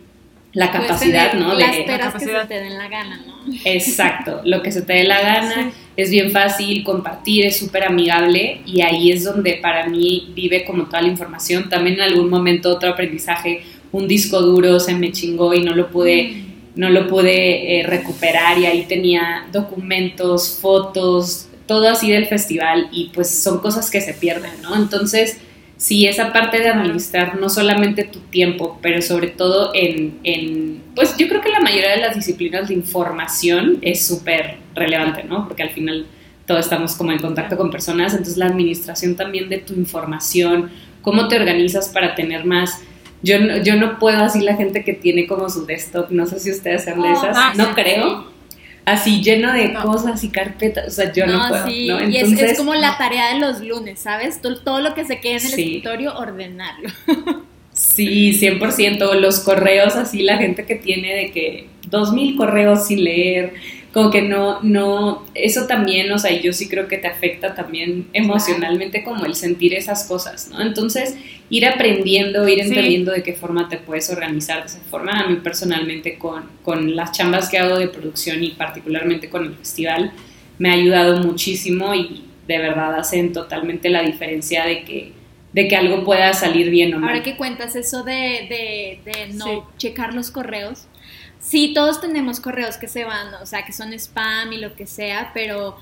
la 0.52 0.70
capacidad, 0.70 1.34
¿no? 1.34 1.52
Las 1.52 1.76
de, 1.76 1.84
la 1.86 2.12
que 2.12 2.20
se 2.20 2.46
te 2.46 2.54
den 2.60 2.78
la 2.78 2.88
gana, 2.88 3.20
¿no? 3.26 3.52
Exacto, 3.64 4.40
lo 4.44 4.62
que 4.62 4.70
se 4.70 4.82
te 4.82 4.92
dé 4.94 5.04
la 5.04 5.20
gana, 5.20 5.72
es 5.96 6.10
bien 6.10 6.30
fácil, 6.30 6.84
compartir, 6.84 7.44
es 7.44 7.58
súper 7.58 7.84
amigable 7.84 8.60
y 8.64 8.82
ahí 8.82 9.10
es 9.10 9.24
donde 9.24 9.54
para 9.54 9.88
mí 9.88 10.30
vive 10.34 10.64
como 10.64 10.84
toda 10.84 11.02
la 11.02 11.08
información. 11.08 11.68
También 11.68 11.96
en 11.96 12.02
algún 12.02 12.30
momento 12.30 12.70
otro 12.72 12.90
aprendizaje, 12.90 13.62
un 13.90 14.06
disco 14.06 14.40
duro 14.40 14.78
se 14.78 14.94
me 14.94 15.10
chingó 15.10 15.52
y 15.54 15.62
no 15.62 15.74
lo 15.74 15.90
pude... 15.90 16.24
Mm 16.44 16.47
no 16.78 16.90
lo 16.90 17.08
pude 17.08 17.80
eh, 17.80 17.82
recuperar 17.82 18.56
y 18.56 18.66
ahí 18.66 18.84
tenía 18.84 19.48
documentos, 19.50 20.60
fotos, 20.62 21.48
todo 21.66 21.90
así 21.90 22.08
del 22.08 22.26
festival 22.26 22.88
y 22.92 23.10
pues 23.12 23.28
son 23.42 23.58
cosas 23.58 23.90
que 23.90 24.00
se 24.00 24.14
pierden, 24.14 24.52
¿no? 24.62 24.76
Entonces, 24.76 25.38
sí, 25.76 26.06
esa 26.06 26.32
parte 26.32 26.60
de 26.60 26.68
administrar 26.68 27.36
no 27.36 27.48
solamente 27.48 28.04
tu 28.04 28.20
tiempo, 28.20 28.78
pero 28.80 29.02
sobre 29.02 29.26
todo 29.26 29.72
en, 29.74 30.20
en 30.22 30.80
pues 30.94 31.16
yo 31.16 31.26
creo 31.26 31.40
que 31.40 31.48
la 31.48 31.58
mayoría 31.58 31.90
de 31.90 32.00
las 32.00 32.14
disciplinas 32.14 32.68
de 32.68 32.74
información 32.74 33.78
es 33.82 34.06
súper 34.06 34.58
relevante, 34.76 35.24
¿no? 35.24 35.48
Porque 35.48 35.64
al 35.64 35.70
final 35.70 36.06
todos 36.46 36.60
estamos 36.60 36.94
como 36.94 37.10
en 37.10 37.18
contacto 37.18 37.56
con 37.56 37.72
personas, 37.72 38.12
entonces 38.12 38.36
la 38.36 38.46
administración 38.46 39.16
también 39.16 39.48
de 39.48 39.58
tu 39.58 39.74
información, 39.74 40.70
cómo 41.02 41.26
te 41.26 41.34
organizas 41.34 41.88
para 41.88 42.14
tener 42.14 42.44
más... 42.44 42.82
Yo, 43.22 43.38
no- 43.40 43.56
yo 43.62 43.76
no 43.76 43.98
puedo 43.98 44.18
así 44.18 44.40
la 44.40 44.54
gente 44.56 44.84
que 44.84 44.92
tiene 44.92 45.26
como 45.26 45.48
su 45.50 45.66
desktop, 45.66 46.10
no 46.10 46.26
sé 46.26 46.38
si 46.40 46.50
ustedes 46.50 46.84
sean 46.84 47.02
de 47.02 47.12
esas, 47.12 47.36
ah, 47.36 47.52
no 47.56 47.64
sí, 47.66 47.70
creo, 47.74 48.26
así 48.84 49.22
lleno 49.22 49.52
de 49.52 49.68
No. 49.68 49.82
cosas 49.82 50.22
y 50.22 50.28
carpetas, 50.30 50.86
o 50.86 50.90
sea, 50.90 51.12
yo 51.12 51.26
no, 51.26 51.48
puedo, 51.48 51.66
sí, 51.66 51.88
¿no? 51.88 52.00
y 52.08 52.16
es- 52.16 52.22
Entonces, 52.24 52.52
es, 52.52 52.58
como 52.58 52.74
la 52.74 52.96
tarea 52.96 53.34
de 53.34 53.40
los 53.40 53.60
lunes, 53.60 53.98
¿sabes? 54.00 54.40
Todo, 54.40 54.58
todo 54.60 54.80
lo 54.80 54.94
que 54.94 55.04
se 55.04 55.18
quede 55.20 55.32
en 55.38 55.38
el 55.38 55.46
escritorio, 55.46 56.16
ordenarlo. 56.16 56.88
Sí, 57.72 58.32
100%. 58.34 59.14
Los 59.14 59.40
correos, 59.40 59.94
así 59.94 60.22
la 60.22 60.36
gente 60.38 60.64
que 60.66 60.74
tiene 60.74 61.14
de 61.14 61.30
que 61.30 61.68
dos 61.88 62.12
mil 62.12 62.36
correos 62.36 62.86
sin 62.88 63.04
leer, 63.04 63.54
como 63.98 64.10
que 64.10 64.22
no, 64.22 64.60
no, 64.62 65.24
eso 65.34 65.66
también, 65.66 66.10
o 66.12 66.18
sea, 66.18 66.30
yo 66.40 66.52
sí 66.52 66.68
creo 66.68 66.86
que 66.88 66.98
te 66.98 67.08
afecta 67.08 67.54
también 67.54 68.08
emocionalmente 68.12 69.02
como 69.02 69.26
el 69.26 69.34
sentir 69.34 69.74
esas 69.74 70.06
cosas, 70.06 70.48
¿no? 70.48 70.60
Entonces, 70.60 71.16
ir 71.50 71.66
aprendiendo, 71.66 72.48
ir 72.48 72.62
Sí. 72.62 72.68
entendiendo 72.68 73.12
de 73.12 73.22
qué 73.22 73.32
forma 73.34 73.68
te 73.68 73.76
puedes 73.78 74.08
organizar 74.10 74.60
de 74.60 74.66
esa 74.66 74.80
forma. 74.90 75.12
A 75.20 75.28
mí 75.28 75.36
personalmente 75.42 76.16
con, 76.18 76.44
con 76.62 76.94
las 76.94 77.12
chambas 77.12 77.48
que 77.48 77.58
hago 77.58 77.78
de 77.78 77.88
producción 77.88 78.42
y 78.44 78.50
particularmente 78.50 79.28
con 79.28 79.44
el 79.46 79.54
festival, 79.54 80.12
me 80.58 80.70
ha 80.70 80.74
ayudado 80.74 81.18
muchísimo 81.18 81.94
y 81.94 82.24
de 82.46 82.58
verdad 82.58 82.94
hacen 82.98 83.32
totalmente 83.32 83.88
la 83.90 84.02
diferencia 84.02 84.64
de 84.64 84.84
que, 84.84 85.12
de 85.52 85.68
que 85.68 85.76
algo 85.76 86.04
pueda 86.04 86.32
salir 86.34 86.70
bien 86.70 86.94
o 86.94 86.98
mal. 86.98 87.10
Ahora 87.10 87.22
que 87.22 87.36
cuentas 87.36 87.74
eso 87.76 88.02
de, 88.04 88.12
de, 88.14 89.00
de 89.04 89.34
no 89.34 89.44
Sí. 89.44 89.52
checar 89.78 90.14
los 90.14 90.30
correos, 90.30 90.86
sí, 91.40 91.72
todos 91.74 92.00
tenemos 92.00 92.40
correos 92.40 92.76
que 92.76 92.88
se 92.88 93.04
van, 93.04 93.34
o 93.34 93.46
sea, 93.46 93.64
que 93.64 93.72
son 93.72 93.92
spam 93.92 94.52
y 94.52 94.58
lo 94.58 94.74
que 94.74 94.86
sea, 94.86 95.30
pero 95.34 95.76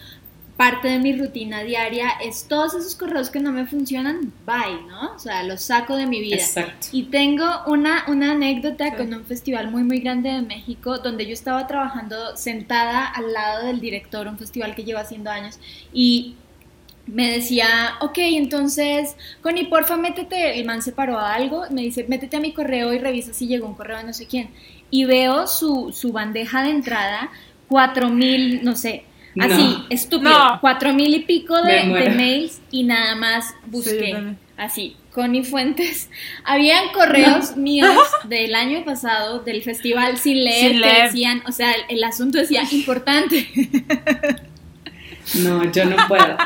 parte 0.57 0.89
de 0.89 0.99
mi 0.99 1.15
rutina 1.15 1.63
diaria 1.65 2.09
es 2.25 2.49
todos 2.49 2.75
esos 2.75 2.95
correos 2.95 3.29
que 3.29 3.41
no 3.41 3.53
me 3.53 3.67
funcionan, 3.67 4.33
bye, 4.47 4.81
¿no? 4.89 5.13
O 5.15 5.19
sea, 5.19 5.43
los 5.43 5.61
saco 5.61 5.97
de 5.97 6.07
mi 6.07 6.21
vida. 6.21 6.37
Exacto. 6.37 6.87
Y 6.93 7.05
tengo 7.05 7.45
una, 7.67 8.05
una 8.09 8.33
anécdota 8.33 8.87
Sí. 8.87 8.97
con 8.97 9.13
un 9.13 9.27
festival 9.27 9.71
muy, 9.71 9.83
muy 9.83 10.01
grande 10.01 10.31
de 10.31 10.41
México, 10.41 10.97
donde 10.99 11.27
yo 11.27 11.35
estaba 11.35 11.67
trabajando 11.67 12.37
sentada 12.39 13.05
al 13.05 13.35
lado 13.35 13.67
del 13.67 13.81
director, 13.81 14.27
un 14.29 14.39
festival 14.39 14.75
que 14.75 14.85
lleva 14.85 15.01
haciendo 15.01 15.31
años, 15.31 15.59
y 15.93 16.37
me 17.07 17.31
decía, 17.31 17.67
ok, 18.01 18.19
entonces, 18.19 19.15
Connie, 19.43 19.67
porfa, 19.67 19.97
métete, 19.97 20.59
el 20.59 20.65
man 20.65 20.81
se 20.83 20.91
paró 20.93 21.19
a 21.19 21.35
algo, 21.35 21.65
me 21.71 21.83
dice, 21.83 22.05
métete 22.09 22.37
a 22.37 22.41
mi 22.41 22.53
correo 22.53 22.93
y 22.95 22.99
revisa 22.99 23.33
si 23.35 23.47
llegó 23.47 23.67
un 23.67 23.75
correo 23.75 23.99
de 23.99 24.05
no 24.05 24.13
sé 24.13 24.27
quién. 24.27 24.49
Y 24.91 25.05
veo 25.05 25.47
su, 25.47 25.93
su 25.93 26.13
bandeja 26.13 26.63
de 26.63 26.71
entrada, 26.71 27.31
cuatro 27.69 28.09
mil, 28.09 28.63
no 28.65 28.77
sé, 28.77 29.05
así, 29.41 29.63
No. 29.79 29.87
estúpido, 29.91 30.31
No. 30.33 30.59
cuatro 30.61 30.93
mil 30.95 31.15
y 31.15 31.21
pico 31.21 31.61
de, 31.63 31.85
mails 32.17 32.61
y 32.71 32.85
nada 32.85 33.15
más 33.17 33.49
Sí, 33.49 33.55
busqué. 33.67 34.13
también. 34.13 34.39
Así, 34.57 34.97
Connie 35.13 35.45
Fuentes. 35.45 36.09
Habían 36.45 36.89
correos 36.93 37.57
míos 37.57 37.99
del 38.25 38.55
año 38.55 38.85
pasado 38.85 39.41
del 39.41 39.63
festival 39.63 40.17
sin 40.19 40.45
leer, 40.45 40.73
Sin 40.73 40.83
que 40.83 41.03
decían, 41.03 41.43
o 41.47 41.53
sea, 41.53 41.73
el, 41.73 41.83
el 41.97 42.05
asunto 42.05 42.39
decía 42.39 42.63
importante. 42.71 43.49
No, 45.43 45.65
yo 45.73 45.85
no 45.87 45.97
puedo. 46.07 46.37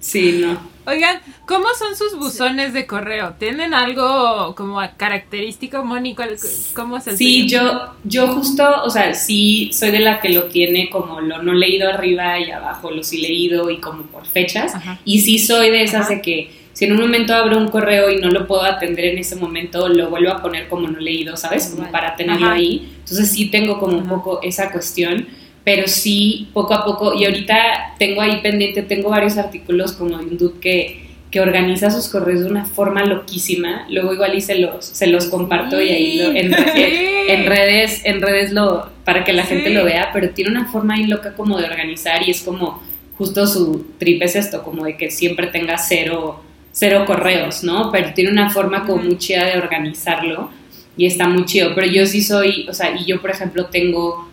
Sí, 0.00 0.38
no. 0.44 0.60
Oigan, 0.88 1.20
¿cómo 1.44 1.66
son 1.78 1.94
sus 1.94 2.18
buzones 2.18 2.72
de 2.72 2.86
correo? 2.86 3.34
¿Tienen 3.38 3.74
algo 3.74 4.54
como 4.56 4.80
característico, 4.96 5.84
Moni? 5.84 6.14
¿Cuál- 6.14 6.36
¿Cómo 6.74 6.96
es 6.96 7.06
el 7.08 7.16
Sí, 7.18 7.46
yo, 7.46 7.90
yo 8.04 8.28
justo, 8.28 8.64
o 8.84 8.88
sea, 8.88 9.12
sí 9.14 9.68
soy 9.74 9.90
de 9.90 9.98
la 9.98 10.18
que 10.18 10.30
lo 10.30 10.44
tiene 10.44 10.88
como 10.88 11.20
lo 11.20 11.42
no 11.42 11.52
leído 11.52 11.90
arriba 11.90 12.38
y 12.40 12.50
abajo, 12.50 12.90
lo 12.90 13.02
sí 13.04 13.18
leído 13.20 13.70
y 13.70 13.78
como 13.80 14.04
por 14.04 14.24
fechas. 14.26 14.74
Ajá. 14.74 14.98
Y 15.04 15.20
sí 15.20 15.38
soy 15.38 15.68
de 15.70 15.82
esas 15.82 16.06
Ajá. 16.06 16.14
de 16.14 16.22
que 16.22 16.50
si 16.72 16.86
en 16.86 16.92
un 16.92 17.00
momento 17.02 17.34
abro 17.34 17.58
un 17.58 17.68
correo 17.68 18.08
y 18.10 18.16
no 18.20 18.30
lo 18.30 18.46
puedo 18.46 18.62
atender 18.62 19.06
en 19.06 19.18
ese 19.18 19.36
momento, 19.36 19.88
lo 19.88 20.08
vuelvo 20.08 20.30
a 20.32 20.40
poner 20.40 20.68
como 20.68 20.88
no 20.88 20.98
leído, 21.00 21.36
¿sabes? 21.36 21.66
Como 21.76 21.90
para 21.90 22.16
tenerlo 22.16 22.46
Ajá. 22.46 22.54
ahí. 22.54 22.94
Entonces 23.00 23.30
sí 23.30 23.50
tengo 23.50 23.78
como 23.78 23.98
un 23.98 24.08
poco 24.08 24.40
esa 24.42 24.70
cuestión, 24.72 25.26
pero 25.68 25.86
sí 25.86 26.48
poco 26.54 26.72
a 26.72 26.82
poco, 26.82 27.12
y 27.12 27.26
ahorita 27.26 27.94
tengo 27.98 28.22
ahí 28.22 28.40
pendiente, 28.40 28.80
tengo 28.80 29.10
varios 29.10 29.36
artículos 29.36 29.92
como 29.92 30.16
de 30.16 30.24
un 30.24 30.38
dude 30.38 30.58
que, 30.62 31.08
que 31.30 31.40
organiza 31.42 31.90
sus 31.90 32.08
correos 32.08 32.40
de 32.40 32.46
una 32.50 32.64
forma 32.64 33.04
loquísima, 33.04 33.84
luego 33.90 34.14
igual 34.14 34.34
y 34.34 34.40
se 34.40 34.54
los, 34.54 34.82
se 34.86 35.06
los 35.08 35.26
comparto 35.26 35.78
y 35.82 35.90
ahí 35.90 36.16
lo, 36.16 36.30
en, 36.30 36.54
en 36.54 37.44
redes, 37.46 38.00
en 38.04 38.22
redes 38.22 38.52
lo, 38.52 38.88
para 39.04 39.24
que 39.24 39.34
la 39.34 39.42
Sí. 39.42 39.48
gente 39.50 39.68
lo 39.68 39.84
vea, 39.84 40.08
pero 40.14 40.30
tiene 40.30 40.50
una 40.52 40.64
forma 40.72 40.94
ahí 40.94 41.04
loca 41.04 41.34
como 41.34 41.58
de 41.58 41.66
organizar 41.66 42.26
y 42.26 42.30
es 42.30 42.40
como 42.40 42.82
justo 43.18 43.46
su 43.46 43.88
trip 43.98 44.22
es 44.22 44.36
esto, 44.36 44.62
como 44.62 44.86
de 44.86 44.96
que 44.96 45.10
siempre 45.10 45.48
tenga 45.48 45.76
cero, 45.76 46.42
cero 46.72 47.04
correos, 47.06 47.62
¿no? 47.62 47.90
Pero 47.92 48.14
tiene 48.14 48.30
una 48.30 48.48
forma 48.48 48.86
como 48.86 49.02
muy 49.02 49.18
chida 49.18 49.44
de 49.44 49.58
organizarlo 49.58 50.50
y 50.96 51.04
está 51.04 51.28
muy 51.28 51.44
chido, 51.44 51.74
pero 51.74 51.86
yo 51.86 52.06
sí 52.06 52.22
soy, 52.22 52.66
o 52.70 52.72
sea, 52.72 52.96
y 52.98 53.04
yo 53.04 53.20
por 53.20 53.30
ejemplo 53.30 53.66
tengo 53.66 54.27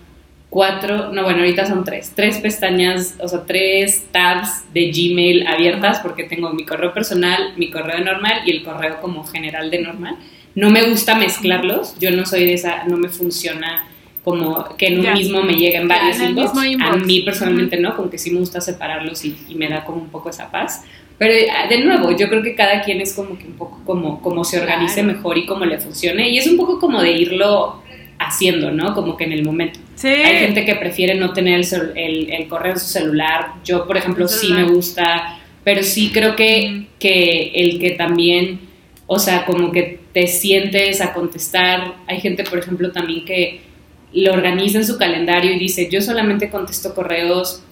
cuatro, 0.56 1.12
no 1.12 1.24
bueno, 1.24 1.40
ahorita 1.40 1.66
son 1.66 1.84
tres, 1.84 2.14
tres 2.16 2.38
pestañas, 2.38 3.16
o 3.20 3.28
sea, 3.28 3.44
tres 3.46 4.06
tabs 4.14 4.64
de 4.74 4.90
Gmail 4.90 5.46
abiertas 5.48 6.00
porque 6.00 6.24
tengo 6.24 6.50
mi 6.52 6.64
correo 6.64 6.94
personal, 6.94 7.52
mi 7.58 7.70
correo 7.70 8.00
normal 8.00 8.36
y 8.46 8.52
el 8.52 8.64
correo 8.64 9.02
como 9.02 9.26
general 9.26 9.70
de 9.70 9.82
normal. 9.82 10.16
No 10.56 10.70
me 10.70 10.84
gusta 10.84 11.16
mezclarlos, 11.16 12.00
yo 12.00 12.10
no 12.12 12.26
soy 12.26 12.46
de 12.46 12.54
esa, 12.54 12.86
no 12.86 12.96
me 12.96 13.10
funciona 13.10 13.86
como 14.24 14.78
que 14.78 14.88
en 14.88 15.00
un 15.00 15.06
Ya. 15.08 15.14
mismo 15.14 15.42
me 15.44 15.56
lleguen 15.56 15.90
Ya, 15.90 15.96
varios 15.98 16.20
el 16.22 16.30
inbox. 16.30 16.58
A 16.82 16.96
mí 16.96 17.20
personalmente 17.24 17.78
no, 17.78 17.94
como 17.94 18.10
que 18.10 18.18
sí 18.18 18.32
me 18.32 18.40
gusta 18.40 18.62
separarlos 18.62 19.26
y, 19.26 19.36
y 19.50 19.56
me 19.56 19.68
da 19.68 19.84
como 19.84 20.02
un 20.04 20.08
poco 20.08 20.30
esa 20.30 20.50
paz. 20.50 20.86
Pero 21.18 21.34
ah, 21.54 21.68
de 21.68 21.80
nuevo, 21.82 22.16
yo 22.16 22.30
creo 22.30 22.42
que 22.42 22.56
cada 22.56 22.82
quien 22.82 23.02
es 23.02 23.14
como 23.14 23.38
que 23.38 23.44
un 23.46 23.58
poco 23.58 23.82
como, 23.86 24.22
como 24.22 24.46
se 24.46 24.62
organice 24.62 25.02
Claro. 25.04 25.18
mejor 25.18 25.38
y 25.38 25.46
como 25.46 25.66
le 25.66 25.80
funcione. 25.80 26.30
Y 26.30 26.38
es 26.38 26.48
un 26.48 26.56
poco 26.56 26.80
como 26.80 27.02
de 27.02 27.12
irlo 27.12 27.82
haciendo, 28.20 28.72
¿no? 28.72 28.94
Como 28.94 29.18
que 29.18 29.26
en 29.26 29.34
el 29.34 29.44
momento. 29.44 29.80
Sí. 29.96 30.08
Hay 30.10 30.38
gente 30.40 30.66
que 30.66 30.76
prefiere 30.76 31.16
no 31.16 31.34
tener 31.34 31.60
el, 31.62 31.98
el- 31.98 32.30
el 32.34 32.48
correo 32.48 32.74
en 32.74 32.80
su 32.80 32.88
celular. 32.88 33.54
Yo, 33.64 33.88
por 33.88 33.98
ejemplo, 33.98 34.28
sí 34.28 34.52
me 34.54 34.64
gusta, 34.64 35.40
pero 35.64 35.84
sí 35.84 36.12
creo 36.14 36.36
que, 36.36 36.88
que 37.00 37.52
el 37.56 37.80
que 37.80 37.92
también, 37.92 38.60
o 39.08 39.18
sea, 39.20 39.46
como 39.46 39.72
que 39.72 40.00
te 40.14 40.28
sientes 40.28 41.02
a 41.02 41.14
contestar. 41.14 41.96
Hay 42.08 42.20
gente, 42.22 42.44
por 42.44 42.60
ejemplo, 42.60 42.92
también 42.92 43.26
que 43.26 43.62
lo 44.14 44.34
organiza 44.34 44.78
en 44.78 44.86
su 44.86 44.98
calendario 44.98 45.52
y 45.54 45.60
dice, 45.60 45.90
yo 45.92 46.02
solamente 46.02 46.50
contesto 46.50 46.94
correos 46.94 47.64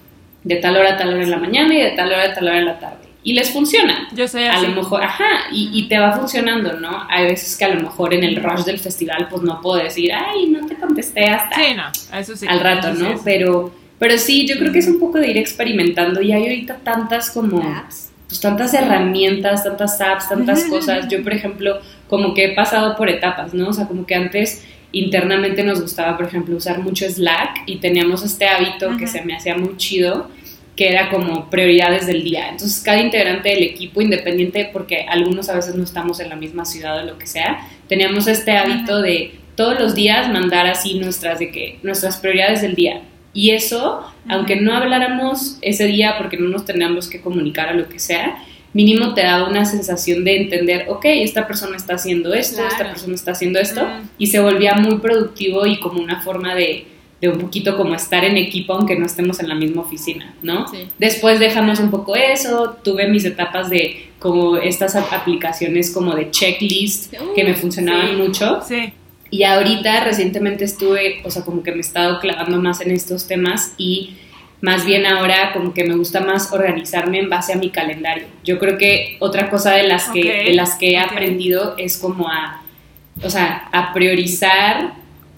de 0.42 0.56
tal 0.56 0.76
hora 0.76 0.94
a 0.94 0.96
tal 0.98 1.14
hora 1.14 1.22
en 1.22 1.30
la 1.30 1.38
mañana 1.38 1.74
y 1.74 1.80
de 1.82 1.90
tal 1.92 2.08
hora 2.12 2.24
a 2.24 2.34
tal 2.34 2.48
hora 2.48 2.58
en 2.58 2.66
la 2.66 2.78
tarde. 2.78 3.03
Y 3.26 3.32
les 3.32 3.50
funciona 3.50 4.06
Yo 4.14 4.28
soy 4.28 4.44
a 4.44 4.60
lo 4.60 4.68
mejor, 4.68 5.02
ajá, 5.02 5.24
y, 5.50 5.70
y 5.72 5.88
te 5.88 5.98
va 5.98 6.12
funcionando, 6.12 6.74
¿no? 6.74 7.04
Hay 7.08 7.24
veces 7.24 7.56
que 7.56 7.64
a 7.64 7.74
lo 7.74 7.80
mejor 7.80 8.12
en 8.14 8.22
el 8.22 8.36
rush 8.36 8.64
del 8.64 8.78
festival, 8.78 9.28
pues 9.30 9.42
no 9.42 9.60
puedo 9.62 9.82
decir, 9.82 10.12
ay, 10.12 10.46
no 10.48 10.66
te 10.66 10.76
contesté 10.76 11.24
hasta 11.26 11.56
Sí, 11.56 11.74
no, 11.74 12.18
eso 12.18 12.36
sí. 12.36 12.46
al 12.46 12.60
rato, 12.60 12.94
sí 12.94 13.02
¿no? 13.02 13.14
Pero, 13.24 13.72
pero 13.98 14.18
sí, 14.18 14.46
yo 14.46 14.58
creo 14.58 14.70
que 14.72 14.78
es 14.80 14.88
un 14.88 15.00
poco 15.00 15.18
de 15.18 15.30
ir 15.30 15.38
experimentando 15.38 16.20
y 16.20 16.32
hay 16.32 16.42
ahorita 16.42 16.76
tantas 16.84 17.30
como, 17.30 17.62
Apps. 17.62 18.10
pues 18.28 18.40
tantas 18.40 18.74
herramientas, 18.74 19.64
tantas 19.64 19.98
apps, 20.00 20.28
tantas 20.28 20.64
cosas. 20.64 21.08
Yo, 21.08 21.22
por 21.22 21.32
ejemplo, 21.32 21.80
como 22.08 22.34
que 22.34 22.44
he 22.44 22.54
pasado 22.54 22.94
por 22.94 23.08
etapas, 23.08 23.54
¿no? 23.54 23.68
O 23.68 23.72
sea, 23.72 23.86
como 23.88 24.04
que 24.04 24.14
antes 24.14 24.62
internamente 24.92 25.64
nos 25.64 25.80
gustaba, 25.80 26.16
por 26.16 26.26
ejemplo, 26.26 26.54
usar 26.56 26.78
mucho 26.80 27.08
Slack 27.08 27.62
y 27.66 27.76
teníamos 27.76 28.22
este 28.22 28.46
hábito 28.46 28.96
que 28.98 29.06
se 29.06 29.22
me 29.22 29.34
hacía 29.34 29.56
muy 29.56 29.76
chido, 29.76 30.28
que 30.76 30.88
era 30.88 31.08
como 31.08 31.50
prioridades 31.50 32.06
del 32.06 32.24
día. 32.24 32.48
Entonces, 32.48 32.82
cada 32.82 33.00
integrante 33.00 33.48
del 33.50 33.62
equipo, 33.62 34.00
independiente, 34.02 34.70
porque 34.72 35.06
algunos 35.08 35.48
a 35.48 35.54
veces 35.54 35.74
no 35.74 35.84
estamos 35.84 36.18
en 36.20 36.28
la 36.28 36.36
misma 36.36 36.64
ciudad 36.64 36.98
o 36.98 37.04
lo 37.04 37.18
que 37.18 37.26
sea, 37.26 37.68
teníamos 37.88 38.26
este 38.26 38.52
hábito 38.52 39.00
de 39.00 39.34
todos 39.54 39.78
los 39.78 39.94
días 39.94 40.32
mandar 40.32 40.66
así 40.66 40.98
nuestras, 40.98 41.38
de 41.38 41.50
que, 41.52 41.78
nuestras 41.82 42.16
prioridades 42.16 42.62
del 42.62 42.74
día. 42.74 43.02
Y 43.32 43.50
eso, 43.50 44.04
aunque 44.28 44.56
no 44.56 44.74
habláramos 44.74 45.58
ese 45.60 45.86
día 45.86 46.16
porque 46.18 46.36
no 46.36 46.48
nos 46.48 46.64
teníamos 46.64 47.08
que 47.08 47.20
comunicar 47.20 47.68
a 47.68 47.74
lo 47.74 47.88
que 47.88 47.98
sea, 47.98 48.36
mínimo 48.72 49.14
te 49.14 49.22
daba 49.22 49.48
una 49.48 49.64
sensación 49.64 50.24
de 50.24 50.36
entender, 50.36 50.86
ok, 50.88 51.04
esta 51.06 51.46
persona 51.46 51.76
está 51.76 51.94
haciendo 51.94 52.34
esto, 52.34 52.66
esta 52.66 52.90
persona 52.90 53.14
está 53.14 53.30
haciendo 53.32 53.60
esto, 53.60 53.86
y 54.18 54.26
se 54.26 54.40
volvía 54.40 54.74
muy 54.74 54.98
productivo 54.98 55.66
y 55.66 55.78
como 55.78 56.00
una 56.00 56.20
forma 56.22 56.54
de, 56.54 56.86
de 57.30 57.36
un 57.36 57.40
poquito 57.40 57.76
como 57.76 57.94
estar 57.94 58.24
en 58.24 58.36
equipo 58.36 58.72
aunque 58.74 58.96
no 58.96 59.06
estemos 59.06 59.40
en 59.40 59.48
la 59.48 59.54
misma 59.54 59.82
oficina, 59.82 60.34
¿no? 60.42 60.68
Sí. 60.68 60.78
Después 60.98 61.38
dejamos 61.40 61.78
un 61.80 61.90
poco 61.90 62.14
eso, 62.16 62.76
tuve 62.82 63.08
mis 63.08 63.24
etapas 63.24 63.68
de 63.70 64.10
como 64.18 64.56
estas 64.56 64.96
ap- 64.96 65.12
aplicaciones 65.12 65.90
como 65.92 66.14
de 66.14 66.30
checklist 66.30 67.12
que 67.34 67.44
me 67.44 67.54
funcionaban 67.54 68.10
sí. 68.10 68.16
mucho. 68.16 68.60
Sí. 68.66 68.92
Y 69.30 69.42
ahorita 69.42 70.04
recientemente 70.04 70.64
estuve, 70.64 71.20
o 71.24 71.30
sea, 71.30 71.42
como 71.44 71.62
que 71.62 71.72
me 71.72 71.78
he 71.78 71.80
estado 71.80 72.20
clavando 72.20 72.58
más 72.60 72.80
en 72.80 72.92
estos 72.92 73.26
temas 73.26 73.74
y 73.76 74.14
más 74.60 74.86
bien 74.86 75.04
ahora 75.06 75.52
como 75.52 75.74
que 75.74 75.84
me 75.84 75.94
gusta 75.94 76.20
más 76.20 76.52
organizarme 76.52 77.18
en 77.18 77.28
base 77.28 77.52
a 77.52 77.56
mi 77.56 77.68
calendario. 77.70 78.24
Yo 78.44 78.58
creo 78.58 78.78
que 78.78 79.16
otra 79.20 79.50
cosa 79.50 79.72
de 79.72 79.82
las 79.88 80.08
que, 80.08 80.20
Ok, 80.20 80.46
de 80.48 80.54
las 80.54 80.76
que 80.76 80.92
he 80.92 80.98
ok. 81.04 81.10
aprendido 81.10 81.74
es 81.76 81.98
como 81.98 82.28
a, 82.30 82.62
o 83.22 83.28
sea, 83.28 83.68
a 83.72 83.92
priorizar, 83.92 84.94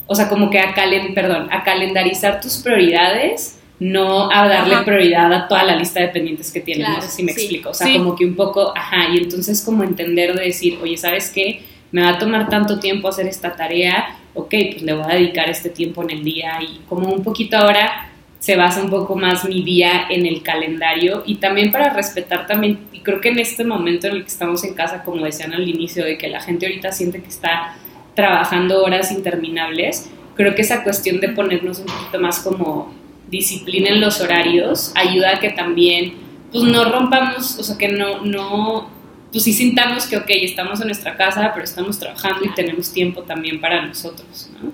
o 0.06 0.14
sea, 0.14 0.28
como 0.28 0.50
que 0.50 0.58
a, 0.58 0.74
calen, 0.74 1.14
perdón, 1.14 1.48
a 1.50 1.64
calendarizar 1.64 2.40
tus 2.40 2.58
prioridades 2.58 3.58
no 3.78 4.30
a 4.32 4.48
darle 4.48 4.78
prioridad 4.84 5.30
a 5.32 5.48
toda 5.48 5.64
la 5.64 5.76
lista 5.76 6.00
de 6.00 6.08
pendientes 6.08 6.50
que 6.50 6.60
tienes, 6.60 6.88
no 6.88 7.00
sé 7.02 7.08
si 7.08 7.22
me 7.22 7.32
explico, 7.32 7.70
o 7.70 7.74
sea, 7.74 7.92
como 7.94 8.16
que 8.16 8.24
un 8.24 8.34
poco, 8.34 8.72
ajá, 8.74 9.08
y 9.12 9.18
entonces 9.18 9.62
como 9.62 9.82
entender 9.84 10.34
de 10.34 10.46
decir, 10.46 10.78
oye, 10.82 10.96
¿sabes 10.96 11.30
qué? 11.30 11.62
Me 11.92 12.02
va 12.02 12.10
a 12.10 12.18
tomar 12.18 12.48
tanto 12.48 12.78
tiempo 12.78 13.08
hacer 13.08 13.26
esta 13.26 13.54
tarea, 13.54 14.16
ok, 14.32 14.48
pues 14.48 14.82
le 14.82 14.94
voy 14.94 15.04
a 15.04 15.14
dedicar 15.14 15.50
este 15.50 15.68
tiempo 15.68 16.02
en 16.02 16.10
el 16.10 16.24
día 16.24 16.58
y 16.62 16.80
como 16.88 17.08
un 17.10 17.22
poquito 17.22 17.58
ahora 17.58 18.10
se 18.38 18.56
basa 18.56 18.82
un 18.82 18.90
poco 18.90 19.14
más 19.14 19.44
mi 19.44 19.62
día 19.62 20.06
en 20.08 20.24
el 20.24 20.42
calendario 20.42 21.22
y 21.26 21.36
también 21.36 21.70
para 21.70 21.90
respetar 21.92 22.46
también, 22.46 22.78
y 22.92 23.00
creo 23.00 23.20
que 23.20 23.28
en 23.28 23.38
este 23.38 23.64
momento 23.64 24.06
en 24.06 24.14
el 24.14 24.22
que 24.22 24.28
estamos 24.28 24.64
en 24.64 24.72
casa, 24.72 25.02
como 25.02 25.24
decían 25.24 25.52
al 25.52 25.68
inicio, 25.68 26.04
de 26.04 26.16
que 26.16 26.28
la 26.28 26.40
gente 26.40 26.66
ahorita 26.66 26.92
siente 26.92 27.20
que 27.20 27.28
está 27.28 27.76
trabajando 28.16 28.82
horas 28.82 29.12
interminables, 29.12 30.10
creo 30.34 30.56
que 30.56 30.62
esa 30.62 30.82
cuestión 30.82 31.20
de 31.20 31.28
ponernos 31.28 31.78
un 31.78 31.86
poquito 31.86 32.18
más 32.18 32.40
como 32.40 32.92
disciplina 33.28 33.90
en 33.90 34.00
los 34.00 34.20
horarios 34.20 34.92
ayuda 34.96 35.36
a 35.36 35.40
que 35.40 35.50
también 35.50 36.14
pues 36.50 36.64
no 36.64 36.90
rompamos, 36.90 37.58
o 37.58 37.62
sea, 37.62 37.76
que 37.76 37.88
no, 37.88 38.24
no, 38.24 38.88
pues 39.30 39.44
sí 39.44 39.52
sintamos 39.52 40.06
que, 40.06 40.16
ok, 40.16 40.28
estamos 40.28 40.80
en 40.80 40.88
nuestra 40.88 41.16
casa, 41.16 41.50
pero 41.52 41.64
estamos 41.64 41.98
trabajando 41.98 42.44
y 42.44 42.54
tenemos 42.54 42.92
tiempo 42.92 43.22
también 43.22 43.60
para 43.60 43.84
nosotros, 43.84 44.50
¿no? 44.60 44.72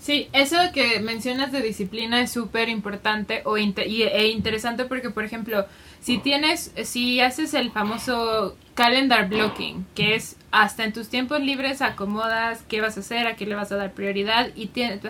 Sí, 0.00 0.28
eso 0.32 0.56
que 0.72 1.00
mencionas 1.00 1.52
de 1.52 1.60
disciplina 1.60 2.22
es 2.22 2.32
súper 2.32 2.70
importante 2.70 3.42
o 3.44 3.58
e 3.58 4.28
interesante 4.28 4.86
porque, 4.86 5.10
por 5.10 5.22
ejemplo, 5.22 5.66
si 6.00 6.16
tienes, 6.16 6.72
si 6.84 7.20
haces 7.20 7.52
el 7.52 7.70
famoso 7.72 8.56
calendar 8.74 9.28
blocking, 9.28 9.84
que 9.94 10.14
es 10.14 10.37
hasta 10.50 10.84
en 10.84 10.92
tus 10.92 11.08
tiempos 11.08 11.40
libres 11.40 11.82
acomodas 11.82 12.62
qué 12.68 12.80
vas 12.80 12.96
a 12.96 13.00
hacer, 13.00 13.26
a 13.26 13.36
qué 13.36 13.46
le 13.46 13.54
vas 13.54 13.72
a 13.72 13.76
dar 13.76 13.92
prioridad 13.92 14.48
y 14.54 14.66
tienes, 14.66 15.00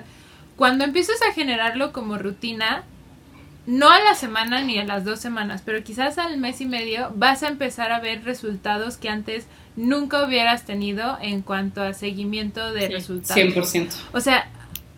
cuando 0.56 0.84
empiezas 0.84 1.16
a 1.22 1.32
generarlo 1.32 1.92
como 1.92 2.18
rutina, 2.18 2.82
no 3.66 3.90
a 3.90 4.00
la 4.00 4.14
semana 4.14 4.62
ni 4.62 4.78
a 4.78 4.84
las 4.84 5.04
dos 5.04 5.20
semanas, 5.20 5.62
pero 5.64 5.84
quizás 5.84 6.18
al 6.18 6.38
mes 6.38 6.60
y 6.60 6.66
medio 6.66 7.12
vas 7.14 7.42
a 7.42 7.48
empezar 7.48 7.92
a 7.92 8.00
ver 8.00 8.24
resultados 8.24 8.96
que 8.96 9.08
antes 9.08 9.46
nunca 9.76 10.24
hubieras 10.24 10.64
tenido 10.64 11.18
en 11.20 11.42
cuanto 11.42 11.82
a 11.82 11.92
seguimiento 11.92 12.72
de 12.72 12.88
resultados. 12.88 13.40
100%. 13.40 13.92
O 14.12 14.20
sea, 14.20 14.48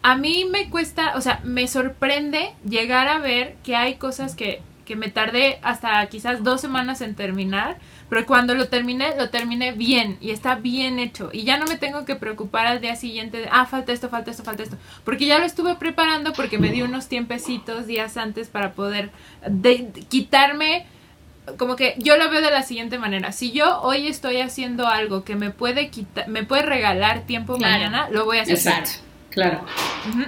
a 0.03 0.16
mí 0.16 0.47
me 0.51 0.70
cuesta, 0.70 1.16
o 1.16 1.20
sea, 1.20 1.41
me 1.45 1.68
sorprende 1.68 2.53
llegar 2.64 3.09
a 3.09 3.18
ver 3.18 3.57
que 3.62 3.76
hay 3.76 3.97
cosas 3.97 4.34
que, 4.34 4.62
que 4.86 4.97
me 4.97 5.11
tardé 5.11 5.59
hasta 5.62 6.07
quizás 6.07 6.43
dos 6.43 6.61
semanas 6.61 7.03
en 7.03 7.14
terminar, 7.14 7.76
pero 8.11 8.26
cuando 8.26 8.54
lo 8.54 8.68
terminé, 8.68 9.14
lo 9.16 9.30
terminé 9.30 9.70
bien 9.70 10.18
y 10.20 10.32
está 10.32 10.56
bien 10.56 10.98
hecho. 10.98 11.30
Y 11.32 11.44
ya 11.44 11.58
no 11.58 11.66
me 11.66 11.76
tengo 11.76 12.04
que 12.04 12.16
preocupar 12.16 12.66
al 12.66 12.80
día 12.80 12.96
siguiente 12.96 13.38
de, 13.38 13.48
ah, 13.50 13.66
falta 13.66 13.92
esto, 13.92 14.08
falta 14.08 14.32
esto, 14.32 14.42
falta 14.42 14.64
esto. 14.64 14.76
Porque 15.04 15.26
ya 15.26 15.38
lo 15.38 15.44
estuve 15.44 15.76
preparando 15.76 16.32
porque 16.32 16.58
me 16.58 16.70
di 16.72 16.82
unos 16.82 17.06
tiempecitos 17.08 17.86
días 17.86 18.16
antes 18.16 18.48
para 18.48 18.72
poder 18.72 19.11
quitarme 20.08 20.86
como 21.56 21.76
que 21.76 21.94
yo 21.98 22.16
lo 22.16 22.28
veo 22.30 22.40
de 22.40 22.50
la 22.50 22.62
siguiente 22.62 22.98
manera. 22.98 23.30
Si 23.30 23.52
yo 23.52 23.80
hoy 23.80 24.08
estoy 24.08 24.40
haciendo 24.40 24.88
algo 24.88 25.24
que 25.24 25.36
me 25.36 25.50
puede 25.50 25.88
quitar, 25.88 26.28
me 26.28 26.42
puede 26.42 26.62
regalar 26.62 27.22
tiempo 27.22 27.58
mañana, 27.58 28.08
lo 28.11 28.24
voy 28.24 28.38
a 28.38 28.42
hacer. 28.42 28.56
Exacto. 28.56 28.90
Claro. 29.30 29.64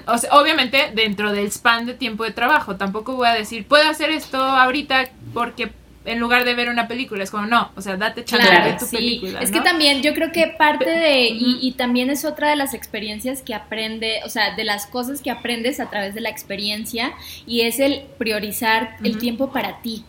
o 0.06 0.16
sea, 0.16 0.30
obviamente 0.34 0.92
dentro 0.94 1.32
del 1.32 1.50
span 1.50 1.86
de 1.86 1.94
tiempo 1.94 2.22
de 2.22 2.30
trabajo. 2.30 2.76
Tampoco 2.76 3.16
voy 3.16 3.26
a 3.26 3.34
decir, 3.34 3.66
puedo 3.66 3.88
hacer 3.90 4.10
esto 4.10 4.40
ahorita 4.40 5.08
porque 5.34 5.72
en 6.05 6.18
lugar 6.18 6.44
de 6.44 6.55
ver 6.55 6.68
una 6.68 6.88
película. 6.88 7.22
Es 7.22 7.30
como, 7.30 7.46
no, 7.46 7.70
o 7.76 7.80
sea, 7.80 7.96
date 7.96 8.24
chance 8.24 8.48
de 8.48 8.61
ver 8.61 8.78
tu 8.78 8.88
película. 8.88 9.40
Es 9.40 9.50
que 9.50 9.61
también 9.61 10.03
yo 10.03 10.14
creo 10.14 10.32
que 10.32 10.48
parte 10.59 10.90
de, 10.90 11.28
y, 11.30 11.72
también 11.72 12.11
es 12.11 12.24
otra 12.24 12.50
de 12.50 12.57
las 12.57 12.74
experiencias 12.74 13.42
que 13.42 13.55
aprende, 13.55 14.20
o 14.24 14.28
sea, 14.28 14.55
de 14.55 14.64
las 14.64 14.86
cosas 14.86 15.20
que 15.20 15.30
aprendes 15.30 15.80
a 15.80 15.90
través 15.90 16.14
de 16.14 16.20
la 16.20 16.30
experiencia, 16.30 17.12
y 17.46 17.62
es 17.62 17.78
el 17.78 18.03
priorizar 18.18 18.96
el 19.03 19.18
tiempo 19.18 19.53
para 19.53 19.80
ti. 19.80 20.05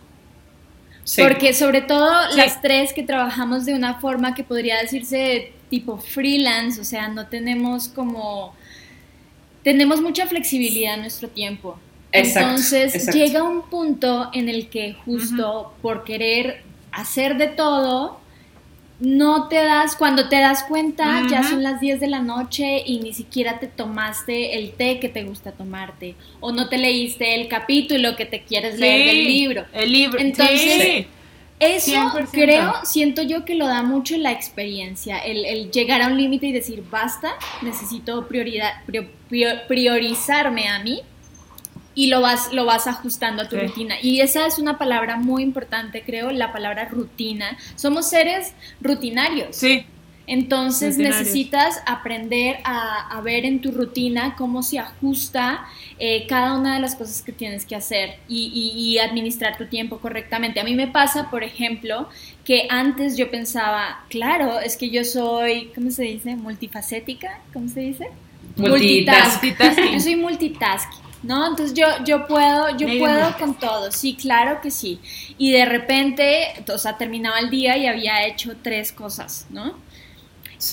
Porque 1.17 1.53
sobre 1.53 1.81
todo 1.81 2.09
las 2.35 2.61
tres 2.61 2.93
que 2.93 3.03
trabajamos 3.03 3.65
de 3.65 3.73
una 3.73 3.95
forma 3.95 4.33
que 4.33 4.43
podría 4.43 4.79
decirse 4.79 5.51
tipo 5.69 5.97
freelance, 5.97 6.79
o 6.79 6.83
sea, 6.83 7.07
no 7.09 7.27
tenemos 7.27 7.89
como... 7.89 8.55
Tenemos 9.63 10.01
mucha 10.01 10.27
flexibilidad 10.27 10.95
en 10.95 11.01
nuestro 11.01 11.29
tiempo. 11.29 11.79
Entonces 12.13 13.07
llega 13.11 13.41
un 13.41 13.63
punto 13.63 14.29
en 14.33 14.47
el 14.47 14.69
que 14.69 14.95
justo 15.03 15.73
por 15.81 16.03
querer 16.03 16.61
hacer 16.91 17.37
de 17.37 17.47
todo, 17.47 18.19
no 18.99 19.47
te 19.47 19.55
das, 19.55 19.95
cuando 19.95 20.29
te 20.29 20.39
das 20.39 20.63
cuenta, 20.63 21.23
ya 21.29 21.43
son 21.43 21.63
las 21.63 21.81
10 21.81 21.99
de 21.99 22.07
la 22.07 22.21
noche 22.21 22.83
y 22.85 22.99
ni 22.99 23.13
siquiera 23.13 23.59
te 23.59 23.65
tomaste 23.65 24.59
el 24.59 24.73
té 24.73 24.99
que 24.99 25.09
te 25.09 25.23
gusta 25.23 25.53
tomarte, 25.53 26.15
o 26.39 26.51
no 26.51 26.69
te 26.69 26.77
leíste 26.77 27.33
el 27.33 27.47
capítulo 27.47 28.15
que 28.15 28.25
te 28.25 28.43
quieres 28.43 28.77
leer 28.77 29.07
del 29.07 29.25
libro. 29.25 29.65
El 29.73 29.91
libro. 29.91 30.19
Entonces, 30.19 31.07
eso 31.59 32.11
creo, 32.31 32.73
siento 32.83 33.23
yo 33.23 33.43
que 33.43 33.55
lo 33.55 33.65
da 33.65 33.81
mucho 33.81 34.15
la 34.17 34.31
experiencia, 34.31 35.17
el, 35.17 35.71
llegar 35.71 36.03
a 36.03 36.07
un 36.07 36.17
límite 36.17 36.45
y 36.45 36.51
decir, 36.51 36.83
basta, 36.91 37.33
necesito 37.63 38.27
prioridad, 38.27 38.83
priorizarme 39.67 40.67
a 40.67 40.77
mí 40.83 41.01
y 41.95 42.07
lo 42.07 42.21
vas, 42.21 42.51
lo 42.53 42.65
vas 42.65 42.87
ajustando 42.87 43.43
a 43.43 43.49
tu 43.49 43.57
rutina. 43.57 43.95
Y 44.01 44.21
esa 44.21 44.45
es 44.47 44.59
una 44.59 44.77
palabra 44.77 45.17
muy 45.17 45.43
importante, 45.43 46.03
creo, 46.03 46.31
la 46.31 46.51
palabra 46.51 46.85
rutina. 46.85 47.57
Somos 47.75 48.09
seres 48.09 48.53
rutinarios. 48.81 49.55
Sí. 49.55 49.85
Entonces 50.25 50.97
necesitas 50.97 51.81
aprender 51.85 52.57
a, 52.63 53.19
ver 53.23 53.45
en 53.45 53.59
tu 53.59 53.71
rutina 53.71 54.35
cómo 54.37 54.63
se 54.63 54.79
ajusta 54.79 55.65
eh, 55.99 56.25
cada 56.27 56.57
una 56.57 56.75
de 56.75 56.81
las 56.81 56.95
cosas 56.95 57.21
que 57.21 57.33
tienes 57.33 57.65
que 57.65 57.75
hacer 57.75 58.15
y, 58.27 58.73
y, 58.75 58.99
administrar 58.99 59.57
tu 59.57 59.65
tiempo 59.65 59.99
correctamente. 59.99 60.61
A 60.61 60.63
mí 60.63 60.75
me 60.75 60.87
pasa, 60.87 61.29
por 61.29 61.43
ejemplo, 61.43 62.07
que 62.45 62.67
antes 62.69 63.17
yo 63.17 63.29
pensaba, 63.29 64.05
claro, 64.09 64.59
es 64.61 64.77
que 64.77 64.89
yo 64.89 65.03
soy, 65.03 65.71
¿cómo 65.75 65.91
se 65.91 66.03
dice? 66.03 66.35
Multifacética, 66.37 67.39
¿cómo 67.51 67.67
se 67.67 67.81
dice? 67.81 68.07
Multitasking. 68.55 69.55
Yo 69.93 69.99
soy 69.99 70.15
multitasking. 70.15 71.12
¿No? 71.23 71.47
Entonces 71.47 71.73
yo, 71.73 71.87
yo 72.05 72.27
puedo, 72.27 72.77
yo 72.77 72.87
puedo 72.99 73.37
con 73.37 73.55
todo, 73.55 73.91
sí, 73.91 74.15
claro 74.15 74.61
que 74.61 74.71
sí. 74.71 74.99
Y 75.37 75.51
de 75.51 75.65
repente, 75.65 76.63
o 76.71 76.77
sea, 76.77 76.97
terminaba 76.97 77.39
el 77.39 77.49
día 77.49 77.77
y 77.77 77.87
había 77.87 78.25
hecho 78.27 78.55
tres 78.61 78.91
cosas, 78.91 79.47
¿no? 79.49 79.73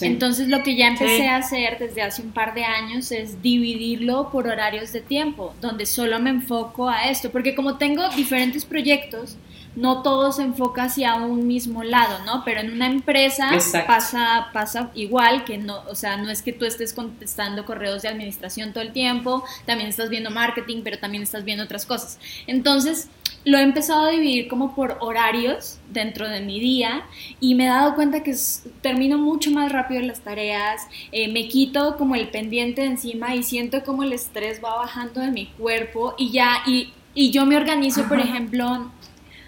Entonces 0.03 0.49
lo 0.49 0.63
que 0.63 0.77
ya 0.77 0.87
empecé 0.87 1.27
a 1.27 1.37
hacer 1.37 1.79
desde 1.79 2.03
hace 2.03 2.23
un 2.23 2.31
par 2.31 2.55
de 2.55 2.65
años 2.65 3.11
es 3.11 3.43
dividirlo 3.43 4.31
por 4.31 4.47
horarios 4.47 4.93
de 4.93 5.01
tiempo, 5.01 5.53
donde 5.61 5.85
solo 5.85 6.21
me 6.21 6.31
enfoco 6.31 6.89
a 6.89 7.09
esto, 7.09 7.31
porque 7.31 7.57
como 7.57 7.77
tengo 7.77 8.09
diferentes 8.11 8.65
proyectos, 8.65 9.37
no 9.77 10.03
todo 10.03 10.33
se 10.33 10.43
enfoca 10.43 10.85
hacia 10.85 11.15
un 11.15 11.47
mismo 11.47 11.83
lado, 11.83 12.25
¿no? 12.25 12.43
Pero 12.45 12.61
en 12.61 12.73
una 12.73 12.87
empresa 12.87 13.51
pasa, 13.87 14.49
pasa 14.53 14.91
igual, 14.95 15.45
que 15.45 15.59
no, 15.59 15.83
o 15.89 15.95
sea, 15.95 16.17
no 16.17 16.31
es 16.31 16.43
que 16.43 16.53
tú 16.53 16.65
estés 16.65 16.93
contestando 16.93 17.65
correos 17.65 18.03
de 18.03 18.09
administración 18.09 18.73
todo 18.73 18.83
el 18.83 18.93
tiempo, 18.93 19.45
también 19.67 19.89
estás 19.89 20.11
viendo 20.11 20.31
marketing, 20.31 20.83
pero 20.83 20.99
también 20.99 21.23
estás 21.23 21.45
viendo 21.45 21.65
otras 21.65 21.87
cosas. 21.87 22.19
Entonces, 22.47 23.09
lo 23.45 23.59
he 23.59 23.63
empezado 23.63 24.07
a 24.07 24.11
dividir 24.11 24.49
como 24.49 24.75
por 24.75 24.99
horarios 25.01 25.79
dentro 25.91 26.29
de 26.29 26.41
mi 26.41 26.61
día 26.61 27.05
y 27.39 27.55
me 27.55 27.65
he 27.65 27.69
dado 27.69 27.95
cuenta 27.95 28.23
que 28.23 28.35
termino 28.83 29.19
mucho 29.19 29.51
más 29.51 29.73
rápido 29.73 30.03
las 30.03 30.21
tareas, 30.21 30.83
eh, 31.13 31.33
me 31.33 31.49
quito 31.49 31.97
como 31.97 32.17
el 32.17 32.29
pendiente 32.29 32.83
de 32.83 32.89
encima 32.89 33.35
y 33.35 33.43
siento 33.43 33.83
como 33.83 34.03
el 34.03 34.13
estrés 34.13 34.61
va 34.63 34.77
bajando 34.77 35.21
de 35.21 35.31
mi 35.31 35.47
cuerpo 35.47 36.15
y 36.19 36.33
ya, 36.33 36.63
y, 36.67 36.93
y 37.15 37.31
yo 37.31 37.47
me 37.47 37.57
organizo, 37.57 38.07
por 38.09 38.21
ejemplo, 38.21 38.91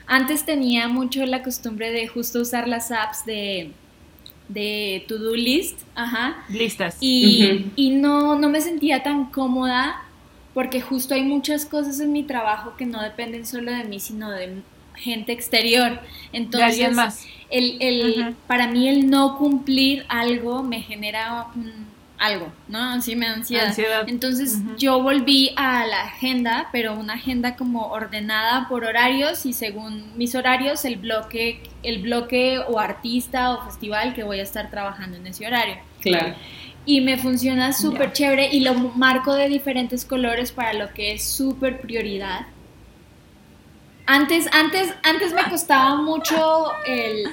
antes 0.07 0.44
tenía 0.44 0.88
mucho 0.88 1.24
la 1.26 1.42
costumbre 1.42 1.90
de 1.90 2.09
justo 2.09 2.40
usar 2.40 2.68
las 2.68 2.90
apps 2.90 3.24
de, 3.24 3.72
de 4.48 5.05
to-do 5.09 5.34
list, 5.34 5.80
ajá. 5.94 6.44
Listas. 6.48 6.96
Y, 7.00 7.66
y 7.76 7.90
no, 7.90 8.38
no 8.38 8.48
me 8.48 8.61
sentía 8.61 9.03
tan 9.03 9.26
cómoda 9.26 10.03
porque 10.55 10.80
justo 10.80 11.14
hay 11.14 11.22
muchas 11.22 11.64
cosas 11.64 12.00
en 12.00 12.12
mi 12.12 12.24
trabajo 12.24 12.74
que 12.76 12.84
no 12.84 13.03
dependen 13.03 13.46
solo 13.46 13.72
de 13.72 13.84
mí, 13.84 14.00
sino 14.00 14.30
de 14.30 14.62
gente 14.94 15.32
exterior. 15.32 16.00
Entonces, 16.32 16.94
más. 16.94 17.24
El, 17.50 17.76
el, 17.80 18.36
para 18.46 18.66
mí 18.66 18.88
el 18.88 19.11
no 19.11 19.36
cumplir 19.38 20.05
algo 20.09 20.62
me 20.62 20.80
genera 20.80 21.48
un 21.55 21.91
algo, 22.23 22.53
¿no? 22.68 22.79
Así 22.79 23.16
me 23.16 23.27
da 23.27 23.35
ansiedad. 23.35 24.05
Entonces 24.07 24.59
yo 24.79 25.03
volví 25.03 25.51
a 25.57 25.85
la 25.85 26.03
agenda, 26.05 26.68
pero 26.70 26.95
una 26.95 27.14
agenda 27.14 27.57
como 27.57 27.89
ordenada 27.89 28.68
por 28.68 28.85
horarios 28.85 29.45
y 29.45 29.53
según 29.53 30.16
mis 30.16 30.37
horarios 30.37 30.85
el 30.85 30.97
bloque, 30.97 31.62
el 31.83 32.01
bloque 32.01 32.61
o 32.61 32.79
artista 32.79 33.51
o 33.51 33.64
festival 33.64 34.14
que 34.14 34.23
voy 34.23 34.39
a 34.39 34.45
estar 34.45 34.70
trabajando 34.70 35.16
en 35.16 35.27
ese 35.27 35.47
horario. 35.47 35.79
Claro. 36.01 36.35
Y 36.87 37.01
me 37.01 37.16
funciona 37.16 37.73
súper 37.73 38.12
chévere 38.12 38.49
y 38.53 38.61
lo 38.61 38.75
marco 38.75 39.35
de 39.35 39.49
diferentes 39.49 40.05
colores 40.05 40.53
para 40.53 40.75
lo 40.75 40.93
que 40.95 41.12
es 41.12 41.25
súper 41.25 41.81
prioridad. 41.81 42.47
Antes, 44.07 44.49
antes, 44.53 44.95
antes 45.03 45.33
me 45.33 45.43
costaba 45.51 45.97
mucho 45.97 46.70
el 46.87 47.27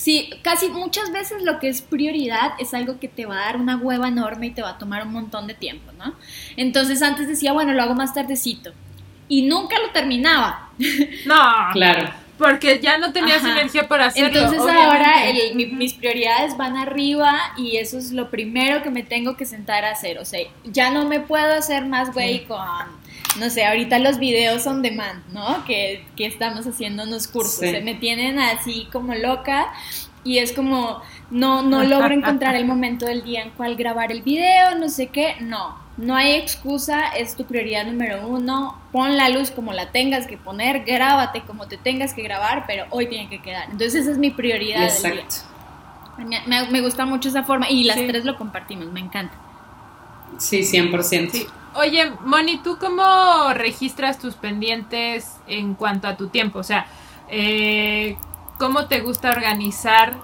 Sí, 0.00 0.30
casi 0.42 0.68
muchas 0.70 1.12
veces 1.12 1.42
lo 1.42 1.58
que 1.58 1.68
es 1.68 1.82
prioridad 1.82 2.52
es 2.58 2.72
algo 2.72 2.98
que 2.98 3.06
te 3.08 3.26
va 3.26 3.34
a 3.34 3.44
dar 3.44 3.56
una 3.58 3.76
hueva 3.76 4.08
enorme 4.08 4.46
y 4.46 4.50
te 4.50 4.62
va 4.62 4.70
a 4.70 4.78
tomar 4.78 5.06
un 5.06 5.12
montón 5.12 5.46
de 5.46 5.52
tiempo, 5.54 5.92
¿no? 5.98 6.14
Entonces 6.56 7.02
antes 7.02 7.28
decía, 7.28 7.52
bueno, 7.52 7.74
lo 7.74 7.82
hago 7.82 7.94
más 7.94 8.14
tardecito. 8.14 8.72
y 9.28 9.42
nunca 9.42 9.76
lo 9.78 9.90
terminaba. 9.92 10.70
No, 11.26 11.36
Claro. 11.74 12.10
porque 12.38 12.80
ya 12.80 12.96
no 12.98 13.12
tenías 13.12 13.44
Ajá. 13.44 13.52
energía 13.52 13.86
para 13.86 14.06
hacerlo. 14.06 14.28
Entonces 14.40 14.58
obviamente. 14.60 14.84
ahora 14.86 15.24
el- 15.28 15.54
mi- 15.54 15.66
mis 15.66 15.92
prioridades 15.94 16.56
van 16.56 16.76
arriba 16.76 17.38
y 17.56 17.76
eso 17.76 17.96
es 17.98 18.10
lo 18.12 18.28
primero 18.30 18.82
que 18.82 18.90
me 18.90 19.02
tengo 19.04 19.36
que 19.36 19.44
sentar 19.44 19.84
a 19.84 19.90
hacer. 19.92 20.18
O 20.18 20.24
sea, 20.24 20.40
ya 20.64 20.90
no 20.90 21.06
me 21.06 21.20
puedo 21.20 21.52
hacer 21.54 21.84
más 21.84 22.12
güey 22.14 22.44
con, 22.46 22.58
no 23.38 23.48
sé, 23.50 23.64
ahorita 23.64 23.98
los 23.98 24.18
videos 24.18 24.66
on 24.66 24.82
demand, 24.82 25.22
¿no? 25.32 25.64
Que, 25.64 26.04
que 26.16 26.26
estamos 26.26 26.66
haciendo 26.66 27.04
unos 27.04 27.28
cursos. 27.28 27.60
Sí. 27.60 27.70
Se 27.70 27.80
me 27.80 27.94
tienen 27.94 28.38
así 28.38 28.88
como 28.92 29.14
loca 29.14 29.72
y 30.24 30.38
es 30.38 30.52
como, 30.52 31.00
no, 31.30 31.62
no 31.62 31.82
logro 31.84 32.12
encontrar 32.14 32.54
el 32.56 32.64
momento 32.66 33.06
del 33.06 33.22
día 33.24 33.42
en 33.42 33.50
cual 33.50 33.76
grabar 33.76 34.10
el 34.12 34.22
video, 34.22 34.74
no 34.78 34.88
sé 34.88 35.06
qué. 35.08 35.36
No, 35.40 35.78
no 35.96 36.16
hay 36.16 36.32
excusa, 36.32 37.08
es 37.16 37.36
tu 37.36 37.44
prioridad 37.44 37.86
número 37.86 38.26
uno. 38.26 38.78
Pon 38.92 39.16
la 39.16 39.28
luz 39.28 39.50
como 39.50 39.72
la 39.72 39.92
tengas 39.92 40.26
que 40.26 40.36
poner, 40.36 40.84
grábate 40.84 41.42
como 41.42 41.68
te 41.68 41.76
tengas 41.76 42.12
que 42.14 42.22
grabar, 42.22 42.64
pero 42.66 42.86
hoy 42.90 43.06
tiene 43.06 43.28
que 43.28 43.40
quedar. 43.40 43.64
Entonces 43.70 43.94
esa 44.02 44.10
es 44.10 44.18
mi 44.18 44.30
prioridad 44.30 44.80
del 44.92 45.02
día. 45.02 45.20
Exacto. 45.22 45.46
Me, 46.26 46.42
me- 46.46 46.68
me 46.70 46.80
gusta 46.82 47.06
mucho 47.06 47.28
esa 47.30 47.44
forma 47.44 47.70
y 47.70 47.84
las 47.84 47.96
Sí. 47.96 48.06
tres 48.06 48.24
lo 48.26 48.36
compartimos, 48.36 48.86
me 48.92 49.00
encanta. 49.00 49.34
Sí, 50.40 50.62
100%. 50.62 51.30
Sí. 51.30 51.46
Oye, 51.74 52.10
Moni, 52.24 52.58
¿tú 52.64 52.78
cómo 52.80 53.52
registras 53.54 54.18
tus 54.18 54.34
pendientes 54.34 55.26
en 55.46 55.74
cuanto 55.74 56.08
a 56.08 56.16
tu 56.16 56.28
tiempo? 56.28 56.58
O 56.58 56.64
sea, 56.64 56.86
eh, 57.28 58.16
¿cómo 58.58 58.86
te 58.86 59.00
gusta 59.00 59.30
organizar 59.30 60.16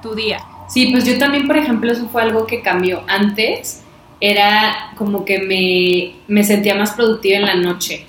tu 0.00 0.14
día? 0.14 0.40
Sí, 0.68 0.88
pues 0.92 1.04
yo 1.04 1.18
también, 1.18 1.46
por 1.46 1.58
ejemplo, 1.58 1.92
eso 1.92 2.08
fue 2.08 2.22
algo 2.22 2.46
que 2.46 2.62
cambió. 2.62 3.02
Antes 3.06 3.82
era 4.20 4.92
como 4.96 5.24
que 5.24 5.40
me, 5.40 6.22
me 6.32 6.44
sentía 6.44 6.74
más 6.74 6.92
productiva 6.92 7.38
en 7.38 7.46
la 7.46 7.56
noche. 7.56 8.06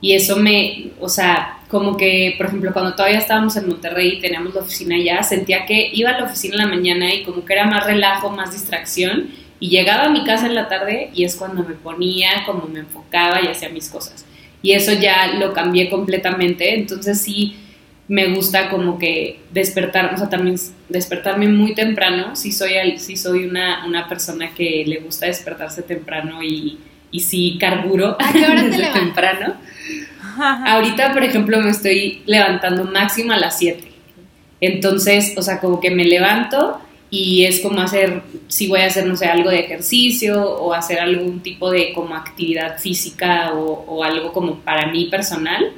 Y 0.00 0.12
eso 0.12 0.36
me, 0.36 0.90
o 1.00 1.08
sea, 1.08 1.60
como 1.68 1.96
que, 1.96 2.34
por 2.36 2.46
ejemplo, 2.46 2.72
cuando 2.74 2.94
todavía 2.94 3.18
estábamos 3.18 3.56
en 3.56 3.68
Monterrey 3.68 4.16
y 4.16 4.20
teníamos 4.20 4.54
la 4.54 4.60
oficina 4.60 4.96
allá, 4.96 5.22
sentía 5.22 5.64
que 5.64 5.90
iba 5.94 6.10
a 6.10 6.18
la 6.20 6.26
oficina 6.26 6.56
en 6.56 6.60
la 6.60 6.66
mañana 6.66 7.14
y 7.14 7.22
como 7.22 7.44
que 7.44 7.54
era 7.54 7.64
más 7.66 7.86
relajo, 7.86 8.28
más 8.28 8.52
distracción. 8.52 9.30
Y 9.64 9.70
llegaba 9.70 10.04
a 10.04 10.10
mi 10.10 10.24
casa 10.24 10.44
en 10.44 10.54
la 10.54 10.68
tarde 10.68 11.08
y 11.14 11.24
es 11.24 11.36
cuando 11.36 11.64
me 11.64 11.72
ponía, 11.72 12.44
como 12.44 12.66
me 12.66 12.80
enfocaba 12.80 13.40
y 13.40 13.46
hacía 13.46 13.70
mis 13.70 13.88
cosas. 13.88 14.26
Y 14.60 14.72
eso 14.72 14.92
ya 14.92 15.38
lo 15.38 15.54
cambié 15.54 15.88
completamente. 15.88 16.74
Entonces 16.74 17.18
sí, 17.18 17.56
me 18.06 18.34
gusta 18.34 18.68
como 18.68 18.98
que 18.98 19.40
despertar, 19.52 20.12
o 20.12 20.18
sea, 20.18 20.28
también 20.28 20.56
despertarme 20.90 21.48
muy 21.48 21.72
temprano. 21.72 22.36
Sí 22.36 22.52
soy, 22.52 22.98
sí 22.98 23.16
soy 23.16 23.46
una, 23.46 23.86
una 23.86 24.06
persona 24.06 24.52
que 24.54 24.84
le 24.86 24.98
gusta 24.98 25.24
despertarse 25.24 25.80
temprano 25.80 26.42
y, 26.42 26.80
y 27.10 27.20
sí 27.20 27.56
carburo 27.58 28.18
¿A 28.20 28.32
qué 28.34 28.44
hora 28.44 28.56
te 28.60 28.68
desde 28.68 28.78
levantas? 28.82 29.02
temprano. 29.02 29.54
Ahorita, 30.66 31.14
por 31.14 31.24
ejemplo, 31.24 31.58
me 31.62 31.70
estoy 31.70 32.20
levantando 32.26 32.84
máximo 32.84 33.32
a 33.32 33.38
las 33.38 33.56
7. 33.56 33.82
Entonces, 34.60 35.32
o 35.38 35.40
sea, 35.40 35.58
como 35.58 35.80
que 35.80 35.90
me 35.90 36.04
levanto 36.04 36.83
y 37.14 37.44
es 37.44 37.60
como 37.60 37.80
hacer, 37.80 38.22
si 38.48 38.66
voy 38.66 38.80
a 38.80 38.86
hacer, 38.86 39.06
no 39.06 39.14
sé, 39.16 39.26
algo 39.26 39.48
de 39.48 39.60
ejercicio 39.60 40.42
o 40.42 40.74
hacer 40.74 40.98
algún 40.98 41.44
tipo 41.44 41.70
de 41.70 41.92
como 41.92 42.16
actividad 42.16 42.80
física 42.80 43.52
o, 43.54 44.02
algo 44.02 44.32
como 44.32 44.56
para 44.56 44.90
mí 44.90 45.04
personal. 45.04 45.70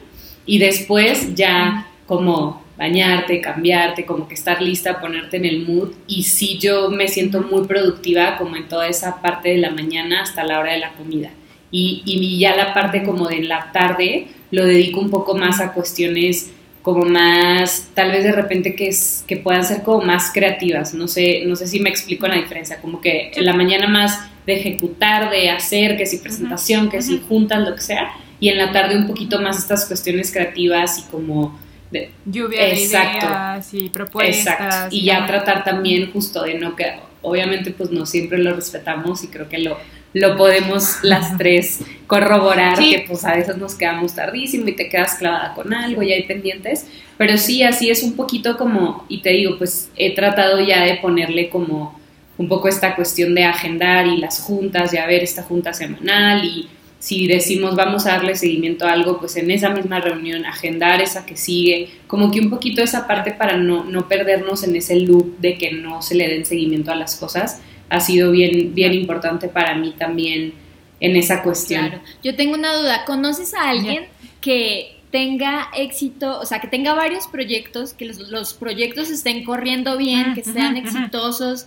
Y 0.46 0.56
después 0.58 1.34
ya 1.34 1.88
como 2.06 2.64
bañarte, 2.78 3.42
cambiarte, 3.42 4.06
como 4.06 4.26
que 4.26 4.32
estar 4.32 4.62
lista, 4.62 4.98
ponerte 4.98 5.36
en 5.36 5.44
el 5.44 5.66
mood. 5.66 5.90
Y 6.06 6.22
sí, 6.22 6.56
yo 6.56 6.88
me 6.88 7.06
siento 7.06 7.42
muy 7.42 7.66
productiva 7.66 8.38
como 8.38 8.56
en 8.56 8.66
toda 8.66 8.88
esa 8.88 9.20
parte 9.20 9.50
de 9.50 9.58
la 9.58 9.72
mañana 9.72 10.22
hasta 10.22 10.42
la 10.42 10.58
hora 10.58 10.72
de 10.72 10.78
la 10.78 10.94
comida. 10.94 11.32
Y, 11.70 12.00
y 12.06 12.38
ya 12.38 12.56
la 12.56 12.72
parte 12.72 13.02
como 13.02 13.28
de 13.28 13.42
la 13.42 13.72
tarde 13.72 14.28
lo 14.50 14.64
dedico 14.64 15.00
un 15.00 15.10
poco 15.10 15.36
más 15.36 15.60
a 15.60 15.74
cuestiones 15.74 16.50
como 16.86 17.04
más, 17.04 17.88
tal 17.94 18.12
vez 18.12 18.22
de 18.22 18.30
repente 18.30 18.76
que, 18.76 18.86
es, 18.86 19.24
que 19.26 19.36
puedan 19.36 19.64
ser 19.64 19.82
como 19.82 20.02
más 20.02 20.30
creativas, 20.32 20.94
no 20.94 21.08
sé, 21.08 21.42
no 21.44 21.56
sé 21.56 21.66
si 21.66 21.80
me 21.80 21.90
explico 21.90 22.28
la 22.28 22.36
diferencia, 22.36 22.80
como 22.80 23.00
que 23.00 23.32
en 23.34 23.44
la 23.44 23.54
mañana 23.54 23.88
más 23.88 24.20
de 24.46 24.54
ejecutar, 24.54 25.28
de 25.28 25.50
hacer, 25.50 25.96
que 25.96 26.06
si 26.06 26.18
presentación, 26.18 26.88
que 26.88 27.02
si 27.02 27.18
juntas, 27.28 27.68
lo 27.68 27.74
que 27.74 27.80
sea, 27.80 28.12
y 28.38 28.50
en 28.50 28.58
la 28.58 28.70
tarde 28.70 28.96
un 28.96 29.08
poquito 29.08 29.42
más 29.42 29.58
estas 29.58 29.86
cuestiones 29.86 30.30
creativas 30.30 31.00
y 31.00 31.10
como 31.10 31.58
de, 31.90 32.12
Lluvia 32.24 32.68
Exacto. 32.68 33.26
de 33.26 33.32
ideas 33.32 33.74
y 33.74 33.88
propuestas. 33.88 34.60
Exacto. 34.60 34.94
Y 34.94 35.06
ya 35.06 35.26
tratar 35.26 35.64
también 35.64 36.12
justo 36.12 36.44
de 36.44 36.54
no 36.54 36.76
que 36.76 37.00
obviamente 37.20 37.72
pues 37.72 37.90
no 37.90 38.06
siempre 38.06 38.38
lo 38.38 38.54
respetamos 38.54 39.24
y 39.24 39.26
creo 39.26 39.48
que 39.48 39.58
lo, 39.58 39.76
lo 40.16 40.36
podemos 40.36 40.98
las 41.02 41.36
tres 41.38 41.80
corroborar 42.06 42.78
Sí. 42.78 42.90
que 42.92 43.04
pues 43.06 43.24
a 43.24 43.34
veces 43.34 43.56
nos 43.58 43.74
quedamos 43.74 44.14
tardísimo 44.14 44.66
y 44.68 44.72
te 44.72 44.88
quedas 44.88 45.16
clavada 45.16 45.54
con 45.54 45.74
algo 45.74 46.02
y 46.02 46.12
hay 46.12 46.22
pendientes, 46.22 46.86
pero 47.18 47.36
sí 47.36 47.62
así 47.62 47.90
es 47.90 48.02
un 48.02 48.14
poquito 48.14 48.56
como 48.56 49.04
y 49.08 49.20
te 49.20 49.30
digo 49.30 49.58
pues 49.58 49.90
he 49.96 50.14
tratado 50.14 50.60
ya 50.60 50.84
de 50.84 50.96
ponerle 50.96 51.50
como 51.50 51.98
un 52.38 52.48
poco 52.48 52.68
esta 52.68 52.94
cuestión 52.96 53.34
de 53.34 53.44
agendar 53.44 54.06
y 54.06 54.18
las 54.18 54.40
juntas, 54.40 54.92
ya 54.92 55.06
ver 55.06 55.22
esta 55.22 55.42
junta 55.42 55.72
semanal 55.74 56.44
y 56.44 56.68
si 56.98 57.26
decimos 57.26 57.76
vamos 57.76 58.06
a 58.06 58.12
darle 58.12 58.36
seguimiento 58.36 58.86
a 58.86 58.92
algo, 58.92 59.18
pues 59.18 59.36
en 59.36 59.50
esa 59.50 59.68
misma 59.70 60.00
reunión 60.00 60.46
agendar 60.46 61.02
esa 61.02 61.26
que 61.26 61.36
sigue, 61.36 61.90
como 62.06 62.30
que 62.30 62.40
un 62.40 62.48
poquito 62.48 62.82
esa 62.82 63.06
parte 63.06 63.32
para 63.32 63.56
no, 63.58 63.84
no 63.84 64.08
perdernos 64.08 64.64
en 64.64 64.76
ese 64.76 64.96
loop 64.96 65.38
de 65.40 65.58
que 65.58 65.72
no 65.72 66.00
se 66.00 66.14
le 66.14 66.26
den 66.28 66.46
seguimiento 66.46 66.90
a 66.90 66.94
las 66.94 67.16
cosas, 67.16 67.60
ha 67.88 68.00
sido 68.00 68.30
bien, 68.30 68.74
bien 68.74 68.94
importante 68.94 69.48
para 69.48 69.74
mí 69.74 69.94
también 69.98 70.54
en 71.00 71.16
esa 71.16 71.42
cuestión. 71.42 71.88
Claro. 71.88 72.02
Yo 72.22 72.36
tengo 72.36 72.54
una 72.54 72.74
duda. 72.74 73.04
¿Conoces 73.04 73.54
a 73.54 73.68
alguien 73.68 74.06
que 74.40 74.96
tenga 75.10 75.68
éxito, 75.74 76.40
o 76.40 76.46
sea, 76.46 76.60
que 76.60 76.68
tenga 76.68 76.94
varios 76.94 77.26
proyectos, 77.26 77.94
que 77.94 78.06
los, 78.06 78.18
los 78.18 78.54
proyectos 78.54 79.10
estén 79.10 79.44
corriendo 79.44 79.96
bien, 79.96 80.34
que 80.34 80.42
sean 80.42 80.76
exitosos, 80.76 81.66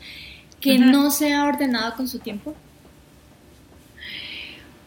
que 0.60 0.78
no 0.78 1.10
sea 1.10 1.46
ordenado 1.46 1.96
con 1.96 2.08
su 2.08 2.20
tiempo? 2.20 2.56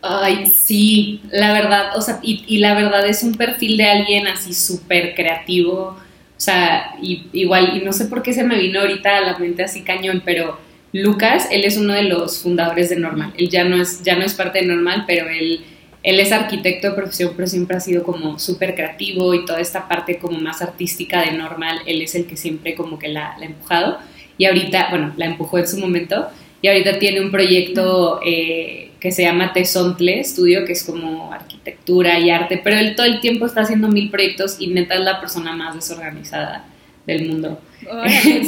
Ay, 0.03 0.47
sí, 0.47 1.23
la 1.31 1.53
verdad, 1.53 1.97
o 1.97 2.01
sea, 2.01 2.19
y, 2.23 2.45
y 2.47 2.59
la 2.59 2.75
verdad 2.75 3.07
es 3.07 3.23
un 3.23 3.35
perfil 3.35 3.77
de 3.77 3.85
alguien 3.85 4.27
así 4.27 4.53
súper 4.53 5.15
creativo, 5.15 5.97
o 6.37 6.45
sea, 6.45 6.97
y, 7.01 7.29
igual, 7.33 7.77
y 7.77 7.85
no 7.85 7.93
sé 7.93 8.07
por 8.07 8.21
qué 8.23 8.33
se 8.33 8.43
me 8.43 8.59
vino 8.59 8.81
ahorita 8.81 9.19
a 9.19 9.21
la 9.21 9.39
mente 9.39 9.63
así 9.63 9.83
cañón, 9.83 10.21
pero 10.25 10.59
Lucas, 10.93 11.49
él 11.51 11.65
es 11.65 11.79
uno 11.79 11.95
de 11.95 12.03
los 12.03 12.39
fundadores 12.43 12.91
de 12.91 12.97
Normal, 12.97 13.33
él 13.39 13.49
ya 13.49 13.65
no 13.65 13.81
es, 13.81 14.03
ya 14.03 14.15
no 14.15 14.25
es 14.25 14.35
parte 14.35 14.61
de 14.61 14.67
Normal, 14.67 15.05
pero 15.07 15.29
él, 15.29 15.65
él 16.03 16.21
es 16.21 16.33
arquitecto 16.33 16.91
de 16.91 16.95
profesión, 16.95 17.33
pero 17.35 17.49
siempre 17.49 17.79
ha 17.79 17.81
sido 17.81 18.03
como 18.03 18.39
súper 18.39 18.75
creativo 18.75 19.33
y 19.33 19.47
toda 19.47 19.61
esta 19.61 19.89
parte 19.89 20.19
como 20.19 20.39
más 20.39 20.61
artística 20.61 21.23
de 21.23 21.33
Normal, 21.33 21.79
él 21.87 22.03
es 22.03 22.15
el 22.15 22.27
que 22.27 22.37
siempre 22.37 22.75
como 22.75 22.99
que 22.99 23.09
la, 23.09 23.33
ha 23.33 23.45
empujado, 23.45 23.99
y 24.37 24.45
ahorita, 24.45 24.89
bueno, 24.91 25.15
la 25.17 25.27
empujó 25.27 25.59
en 25.59 25.67
su 25.67 25.79
momento, 25.79 26.29
y 26.61 26.69
ahorita 26.69 26.99
tiene 26.99 27.23
un 27.23 27.31
proyecto 27.31 28.21
eh, 28.25 28.91
que 29.01 29.13
se 29.13 29.23
llama 29.23 29.55
Tesontle 29.55 30.21
Estudio, 30.21 30.67
que 30.67 30.73
es 30.73 30.85
como 30.85 31.33
arquitectura 31.33 32.19
y 32.19 32.29
arte, 32.29 32.61
pero 32.63 32.77
él 32.77 32.95
todo 32.95 33.07
el 33.07 33.21
tiempo 33.21 33.47
está 33.47 33.63
haciendo 33.63 33.89
mil 33.89 34.11
proyectos 34.11 34.57
y 34.61 34.67
neta 34.69 34.95
es 34.95 35.01
la 35.01 35.21
persona 35.21 35.55
más 35.55 35.75
desorganizada 35.75 36.67
del 37.07 37.29
mundo. 37.29 37.61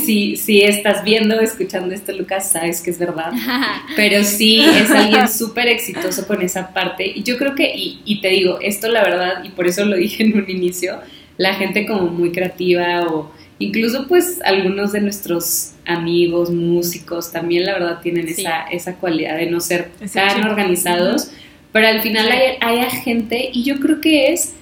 Si, 0.05 0.37
si 0.37 0.63
estás 0.63 1.03
viendo, 1.03 1.41
escuchando 1.41 1.93
esto, 1.93 2.13
Lucas, 2.13 2.53
sabes 2.53 2.81
que 2.81 2.91
es 2.91 2.99
verdad. 2.99 3.33
Pero 3.97 4.23
sí, 4.23 4.61
es 4.65 4.91
alguien 4.93 5.29
súper 5.29 5.67
exitoso 5.67 6.27
con 6.29 6.41
esa 6.41 6.73
parte. 6.73 7.05
Y 7.05 7.25
yo 7.25 7.37
creo 7.37 7.55
que, 7.57 7.75
y, 7.75 8.01
y 8.05 8.21
te 8.21 8.29
digo, 8.29 8.59
esto 8.61 8.89
la 8.89 9.03
verdad, 9.03 9.43
y 9.43 9.49
por 9.51 9.67
eso 9.67 9.85
lo 9.85 9.97
dije 9.97 10.23
en 10.23 10.39
un 10.39 10.49
inicio, 10.49 11.01
la 11.37 11.55
gente 11.55 11.85
como 11.85 12.07
muy 12.07 12.31
creativa 12.31 13.03
o 13.09 13.33
incluso 13.59 14.07
pues 14.07 14.41
algunos 14.45 14.93
de 14.93 15.01
nuestros 15.01 15.73
amigos, 15.85 16.51
músicos, 16.51 17.33
también 17.33 17.65
la 17.65 17.73
verdad 17.75 18.01
tienen 18.03 18.27
Sí. 18.29 18.43
esa, 18.43 18.63
esa 18.71 18.95
cualidad 18.97 19.37
de 19.37 19.47
no 19.47 19.61
ser 19.61 19.91
tan 20.13 20.47
organizados, 20.47 21.31
pero 21.73 21.89
al 21.89 22.03
final 22.03 22.31
hay, 22.31 22.57
hay 22.61 22.91
gente, 23.03 23.51
y 23.53 23.65
yo 23.65 23.81
creo 23.81 24.01
que 24.01 24.33
es, 24.33 24.55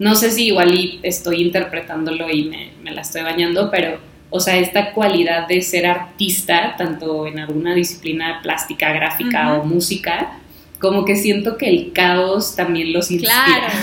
no 0.00 0.14
sé 0.14 0.30
si 0.30 0.46
igual 0.46 0.74
y 0.74 0.98
estoy 1.02 1.42
interpretándolo 1.42 2.30
y 2.30 2.44
me, 2.44 2.70
me 2.82 2.90
la 2.90 3.02
estoy 3.02 3.20
bañando, 3.20 3.70
pero, 3.70 3.98
o 4.30 4.40
sea, 4.40 4.56
esta 4.56 4.92
cualidad 4.92 5.46
de 5.46 5.60
ser 5.60 5.84
artista, 5.86 6.74
tanto 6.78 7.26
en 7.26 7.38
alguna 7.38 7.74
disciplina 7.74 8.40
plástica, 8.42 8.94
gráfica 8.94 9.54
o 9.54 9.64
música, 9.64 10.39
como 10.80 11.04
que 11.04 11.14
siento 11.14 11.58
que 11.58 11.68
el 11.68 11.92
caos 11.92 12.56
también 12.56 12.92
los 12.94 13.10
inspira. 13.10 13.34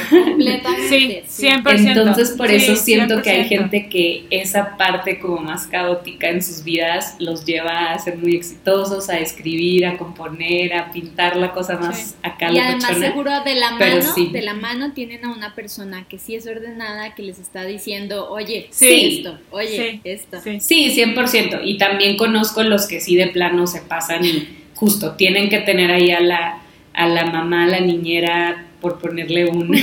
Claro, 0.10 0.26
completamente. 0.26 1.24
Sí, 1.28 1.46
100%. 1.46 1.88
Entonces 1.90 2.32
por 2.32 2.50
eso 2.50 2.76
Sí, 2.76 2.82
siento 2.84 3.22
que 3.22 3.30
hay 3.30 3.44
100%. 3.44 3.48
gente 3.48 3.88
que 3.88 4.26
esa 4.32 4.76
parte 4.78 5.20
como 5.20 5.38
más 5.38 5.68
caótica 5.68 6.30
en 6.30 6.42
sus 6.42 6.64
vidas 6.64 7.16
los 7.20 7.46
lleva 7.46 7.92
a 7.92 8.00
ser 8.00 8.18
muy 8.18 8.36
exitosos, 8.36 9.10
a 9.10 9.20
escribir, 9.20 9.86
a 9.86 9.98
componer, 9.98 10.74
a 10.74 10.92
pintar 10.92 11.36
la 11.36 11.52
cosa 11.52 11.78
más 11.78 11.98
Sí. 11.98 12.16
acá 12.24 12.52
Y 12.52 12.58
además 12.58 12.98
seguro 12.98 13.32
de 13.44 13.56
la 13.56 13.76
Pero 13.78 13.98
mano, 13.98 14.14
sí. 14.16 14.30
de 14.32 14.42
la 14.42 14.54
mano 14.56 14.92
tienen 14.94 15.24
a 15.26 15.32
una 15.32 15.54
persona 15.54 16.06
que 16.10 16.18
sí 16.18 16.34
es 16.36 16.48
ordenada, 16.48 17.14
que 17.14 17.22
les 17.22 17.38
está 17.38 17.64
diciendo, 17.66 18.28
oye, 18.30 18.70
Sí. 18.72 19.20
esto, 19.20 19.38
oye, 19.52 19.68
Sí, 19.94 20.02
esto. 20.04 20.38
Sí. 20.44 20.60
Sí, 20.62 20.92
100%. 20.92 21.60
Y 21.64 21.78
también 21.78 22.18
conozco 22.18 22.64
los 22.64 22.88
que 22.88 23.00
sí 23.02 23.16
de 23.16 23.28
plano 23.28 23.68
se 23.68 23.82
pasan 23.82 24.26
y 24.26 24.48
justo 24.74 25.12
tienen 25.14 25.50
que 25.50 25.60
tener 25.60 25.92
ahí 25.92 26.12
a 26.12 26.20
la, 26.20 26.62
a 26.98 27.08
la 27.08 27.28
mamá, 27.28 27.64
a 27.66 27.68
la 27.68 27.80
niñera, 27.80 28.66
por 28.82 29.00
ponerle 29.00 29.48
un, 29.48 29.74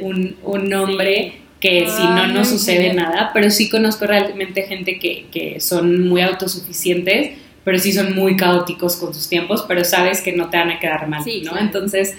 un, 0.00 0.36
un 0.42 0.68
nombre 0.70 1.40
que 1.60 1.88
si 1.88 2.02
no, 2.02 2.28
no 2.28 2.44
sucede 2.44 2.92
nada, 2.92 3.30
pero 3.34 3.50
sí 3.50 3.68
conozco 3.68 4.06
realmente 4.06 4.62
gente 4.62 4.98
que, 4.98 5.26
que 5.32 5.58
son 5.60 6.08
muy 6.08 6.20
autosuficientes, 6.20 7.38
pero 7.64 7.78
sí 7.78 7.92
son 7.92 8.14
muy 8.14 8.36
caóticos 8.36 8.96
con 8.96 9.12
sus 9.12 9.28
tiempos, 9.28 9.64
pero 9.66 9.82
sabes 9.82 10.20
que 10.20 10.32
no 10.32 10.48
te 10.50 10.58
van 10.58 10.70
a 10.70 10.78
quedar 10.78 11.08
mal, 11.08 11.24
¿no? 11.42 11.58
Entonces, 11.58 12.14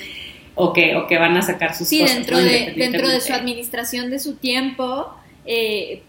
o 0.55 0.73
que, 0.73 0.95
o 0.95 1.07
que 1.07 1.17
van 1.17 1.37
a 1.37 1.41
sacar 1.41 1.75
sus 1.75 1.87
sí, 1.87 2.01
cosas. 2.01 2.17
dentro, 2.17 2.37
de, 2.39 2.73
dentro 2.75 3.07
de 3.07 3.21
su 3.21 3.31
administración 3.31 4.09
de 4.09 4.19
su 4.19 4.35
tiempo, 4.35 5.13
eh, 5.45 6.01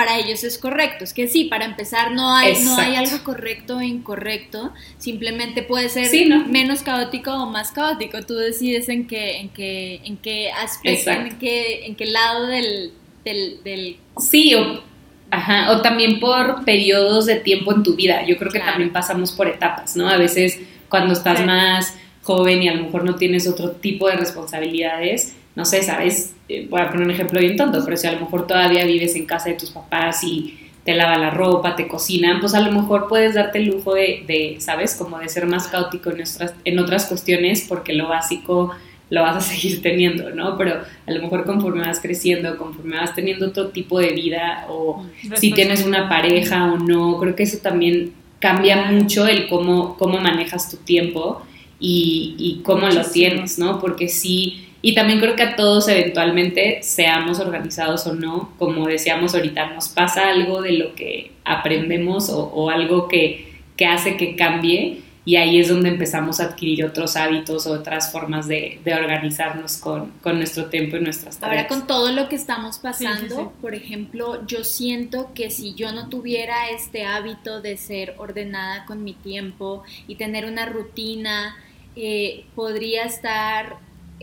para 0.00 0.18
ellos 0.18 0.44
es 0.44 0.56
correcto. 0.56 1.04
Es 1.04 1.12
que 1.12 1.28
sí, 1.28 1.44
para 1.44 1.66
empezar 1.66 2.12
no 2.12 2.34
hay, 2.34 2.54
no 2.64 2.74
hay 2.78 2.96
algo 2.96 3.22
correcto 3.22 3.80
e 3.80 3.86
incorrecto, 3.86 4.72
simplemente 4.96 5.62
puede 5.62 5.90
ser 5.90 6.08
menos 6.46 6.80
caótico 6.80 7.30
o 7.32 7.44
más 7.44 7.70
caótico. 7.70 8.22
Tú 8.22 8.34
decides 8.34 8.88
en 8.88 9.06
qué, 9.06 9.36
en 9.40 9.50
qué, 9.50 10.00
en 10.04 10.16
qué 10.16 10.52
aspecto, 10.52 11.10
en 11.10 11.38
qué, 11.38 11.84
en 11.84 11.96
qué 11.96 12.06
lado 12.06 12.46
del, 12.46 12.92
del, 13.24 13.98
Sí, 14.18 14.54
o, 14.54 14.82
ajá, 15.30 15.70
o 15.72 15.82
también 15.82 16.18
por 16.18 16.64
periodos 16.64 17.26
de 17.26 17.36
tiempo 17.36 17.74
en 17.74 17.82
tu 17.82 17.94
vida. 17.94 18.24
Yo 18.24 18.38
creo 18.38 18.50
que 18.50 18.60
también 18.60 18.92
pasamos 18.92 19.32
por 19.32 19.48
etapas, 19.48 19.96
¿no? 19.96 20.08
A 20.08 20.16
veces 20.16 20.58
cuando 20.88 21.12
estás 21.12 21.44
más 21.44 21.94
joven 22.22 22.62
y 22.62 22.68
a 22.70 22.74
lo 22.74 22.84
mejor 22.84 23.04
no 23.04 23.16
tienes 23.16 23.46
otro 23.46 23.72
tipo 23.72 24.08
de 24.08 24.16
responsabilidades, 24.16 25.36
no 25.60 25.66
sé, 25.66 25.82
sabes, 25.82 26.34
eh, 26.48 26.66
voy 26.70 26.80
a 26.80 26.88
poner 26.88 27.04
un 27.04 27.10
ejemplo 27.10 27.38
bien 27.38 27.54
tonto, 27.54 27.84
pero 27.84 27.94
si 27.98 28.06
a 28.06 28.12
lo 28.12 28.20
mejor 28.20 28.46
todavía 28.46 28.86
vives 28.86 29.14
en 29.14 29.26
casa 29.26 29.50
de 29.50 29.56
tus 29.56 29.70
papás 29.70 30.24
y 30.24 30.58
te 30.86 30.94
lavan 30.94 31.20
la 31.20 31.28
ropa, 31.28 31.76
te 31.76 31.86
cocinan, 31.86 32.40
pues 32.40 32.54
a 32.54 32.62
lo 32.62 32.72
mejor 32.72 33.08
puedes 33.08 33.34
darte 33.34 33.58
el 33.58 33.66
lujo 33.66 33.92
de, 33.92 34.24
de 34.26 34.56
¿sabes? 34.58 34.94
Como 34.94 35.18
de 35.18 35.28
ser 35.28 35.44
más 35.46 35.68
caótico 35.68 36.08
en, 36.08 36.16
nuestras, 36.16 36.54
en 36.64 36.78
otras 36.78 37.04
cuestiones 37.04 37.66
porque 37.68 37.92
lo 37.92 38.08
básico 38.08 38.74
lo 39.10 39.20
vas 39.20 39.36
a 39.36 39.40
seguir 39.54 39.82
teniendo, 39.82 40.30
¿no? 40.30 40.56
Pero 40.56 40.80
a 41.06 41.10
lo 41.12 41.20
mejor 41.20 41.44
conforme 41.44 41.82
vas 41.82 42.00
creciendo, 42.00 42.56
conforme 42.56 42.96
vas 42.96 43.14
teniendo 43.14 43.48
otro 43.48 43.68
tipo 43.68 43.98
de 43.98 44.12
vida 44.12 44.64
o 44.70 45.04
si 45.34 45.52
tienes 45.52 45.84
una 45.84 46.08
pareja 46.08 46.72
o 46.72 46.78
no, 46.78 47.18
creo 47.18 47.36
que 47.36 47.42
eso 47.42 47.58
también 47.58 48.14
cambia 48.38 48.90
mucho 48.90 49.26
el 49.26 49.46
cómo, 49.46 49.98
cómo 49.98 50.18
manejas 50.20 50.70
tu 50.70 50.78
tiempo 50.78 51.42
y, 51.78 52.34
y 52.38 52.62
cómo 52.62 52.88
lo 52.88 53.04
tienes, 53.04 53.58
¿no? 53.58 53.78
Porque 53.78 54.08
sí 54.08 54.69
y 54.82 54.94
también 54.94 55.20
creo 55.20 55.36
que 55.36 55.42
a 55.42 55.56
todos 55.56 55.88
eventualmente, 55.88 56.82
seamos 56.82 57.38
organizados 57.38 58.06
o 58.06 58.14
no, 58.14 58.52
como 58.58 58.86
decíamos 58.86 59.34
ahorita, 59.34 59.74
nos 59.74 59.88
pasa 59.88 60.28
algo 60.28 60.62
de 60.62 60.72
lo 60.72 60.94
que 60.94 61.32
aprendemos 61.44 62.30
o, 62.30 62.70
algo 62.70 63.08
que, 63.08 63.60
que, 63.76 63.86
hace 63.86 64.16
que 64.16 64.36
cambie 64.36 65.02
y 65.26 65.36
ahí 65.36 65.60
es 65.60 65.68
donde 65.68 65.90
empezamos 65.90 66.40
a 66.40 66.44
adquirir 66.44 66.84
otros 66.84 67.14
hábitos 67.16 67.66
o 67.66 67.72
otras 67.72 68.10
formas 68.10 68.48
de, 68.48 68.80
de 68.82 68.94
organizarnos 68.94 69.76
con, 69.76 70.12
con, 70.22 70.38
nuestro 70.38 70.66
tiempo 70.66 70.96
y 70.96 71.00
nuestras 71.00 71.38
tareas. 71.38 71.64
Ahora 71.64 71.68
con 71.68 71.86
todo 71.86 72.10
lo 72.12 72.30
que 72.30 72.36
estamos 72.36 72.78
pasando, 72.78 73.52
por 73.60 73.74
ejemplo, 73.74 74.46
yo 74.46 74.64
siento 74.64 75.32
que 75.34 75.50
si 75.50 75.74
yo 75.74 75.92
no 75.92 76.08
tuviera 76.08 76.70
este 76.70 77.04
hábito 77.04 77.60
de 77.60 77.76
ser 77.76 78.14
ordenada 78.16 78.86
con 78.86 79.04
mi 79.04 79.12
tiempo 79.12 79.82
y 80.08 80.14
tener 80.14 80.46
una 80.46 80.64
rutina, 80.64 81.54
eh, 81.96 82.46
podría 82.54 83.04
estar 83.04 83.76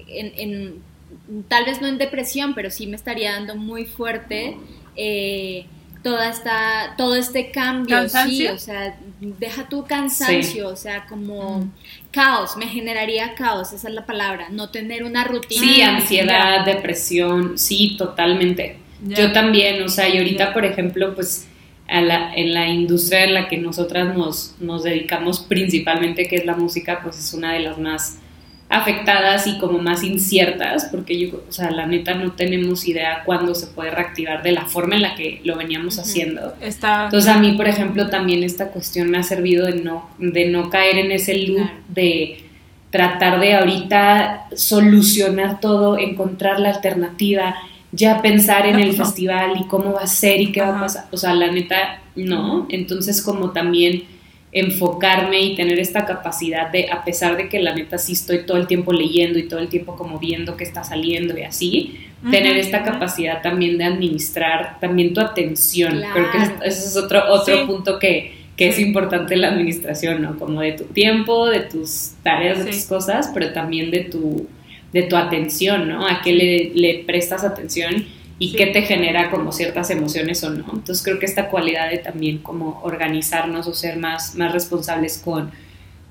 en, 0.08 0.82
tal 1.48 1.66
vez 1.66 1.82
no 1.82 1.88
en 1.88 1.98
depresión, 1.98 2.54
pero 2.54 2.70
sí 2.70 2.88
me 2.88 2.96
estaría 2.96 3.34
dando 3.34 3.56
muy 3.56 3.86
fuerte 3.86 4.58
eh, 4.96 5.66
toda 6.04 6.30
esta, 6.30 6.96
todo 6.98 7.16
este 7.16 7.52
cambio, 7.52 8.08
sí, 8.08 8.48
o 8.48 8.58
sea, 8.58 8.98
deja 9.20 9.68
tu 9.68 9.86
cansancio, 9.86 10.70
o 10.70 10.76
sea, 10.76 11.06
como 11.06 11.70
caos, 12.12 12.56
me 12.58 12.68
generaría 12.68 13.34
caos, 13.36 13.74
esa 13.74 13.88
es 13.88 13.94
la 13.94 14.06
palabra, 14.06 14.48
no 14.50 14.70
tener 14.70 15.04
una 15.04 15.24
rutina. 15.24 15.62
Sí, 15.62 15.82
ansiedad, 15.82 16.66
depresión, 16.66 17.58
sí, 17.58 17.96
totalmente. 17.98 18.78
Yo 19.04 19.32
también, 19.32 19.82
o 19.84 19.90
sea, 19.90 20.08
y 20.08 20.18
ahorita, 20.18 20.54
por 20.54 20.66
ejemplo, 20.66 21.14
pues 21.14 21.48
en 21.88 22.54
la 22.54 22.68
industria 22.68 23.24
en 23.24 23.34
la 23.34 23.48
que 23.48 23.58
nosotras 23.58 24.16
nos, 24.16 24.56
nos 24.60 24.84
dedicamos 24.84 25.40
principalmente, 25.42 26.28
que 26.28 26.38
es 26.38 26.46
la 26.46 26.56
música, 26.56 27.02
pues 27.04 27.18
es 27.18 27.34
una 27.34 27.54
de 27.54 27.60
las 27.60 27.78
más 27.78 28.18
afectadas 28.70 29.48
y 29.48 29.58
como 29.60 29.80
más 29.80 30.04
inciertas, 30.04 30.90
porque 30.92 31.18
yo, 31.18 31.42
o 31.48 31.52
sea, 31.52 31.72
la 31.72 31.86
neta 31.86 32.16
no 32.16 32.34
tenemos 32.34 32.86
idea 32.86 33.24
cuándo 33.26 33.56
se 33.56 33.68
puede 33.68 33.92
reactivar 33.92 34.44
de 34.44 34.52
la 34.52 34.66
forma 34.66 34.96
en 34.96 35.04
la 35.04 35.16
que 35.16 35.40
lo 35.46 35.56
veníamos 35.56 36.00
haciendo. 36.00 36.54
Entonces 37.06 37.30
a 37.30 37.40
mí, 37.40 37.54
por 37.54 37.68
ejemplo, 37.68 38.10
también 38.10 38.44
esta 38.44 38.70
cuestión 38.70 39.10
me 39.10 39.20
ha 39.20 39.24
servido 39.24 39.68
de 39.68 39.76
no, 39.76 40.10
de 40.18 40.48
no 40.48 40.70
caer 40.70 40.98
en 40.98 41.12
ese 41.12 41.38
loop 41.38 41.70
de 41.88 42.44
tratar 42.90 43.40
de 43.40 43.56
ahorita 43.56 44.48
solucionar 44.56 45.62
todo, 45.62 45.98
encontrar 45.98 46.60
la 46.60 46.70
alternativa, 46.70 47.56
ya 47.94 48.22
pensar 48.22 48.66
en 48.66 48.80
el 48.80 48.94
festival 48.98 49.54
y 49.62 49.68
cómo 49.68 49.94
va 49.94 50.02
a 50.02 50.08
ser 50.08 50.42
y 50.42 50.52
qué 50.52 50.60
va 50.62 50.78
a 50.78 50.82
pasar. 50.82 51.06
O 51.12 51.18
sea, 51.18 51.34
la 51.34 51.50
neta, 51.50 52.02
no. 52.18 52.68
Entonces 52.70 53.22
como 53.22 53.52
también 53.52 54.04
enfocarme 54.52 55.42
y 55.42 55.56
tener 55.56 55.80
esta 55.80 56.06
capacidad 56.06 56.72
de, 56.72 56.90
a 56.90 57.04
pesar 57.04 57.36
de 57.36 57.50
que 57.50 57.60
la 57.60 57.76
neta 57.76 57.98
sí 57.98 58.14
estoy 58.14 58.46
todo 58.46 58.58
el 58.58 58.68
tiempo 58.68 58.94
leyendo 58.94 59.38
y 59.40 59.48
todo 59.48 59.60
el 59.60 59.68
tiempo 59.68 59.96
como 59.96 60.20
viendo 60.20 60.56
qué 60.56 60.64
está 60.64 60.84
saliendo 60.84 61.38
y 61.38 61.44
así, 61.44 62.00
tener 62.32 62.58
esta 62.58 62.84
capacidad 62.84 63.42
también 63.42 63.78
de 63.78 63.84
administrar 63.84 64.80
también 64.80 65.14
tu 65.14 65.22
atención. 65.22 66.02
Creo 66.14 66.32
que 66.32 66.68
ese 66.68 66.88
es 66.88 66.98
otro, 66.98 67.24
otro 67.30 67.68
punto 67.68 68.00
que, 68.00 68.34
que 68.56 68.70
es 68.70 68.80
importante 68.80 69.36
en 69.36 69.42
la 69.42 69.50
administración, 69.50 70.22
¿no? 70.22 70.38
Como 70.40 70.62
de 70.62 70.72
tu 70.72 70.86
tiempo, 70.86 71.48
de 71.48 71.60
tus 71.60 72.14
tareas, 72.24 72.66
de 72.66 72.72
tus 72.72 72.86
cosas, 72.86 73.30
pero 73.34 73.54
también 73.54 73.92
de 73.92 74.06
tu, 74.06 74.48
de 74.94 75.04
tu 75.04 75.16
atención, 75.16 75.88
¿no? 75.88 76.08
A 76.08 76.22
qué 76.24 76.34
le, 76.34 76.72
le 76.74 77.04
prestas 77.06 77.44
atención 77.44 78.06
y 78.40 78.54
qué 78.54 78.68
te 78.68 78.84
genera 78.84 79.32
como 79.32 79.52
ciertas 79.52 79.90
emociones 79.90 80.44
o 80.44 80.50
no. 80.50 80.66
Entonces 80.72 81.04
creo 81.04 81.20
que 81.20 81.26
esta 81.26 81.50
cualidad 81.50 81.90
de 81.90 81.98
también 81.98 82.40
como 82.40 82.82
organizarnos 82.84 83.68
o 83.68 83.74
ser 83.74 83.98
más, 83.98 84.36
más 84.36 84.52
responsables 84.52 85.18
con, 85.24 85.52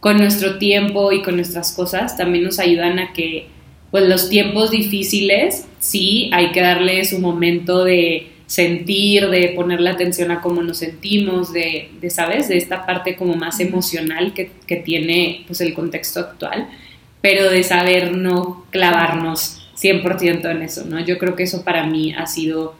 con 0.00 0.18
nuestro 0.18 0.58
tiempo 0.58 1.12
y 1.12 1.22
con 1.22 1.36
nuestras 1.36 1.72
cosas 1.72 2.16
también 2.16 2.44
nos 2.44 2.58
ayudan 2.58 2.98
a 2.98 3.12
que 3.12 3.48
pues 3.90 4.08
los 4.08 4.28
tiempos 4.28 4.72
difíciles 4.72 5.66
sí 5.78 6.28
hay 6.32 6.50
que 6.50 6.60
darle 6.60 7.04
su 7.04 7.20
momento 7.20 7.84
de 7.84 8.32
sentir, 8.46 9.28
de 9.28 9.48
ponerle 9.56 9.90
atención 9.90 10.30
a 10.30 10.40
cómo 10.40 10.62
nos 10.62 10.78
sentimos, 10.78 11.52
de, 11.52 11.90
de 12.00 12.10
¿sabes? 12.10 12.48
De 12.48 12.56
esta 12.56 12.86
parte 12.86 13.16
como 13.16 13.34
más 13.34 13.60
emocional 13.60 14.34
que, 14.34 14.50
que 14.66 14.76
tiene 14.76 15.44
pues 15.46 15.60
el 15.60 15.74
contexto 15.74 16.20
actual, 16.20 16.68
pero 17.20 17.50
de 17.50 17.62
saber 17.62 18.16
no 18.16 18.64
clavarnos 18.70 19.65
100% 19.76 20.50
en 20.50 20.62
eso, 20.62 20.84
¿no? 20.84 21.00
Yo 21.00 21.18
creo 21.18 21.36
que 21.36 21.44
eso 21.44 21.64
para 21.64 21.86
mí 21.86 22.14
ha 22.14 22.26
sido, 22.26 22.74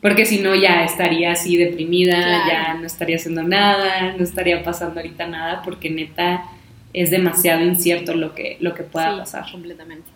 porque 0.00 0.26
si 0.26 0.40
no 0.40 0.54
ya 0.54 0.84
estaría 0.84 1.32
así 1.32 1.56
deprimida, 1.56 2.18
ya 2.48 2.74
no 2.74 2.86
estaría 2.86 3.16
haciendo 3.16 3.42
nada, 3.42 4.12
no 4.16 4.24
estaría 4.24 4.62
pasando 4.62 5.00
ahorita 5.00 5.26
nada, 5.26 5.62
porque 5.62 5.90
neta 5.90 6.44
es 6.92 7.10
demasiado 7.10 7.62
incierto 7.64 8.14
lo 8.14 8.34
que, 8.34 8.56
lo 8.60 8.74
que 8.74 8.82
pueda 8.82 9.18
pasar. 9.18 9.50
Completamente. 9.50 10.08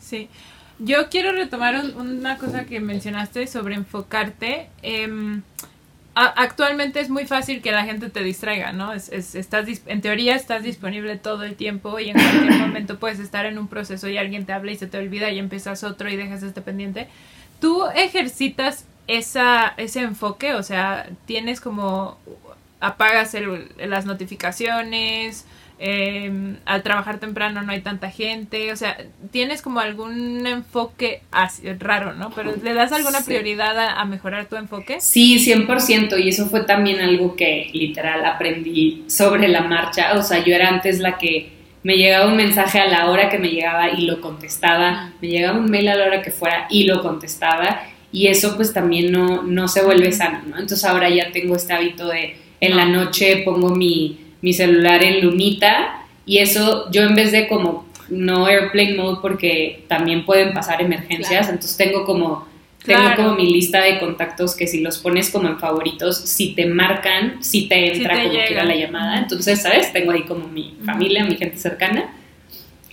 Sí. 0.00 0.28
Yo 0.78 1.08
quiero 1.08 1.32
retomar 1.32 1.82
una 1.96 2.36
cosa 2.36 2.64
que 2.64 2.80
mencionaste 2.80 3.46
sobre 3.46 3.74
enfocarte. 3.74 4.68
Eh, 4.82 5.08
actualmente 6.14 7.00
es 7.00 7.10
muy 7.10 7.26
fácil 7.26 7.60
que 7.60 7.72
la 7.72 7.84
gente 7.84 8.08
te 8.08 8.22
distraiga, 8.22 8.72
¿no? 8.72 8.92
Es, 8.92 9.10
estás, 9.10 9.66
en 9.86 10.00
teoría 10.00 10.36
estás 10.36 10.62
disponible 10.62 11.16
todo 11.16 11.42
el 11.42 11.56
tiempo 11.56 11.98
y 11.98 12.10
en 12.10 12.14
cualquier 12.14 12.58
momento 12.60 12.98
puedes 12.98 13.18
estar 13.18 13.46
en 13.46 13.58
un 13.58 13.68
proceso 13.68 14.08
y 14.08 14.16
alguien 14.16 14.46
te 14.46 14.52
habla 14.52 14.72
y 14.72 14.76
se 14.76 14.86
te 14.86 14.98
olvida 14.98 15.30
y 15.30 15.38
empiezas 15.38 15.82
otro 15.82 16.08
y 16.08 16.16
dejas 16.16 16.42
este 16.42 16.62
pendiente. 16.62 17.08
¿Tú 17.60 17.84
ejercitas 17.94 18.84
esa, 19.06 19.74
ese 19.76 20.00
enfoque? 20.00 20.54
O 20.54 20.62
sea, 20.62 21.08
tienes 21.26 21.60
como 21.60 22.18
apagas 22.80 23.34
las 23.78 24.04
notificaciones, 24.04 25.46
eh, 25.86 26.32
al 26.64 26.82
trabajar 26.82 27.20
temprano 27.20 27.60
no 27.60 27.70
hay 27.70 27.82
tanta 27.82 28.10
gente, 28.10 28.72
o 28.72 28.76
sea, 28.76 28.96
tienes 29.30 29.60
como 29.60 29.80
algún 29.80 30.46
enfoque 30.46 31.20
así, 31.30 31.70
raro, 31.74 32.14
¿no? 32.14 32.30
Pero 32.30 32.54
¿le 32.56 32.72
das 32.72 32.90
alguna 32.92 33.20
prioridad 33.20 33.78
a, 33.78 34.02
mejorar 34.06 34.46
tu 34.46 34.56
enfoque? 34.56 34.96
Sí, 35.02 35.36
100%, 35.36 36.18
y 36.24 36.30
eso 36.30 36.46
fue 36.46 36.62
también 36.62 37.00
algo 37.00 37.36
que 37.36 37.68
literal 37.74 38.24
aprendí 38.24 39.04
sobre 39.08 39.46
la 39.48 39.60
marcha, 39.60 40.14
o 40.16 40.22
sea, 40.22 40.42
yo 40.42 40.54
era 40.54 40.70
antes 40.70 41.00
la 41.00 41.18
que 41.18 41.52
me 41.82 41.98
llegaba 41.98 42.28
un 42.28 42.36
mensaje 42.36 42.80
a 42.80 42.88
la 42.88 43.10
hora 43.10 43.28
que 43.28 43.38
me 43.38 43.48
llegaba 43.48 43.90
y 43.90 44.06
lo 44.06 44.22
contestaba, 44.22 45.12
me 45.20 45.28
llegaba 45.28 45.58
un 45.58 45.70
mail 45.70 45.88
a 45.88 45.96
la 45.96 46.06
hora 46.06 46.22
que 46.22 46.30
fuera 46.30 46.66
y 46.70 46.84
lo 46.84 47.02
contestaba, 47.02 47.82
y 48.10 48.28
eso 48.28 48.56
pues 48.56 48.72
también 48.72 49.12
no, 49.12 49.42
no 49.42 49.68
se 49.68 49.84
vuelve 49.84 50.12
sano, 50.12 50.44
¿no? 50.46 50.58
Entonces 50.58 50.82
ahora 50.86 51.10
ya 51.10 51.30
tengo 51.30 51.56
este 51.56 51.74
hábito 51.74 52.08
de 52.08 52.36
en 52.60 52.76
la 52.76 52.86
noche 52.86 53.42
pongo 53.44 53.68
mi 53.68 54.23
mi 54.44 54.52
celular 54.52 55.02
en 55.02 55.24
lunita 55.24 56.02
y 56.26 56.36
eso 56.38 56.90
yo 56.90 57.02
en 57.02 57.14
vez 57.14 57.32
de 57.32 57.48
como 57.48 57.86
no 58.10 58.46
airplane 58.46 58.92
mode 58.92 59.20
porque 59.22 59.84
también 59.88 60.26
pueden 60.26 60.52
pasar 60.52 60.82
emergencias, 60.82 61.48
entonces 61.48 61.78
tengo 61.78 62.04
como 62.04 62.46
tengo 62.84 63.16
como 63.16 63.34
mi 63.36 63.50
lista 63.50 63.82
de 63.82 63.98
contactos 63.98 64.54
que 64.54 64.66
si 64.66 64.82
los 64.82 64.98
pones 64.98 65.30
como 65.30 65.48
en 65.48 65.58
favoritos, 65.58 66.18
si 66.18 66.54
te 66.54 66.66
marcan, 66.66 67.42
si 67.42 67.68
te 67.68 67.96
entra 67.96 68.22
como 68.22 68.34
quiera 68.46 68.64
la 68.64 68.74
llamada, 68.74 69.18
entonces, 69.20 69.62
¿sabes? 69.62 69.90
Tengo 69.94 70.12
ahí 70.12 70.24
como 70.24 70.46
mi 70.48 70.76
familia, 70.84 71.24
mi 71.24 71.36
gente 71.36 71.56
cercana. 71.56 72.12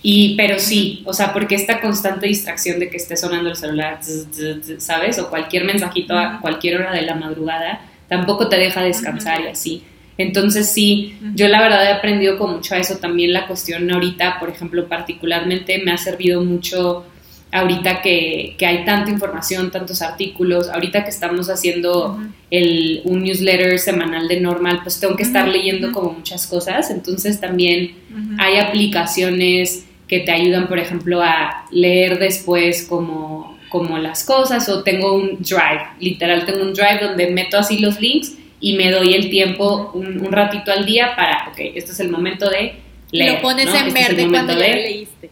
Y, 0.00 0.34
pero 0.38 0.58
sí, 0.58 1.02
o 1.04 1.12
sea, 1.12 1.34
porque 1.34 1.56
esta 1.56 1.82
constante 1.82 2.26
distracción 2.26 2.80
de 2.80 2.88
que 2.88 2.96
esté 2.96 3.18
sonando 3.18 3.50
el 3.50 3.56
celular, 3.56 4.00
¿sabes? 4.78 5.18
O 5.18 5.28
cualquier 5.28 5.64
mensajito 5.64 6.18
a 6.18 6.40
cualquier 6.40 6.80
hora 6.80 6.92
de 6.92 7.02
la 7.02 7.14
madrugada, 7.14 7.82
tampoco 8.08 8.48
te 8.48 8.56
deja 8.56 8.82
descansar 8.82 9.42
y 9.42 9.48
así. 9.48 9.82
Entonces 10.18 10.68
sí, 10.68 11.16
yo 11.34 11.48
la 11.48 11.62
verdad 11.62 11.84
he 11.86 11.92
aprendido 11.92 12.38
con 12.38 12.52
mucho 12.52 12.74
a 12.74 12.78
eso 12.78 12.98
también 12.98 13.32
la 13.32 13.46
cuestión 13.46 13.90
ahorita, 13.90 14.38
por 14.38 14.50
ejemplo, 14.50 14.86
particularmente 14.88 15.82
me 15.84 15.92
ha 15.92 15.96
servido 15.96 16.42
mucho 16.42 17.06
ahorita 17.52 18.00
que, 18.00 18.56
hay 18.60 18.84
tanta 18.84 19.10
información, 19.10 19.70
tantos 19.70 20.00
artículos, 20.02 20.68
ahorita 20.70 21.04
que 21.04 21.10
estamos 21.10 21.50
haciendo 21.50 22.18
el, 22.50 23.02
un 23.04 23.22
newsletter 23.22 23.78
semanal 23.78 24.26
de 24.26 24.40
normal, 24.40 24.80
pues 24.82 24.98
tengo 24.98 25.16
que 25.16 25.22
estar 25.22 25.46
leyendo 25.46 25.92
como 25.92 26.12
muchas 26.12 26.46
cosas, 26.46 26.90
entonces 26.90 27.40
también 27.40 27.94
hay 28.38 28.56
aplicaciones 28.58 29.86
que 30.08 30.20
te 30.20 30.32
ayudan, 30.32 30.66
por 30.66 30.78
ejemplo, 30.78 31.22
a 31.22 31.66
leer 31.70 32.18
después 32.18 32.86
como, 32.88 33.58
como 33.68 33.98
las 33.98 34.24
cosas, 34.24 34.68
o 34.70 34.82
tengo 34.82 35.14
un 35.14 35.38
drive, 35.40 35.82
literal 36.00 36.46
tengo 36.46 36.62
un 36.62 36.72
drive 36.72 37.00
donde 37.02 37.30
meto 37.30 37.58
así 37.58 37.78
los 37.78 38.00
links 38.00 38.36
y 38.62 38.74
me 38.74 38.92
doy 38.92 39.14
el 39.14 39.28
tiempo 39.28 39.90
un, 39.92 40.30
ratito 40.30 40.70
al 40.70 40.86
día 40.86 41.16
para, 41.16 41.48
ok, 41.48 41.58
este 41.74 41.90
es 41.90 42.00
el 42.00 42.10
momento 42.10 42.48
de 42.48 42.76
leer. 43.10 43.34
Lo 43.34 43.42
pones 43.42 43.66
en 43.66 43.88
este 43.88 44.02
verde 44.02 44.28
cuando 44.28 44.52
ya 44.52 44.68
leíste. 44.68 45.30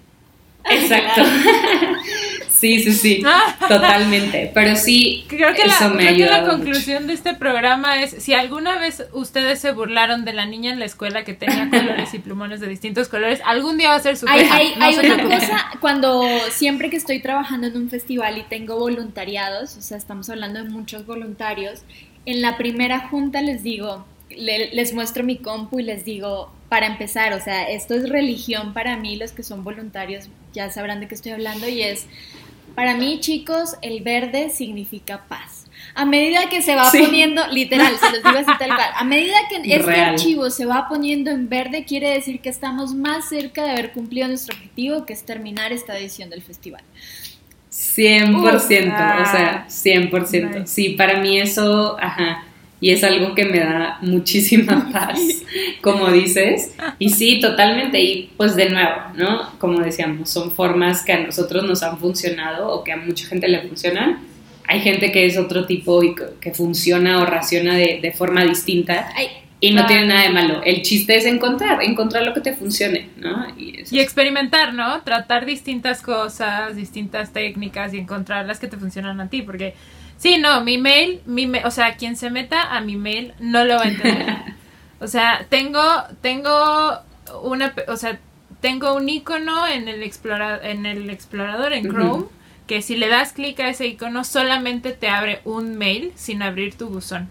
Exacto. 0.68 1.22
sí, 2.50 2.82
sí, 2.82 2.92
sí, 2.92 3.22
totalmente. 3.68 4.50
Pero 4.52 4.74
sí, 4.74 5.24
creo 5.28 5.54
que 5.54 5.62
eso 5.62 5.84
la, 5.84 5.90
me 5.90 6.06
creo 6.06 6.16
que 6.16 6.26
la 6.26 6.44
conclusión 6.44 7.06
de 7.06 7.12
este 7.12 7.34
programa 7.34 8.02
es, 8.02 8.10
si 8.20 8.34
alguna 8.34 8.80
vez 8.80 9.04
ustedes 9.12 9.60
se 9.60 9.70
burlaron 9.70 10.24
de 10.24 10.32
la 10.32 10.44
niña 10.46 10.72
en 10.72 10.80
la 10.80 10.86
escuela 10.86 11.22
que 11.22 11.32
tenía 11.32 11.70
colores 11.70 12.12
y 12.12 12.18
plumones 12.18 12.58
de 12.58 12.66
distintos 12.66 13.06
colores, 13.06 13.40
algún 13.44 13.78
día 13.78 13.90
va 13.90 13.94
a 13.94 14.00
ser 14.00 14.16
su 14.16 14.26
Hay, 14.28 14.40
hay, 14.40 14.74
hay 14.80 14.98
una 14.98 15.22
cosa, 15.22 15.70
cuando 15.78 16.24
siempre 16.50 16.90
que 16.90 16.96
estoy 16.96 17.20
trabajando 17.20 17.68
en 17.68 17.76
un 17.76 17.90
festival 17.90 18.38
y 18.38 18.42
tengo 18.42 18.76
voluntariados, 18.76 19.76
o 19.76 19.82
sea, 19.82 19.96
estamos 19.96 20.28
hablando 20.28 20.64
de 20.64 20.68
muchos 20.68 21.06
voluntarios, 21.06 21.84
en 22.26 22.42
la 22.42 22.56
primera 22.56 23.08
junta 23.08 23.40
les 23.42 23.62
digo, 23.62 24.04
les 24.30 24.92
muestro 24.92 25.24
mi 25.24 25.38
compu 25.38 25.80
y 25.80 25.82
les 25.82 26.04
digo, 26.04 26.52
para 26.68 26.86
empezar, 26.86 27.32
o 27.32 27.40
sea, 27.40 27.68
esto 27.68 27.94
es 27.94 28.08
religión 28.08 28.72
para 28.72 28.96
mí, 28.96 29.16
los 29.16 29.32
que 29.32 29.42
son 29.42 29.64
voluntarios 29.64 30.28
ya 30.52 30.70
sabrán 30.70 31.00
de 31.00 31.08
qué 31.08 31.14
estoy 31.14 31.32
hablando 31.32 31.68
y 31.68 31.82
es, 31.82 32.06
para 32.74 32.94
mí 32.94 33.20
chicos, 33.20 33.74
el 33.82 34.02
verde 34.02 34.50
significa 34.50 35.24
paz. 35.28 35.66
A 35.94 36.04
medida 36.04 36.48
que 36.48 36.62
se 36.62 36.76
va 36.76 36.90
poniendo, 36.90 37.46
literal, 37.48 37.96
se 37.98 38.12
los 38.12 38.22
digo 38.22 38.38
así 38.38 38.58
tal 38.58 38.68
cual, 38.68 38.90
a 38.94 39.04
medida 39.04 39.34
que 39.48 39.56
este 39.74 40.00
archivo 40.00 40.50
se 40.50 40.64
va 40.64 40.88
poniendo 40.88 41.30
en 41.30 41.48
verde, 41.48 41.84
quiere 41.84 42.10
decir 42.10 42.40
que 42.40 42.48
estamos 42.48 42.94
más 42.94 43.28
cerca 43.28 43.64
de 43.64 43.70
haber 43.70 43.92
cumplido 43.92 44.28
nuestro 44.28 44.54
objetivo, 44.54 45.04
que 45.06 45.12
es 45.12 45.24
terminar 45.24 45.72
esta 45.72 45.98
edición 45.98 46.30
del 46.30 46.42
festival. 46.42 46.82
100%, 47.80 48.44
o 48.44 48.60
sea, 48.60 49.66
100%. 49.68 50.66
Sí, 50.66 50.90
para 50.90 51.18
mí 51.20 51.38
eso, 51.38 51.96
ajá, 51.98 52.44
y 52.78 52.90
es 52.90 53.02
algo 53.04 53.34
que 53.34 53.44
me 53.44 53.58
da 53.58 53.98
muchísima 54.02 54.90
paz, 54.92 55.18
como 55.80 56.10
dices. 56.10 56.74
Y 56.98 57.08
sí, 57.08 57.40
totalmente, 57.40 58.00
y 58.00 58.30
pues 58.36 58.54
de 58.54 58.68
nuevo, 58.68 58.96
¿no? 59.16 59.58
Como 59.58 59.80
decíamos, 59.80 60.28
son 60.28 60.50
formas 60.52 61.02
que 61.04 61.12
a 61.12 61.20
nosotros 61.20 61.64
nos 61.64 61.82
han 61.82 61.98
funcionado 61.98 62.68
o 62.68 62.84
que 62.84 62.92
a 62.92 62.96
mucha 62.98 63.26
gente 63.26 63.48
le 63.48 63.62
funcionan. 63.62 64.18
Hay 64.66 64.80
gente 64.80 65.10
que 65.10 65.26
es 65.26 65.36
otro 65.38 65.66
tipo 65.66 66.02
y 66.04 66.14
que 66.40 66.52
funciona 66.52 67.22
o 67.22 67.26
raciona 67.26 67.74
de, 67.74 68.14
forma 68.16 68.44
distinta. 68.44 69.08
Y 69.60 69.72
no 69.72 69.86
tiene 69.86 70.06
nada 70.06 70.22
de 70.22 70.30
malo. 70.30 70.62
El 70.64 70.82
chiste 70.82 71.16
es 71.16 71.26
encontrar, 71.26 71.82
encontrar 71.82 72.24
lo 72.24 72.34
que 72.34 72.40
te 72.40 72.54
funcione, 72.54 73.10
¿no? 73.16 73.46
Y, 73.58 73.84
y, 73.90 74.00
experimentar, 74.00 74.72
¿no? 74.74 75.02
Tratar 75.02 75.46
distintas 75.46 76.02
cosas, 76.02 76.76
distintas 76.76 77.32
técnicas 77.32 77.92
y 77.92 77.98
encontrar 77.98 78.46
las 78.46 78.58
que 78.58 78.68
te 78.68 78.76
funcionan 78.76 79.20
a 79.20 79.28
ti, 79.28 79.42
porque 79.42 79.74
Sí, 80.20 80.36
no, 80.36 80.60
mi 80.60 80.76
mail, 80.76 81.22
mi 81.24 81.50
o 81.64 81.70
sea, 81.70 81.96
quien 81.96 82.14
se 82.14 82.28
meta 82.28 82.76
a 82.76 82.82
mi 82.82 82.94
mail 82.94 83.32
no 83.40 83.64
lo 83.64 83.76
va 83.76 83.84
a 83.84 83.88
entender. 83.88 84.36
o 85.00 85.06
sea, 85.06 85.46
tengo, 85.48 85.80
tengo 86.20 87.00
una, 87.42 87.72
o 87.88 87.96
sea, 87.96 88.20
tengo 88.60 88.94
un 88.94 89.08
icono 89.08 89.66
en 89.66 89.88
el 89.88 90.02
explorador, 90.02 90.66
en 90.66 90.84
el 90.84 91.08
explorador 91.08 91.72
en 91.72 91.88
Chrome, 91.88 92.26
que 92.66 92.82
si 92.82 92.96
le 92.96 93.08
das 93.08 93.32
clic 93.32 93.58
a 93.60 93.70
ese 93.70 93.86
icono 93.86 94.22
solamente 94.24 94.90
te 94.90 95.08
abre 95.08 95.40
un 95.46 95.78
mail 95.78 96.12
sin 96.16 96.42
abrir 96.42 96.74
tu 96.74 96.90
buzón. 96.90 97.30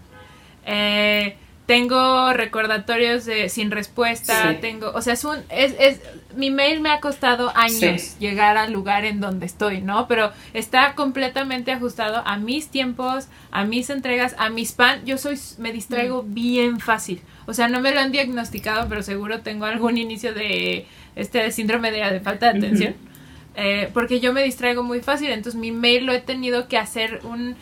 Eh, 0.66 1.36
tengo 1.70 2.32
recordatorios 2.32 3.24
de 3.26 3.48
sin 3.48 3.70
respuesta, 3.70 4.58
tengo, 4.60 4.90
o 4.92 5.02
sea, 5.02 5.12
es 5.12 5.22
un, 5.22 5.38
es, 5.50 5.72
es, 5.78 6.00
mi 6.34 6.50
mail 6.50 6.80
me 6.80 6.90
ha 6.90 6.98
costado 6.98 7.52
años 7.54 8.18
llegar 8.18 8.56
al 8.56 8.72
lugar 8.72 9.04
en 9.04 9.20
donde 9.20 9.46
estoy, 9.46 9.80
¿no? 9.80 10.08
Pero 10.08 10.32
está 10.52 10.96
completamente 10.96 11.70
ajustado 11.70 12.24
a 12.26 12.38
mis 12.38 12.70
tiempos, 12.70 13.28
a 13.52 13.62
mis 13.62 13.88
entregas, 13.88 14.34
a 14.36 14.50
mis 14.50 14.72
pan, 14.72 15.06
yo 15.06 15.16
soy, 15.16 15.38
me 15.58 15.72
distraigo 15.72 16.24
mm. 16.24 16.34
bien 16.34 16.80
fácil, 16.80 17.22
o 17.46 17.54
sea, 17.54 17.68
no 17.68 17.80
me 17.80 17.94
lo 17.94 18.00
han 18.00 18.10
diagnosticado, 18.10 18.88
pero 18.88 19.04
seguro 19.04 19.42
tengo 19.42 19.64
algún 19.64 19.96
inicio 19.96 20.34
de, 20.34 20.88
este 21.14 21.52
síndrome 21.52 21.92
de, 21.92 21.98
de 21.98 22.18
falta 22.18 22.52
de 22.52 22.58
atención, 22.58 22.96
eh, 23.54 23.88
porque 23.94 24.18
yo 24.18 24.32
me 24.32 24.42
distraigo 24.42 24.82
muy 24.82 25.02
fácil, 25.02 25.30
entonces 25.30 25.54
mi 25.54 25.70
mail 25.70 26.04
lo 26.04 26.12
he 26.12 26.20
tenido 26.20 26.66
que 26.66 26.78
hacer 26.78 27.20
un 27.22 27.54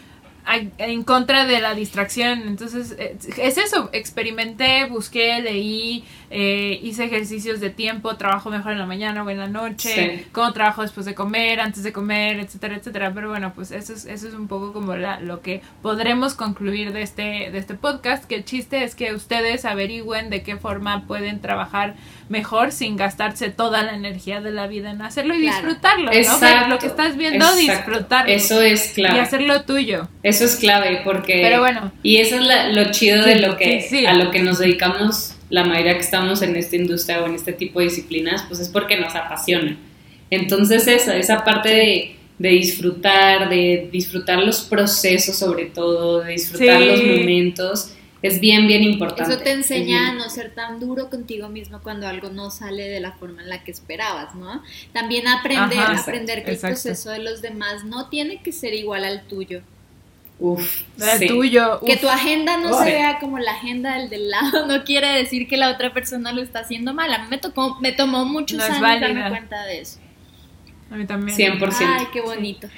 en 0.79 1.03
contra 1.03 1.45
de 1.47 1.61
la 1.61 1.75
distracción. 1.75 2.43
Entonces, 2.47 2.95
eh, 2.99 3.17
es 3.39 3.59
eso, 3.59 3.91
experimenté, 3.93 4.87
busqué, 4.87 5.41
leí, 5.41 6.05
eh, 6.31 6.79
hice 6.83 7.05
ejercicios 7.05 7.61
de 7.61 7.71
tiempo, 7.71 8.17
trabajo 8.17 8.51
mejor 8.51 8.73
en 8.73 8.79
la 8.79 8.87
mañana 8.87 9.23
o 9.23 9.31
en 9.31 9.39
la 9.39 9.49
noche, 9.49 10.27
cómo 10.33 10.53
trabajo 10.53 10.83
después 10.83 11.07
de 11.07 11.15
comer, 11.15 11.61
antes 11.61 11.83
de 11.83 11.93
comer, 11.93 12.41
etcétera, 12.41 12.77
etcétera. 12.77 13.13
Pero 13.15 13.29
bueno, 13.29 13.53
pues 13.55 13.71
eso 13.71 13.93
es, 13.93 14.05
eso 14.07 14.29
es 14.29 14.35
un 14.35 14.49
poco 14.49 14.73
como 14.73 14.97
la, 14.97 15.21
lo 15.21 15.43
que 15.43 15.63
podremos 15.83 16.35
concluir 16.35 16.93
de 16.93 17.03
este, 17.03 17.51
de 17.51 17.59
este 17.59 17.75
podcast, 17.75 18.25
que 18.25 18.37
el 18.37 18.45
chiste 18.45 18.85
es 18.85 18.95
que 18.95 19.15
ustedes 19.15 19.65
averigüen 19.65 20.31
de 20.31 20.43
qué 20.43 20.57
forma 20.57 21.07
pueden 21.07 21.41
trabajar 21.41 21.95
mejor 22.29 22.73
sin 22.73 22.97
gastarse 22.97 23.51
toda 23.51 23.83
la 23.83 23.95
energía 23.95 24.41
de 24.41 24.51
la 24.51 24.67
vida 24.67 24.91
en 24.91 25.03
hacerlo 25.03 25.35
y 25.35 25.41
disfrutarlo, 25.41 26.11
¿no? 26.13 26.69
lo 26.69 26.79
que 26.79 26.87
estás 26.87 27.17
viendo, 27.17 27.55
disfrutarlo. 27.57 28.33
Eso 28.33 28.61
es 28.63 28.93
clave. 28.95 29.17
Y 29.17 29.21
hacerlo 29.21 29.63
tuyo. 29.63 30.09
Eso 30.23 30.45
es 30.45 30.57
clave 30.57 31.01
porque... 31.05 31.41
Pero 31.43 31.61
bueno. 31.61 31.93
Y 32.03 32.19
eso 32.19 32.37
es 32.37 32.75
lo 32.75 32.91
chido 32.91 33.25
de 33.25 33.37
lo 33.37 33.57
que, 33.57 34.07
a 34.07 34.13
lo 34.15 34.31
que 34.31 34.43
nos 34.43 34.59
dedicamos 34.59 35.35
la 35.51 35.65
mayoría 35.65 35.95
que 35.95 36.01
estamos 36.01 36.43
en 36.43 36.57
esta 36.57 36.77
industria 36.77 37.23
o 37.23 37.27
en 37.27 37.35
este 37.35 37.53
tipo 37.53 37.79
de 37.79 37.87
disciplinas, 37.87 38.45
pues 38.49 38.61
es 38.61 38.69
porque 38.69 38.99
nos 38.99 39.15
apasiona. 39.15 39.77
Entonces 40.31 40.87
esa, 40.87 41.17
esa 41.17 41.43
parte 41.43 41.71
de, 41.71 42.17
de 42.39 42.49
disfrutar, 42.51 43.49
de 43.49 43.89
disfrutar 43.91 44.41
los 44.41 44.61
procesos 44.61 45.37
sobre 45.37 45.67
todo, 45.67 46.21
de 46.21 46.33
disfrutar 46.33 46.81
los 46.81 47.03
momentos, 47.03 47.93
es 48.23 48.41
bien, 48.41 48.67
bien 48.67 48.83
importante. 48.83 49.33
Eso 49.33 49.43
te 49.43 49.53
enseña 49.53 50.11
a 50.11 50.15
no 50.15 50.29
ser 50.29 50.55
tan 50.55 50.81
duro 50.81 51.09
contigo 51.09 51.49
mismo 51.49 51.81
cuando 51.83 52.09
algo 52.09 52.31
no 52.31 52.51
sale 52.51 52.89
de 52.89 53.01
la 53.01 53.13
forma 53.13 53.43
en 53.43 53.49
la 53.49 53.63
que 53.63 53.71
esperabas, 53.71 54.35
¿no? 54.35 54.63
También 54.93 55.29
aprender, 55.29 55.79
aprender 55.79 56.45
que 56.45 56.53
el 56.53 56.59
proceso 56.59 57.11
de 57.11 57.21
los 57.21 57.43
demás 57.43 57.85
no 57.85 58.09
tiene 58.09 58.43
que 58.43 58.53
ser 58.53 58.75
igual 58.75 59.05
al 59.05 59.23
tuyo. 59.23 59.63
Uf, 60.41 60.83
tuyo. 61.27 61.81
Que 61.85 61.97
tu 61.97 62.09
agenda 62.09 62.57
no 62.59 62.79
se 62.79 62.85
vea 62.85 63.19
como 63.19 63.39
la 63.39 63.53
agenda 63.53 63.99
del 63.99 64.09
del 64.09 64.31
lado 64.31 64.67
no 64.67 64.85
quiere 64.85 65.09
decir 65.09 65.49
que 65.49 65.57
la 65.57 65.71
otra 65.71 65.93
persona 65.93 66.33
lo 66.33 66.43
está 66.43 66.61
haciendo 66.61 66.95
mal. 66.95 67.13
A 67.13 67.19
mí 67.19 67.27
me, 67.29 67.39
tocó, 67.39 67.79
me 67.81 67.93
tomó 67.93 68.25
muchos 68.25 68.61
años 68.61 68.81
darme 68.81 69.29
cuenta 69.29 69.65
de 69.65 69.81
eso. 69.81 69.99
A 70.91 70.97
mí 70.97 71.07
también. 71.07 71.37
100%. 71.37 71.75
Ay, 71.87 72.07
qué 72.13 72.21
bonito. 72.21 72.69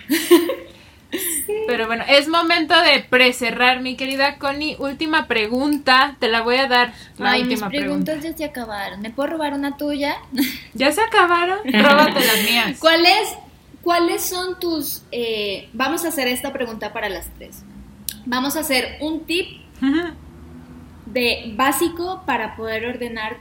Pero 1.71 1.87
bueno, 1.87 2.03
es 2.09 2.27
momento 2.27 2.75
de 2.83 2.99
precerrar, 2.99 3.81
mi 3.81 3.95
querida 3.95 4.39
Connie. 4.39 4.75
Última 4.81 5.29
pregunta, 5.29 6.17
te 6.19 6.27
la 6.27 6.41
voy 6.41 6.57
a 6.57 6.67
dar. 6.67 6.93
La 7.17 7.31
Ay, 7.31 7.43
última 7.43 7.69
mis 7.69 7.79
preguntas 7.79 8.25
ya 8.25 8.37
se 8.37 8.45
acabaron. 8.45 9.01
¿Me 9.01 9.11
puedo 9.11 9.29
robar 9.29 9.55
una 9.55 9.77
tuya? 9.77 10.17
¿Ya 10.75 10.91
se 10.91 11.01
acabaron? 11.01 11.61
Róbate 11.65 12.27
las 12.27 12.43
mías. 12.43 12.77
¿Cuál 12.81 13.07
es 13.07 13.37
¿Cuáles 13.83 14.29
son 14.29 14.59
tus... 14.59 15.05
Eh, 15.13 15.69
vamos 15.73 16.05
a 16.05 16.09
hacer 16.09 16.27
esta 16.27 16.53
pregunta 16.53 16.93
para 16.93 17.09
las 17.09 17.33
tres. 17.39 17.63
Vamos 18.27 18.57
a 18.57 18.61
hacer 18.61 18.99
un 19.01 19.25
tip 19.25 19.61
de 21.07 21.53
básico 21.55 22.25
para 22.27 22.57
poder 22.57 22.85
ordenar 22.85 23.37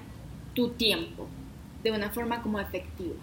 tu 0.54 0.70
tiempo 0.70 1.28
de 1.82 1.94
una 1.94 2.12
forma 2.12 2.44
como 2.44 2.60
efectiva. 2.60 3.16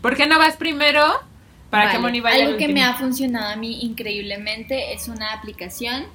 ¿Por 0.00 0.16
qué 0.16 0.26
no 0.26 0.38
vas 0.38 0.56
primero? 0.56 1.28
Para 1.70 1.92
que 1.92 1.98
Moni 1.98 2.20
vaya 2.20 2.46
Algo 2.46 2.58
que 2.58 2.68
me 2.68 2.82
ha 2.82 2.94
funcionado 2.94 3.52
a 3.52 3.56
mí 3.56 3.80
increíblemente 3.82 4.92
es 4.94 5.08
una 5.08 5.32
aplicación 5.32 6.06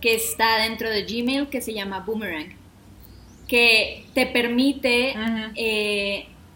que 0.00 0.14
está 0.14 0.58
dentro 0.58 0.90
de 0.90 1.04
Gmail 1.04 1.48
que 1.48 1.60
se 1.60 1.72
llama 1.72 2.00
Boomerang, 2.00 2.56
que 3.46 4.04
te 4.14 4.26
permite 4.26 5.14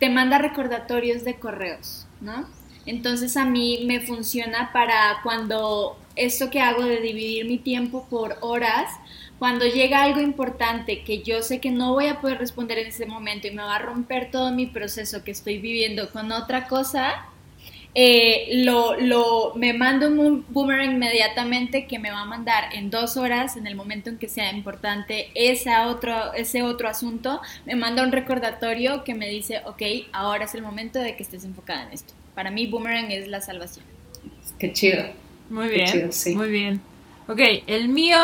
te 0.01 0.09
manda 0.09 0.39
recordatorios 0.39 1.25
de 1.25 1.35
correos, 1.35 2.07
¿no? 2.21 2.49
Entonces 2.87 3.37
a 3.37 3.45
mí 3.45 3.85
me 3.87 4.01
funciona 4.01 4.73
para 4.73 5.19
cuando 5.23 5.99
esto 6.17 6.51
que 6.51 6.61
hago 6.61 6.83
de 6.83 7.01
dividir 7.01 7.45
mi 7.45 7.59
tiempo 7.59 8.07
por 8.09 8.37
horas, 8.41 8.91
cuando 9.39 9.67
llega 9.67 10.03
algo 10.03 10.21
importante 10.21 11.03
que 11.05 11.23
yo 11.23 11.43
sé 11.43 11.61
que 11.61 11.71
no 11.71 11.93
voy 11.93 12.07
a 12.07 12.21
poder 12.21 12.39
responder 12.39 12.79
en 12.79 12.89
ese 12.89 13.07
momento 13.07 13.47
y 13.47 13.53
me 13.53 13.63
va 13.63 13.77
a 13.77 13.79
romper 13.79 14.31
todo 14.31 14.51
mi 14.51 14.67
proceso 14.67 15.23
que 15.23 15.31
estoy 15.31 15.59
viviendo 15.59 16.11
con 16.11 16.33
otra 16.33 16.67
cosa, 16.67 17.27
eh, 17.95 18.63
lo, 18.65 18.99
lo, 19.01 19.53
me 19.57 19.73
mando 19.73 20.09
un 20.09 20.45
boomerang 20.49 20.93
inmediatamente 20.93 21.87
que 21.87 21.99
me 21.99 22.11
va 22.11 22.21
a 22.21 22.25
mandar 22.25 22.75
en 22.75 22.91
dos 22.91 23.17
horas, 23.17 23.57
en 23.57 23.67
el 23.67 23.75
momento 23.75 24.11
en 24.11 24.19
que 24.19 24.29
sea 24.29 24.53
importante 24.53 25.31
ese 25.35 25.77
otro, 25.87 26.33
ese 26.35 26.63
otro 26.63 26.89
asunto, 26.89 27.41
me 27.67 27.75
manda 27.75 28.03
un 28.03 28.13
recordatorio 28.13 29.03
que 29.03 29.15
me 29.15 29.29
dice, 29.29 29.61
ok, 29.67 29.83
ahora 30.13 30.45
es 30.45 30.55
el 30.55 30.63
momento 30.63 30.99
de 30.99 31.17
que 31.17 31.23
estés 31.23 31.45
enfocada 31.45 31.85
en 31.85 31.93
esto. 31.93 32.15
Para 32.35 32.51
mí, 32.51 32.67
boomerang 32.67 33.11
es 33.11 33.27
la 33.27 33.41
salvación. 33.41 33.85
Qué 34.59 34.73
chido. 34.73 35.05
Muy 35.49 35.69
bien, 35.69 36.11
muy 36.37 36.49
bien. 36.49 36.81
Ok, 37.27 37.41
el 37.67 37.89
mío, 37.89 38.19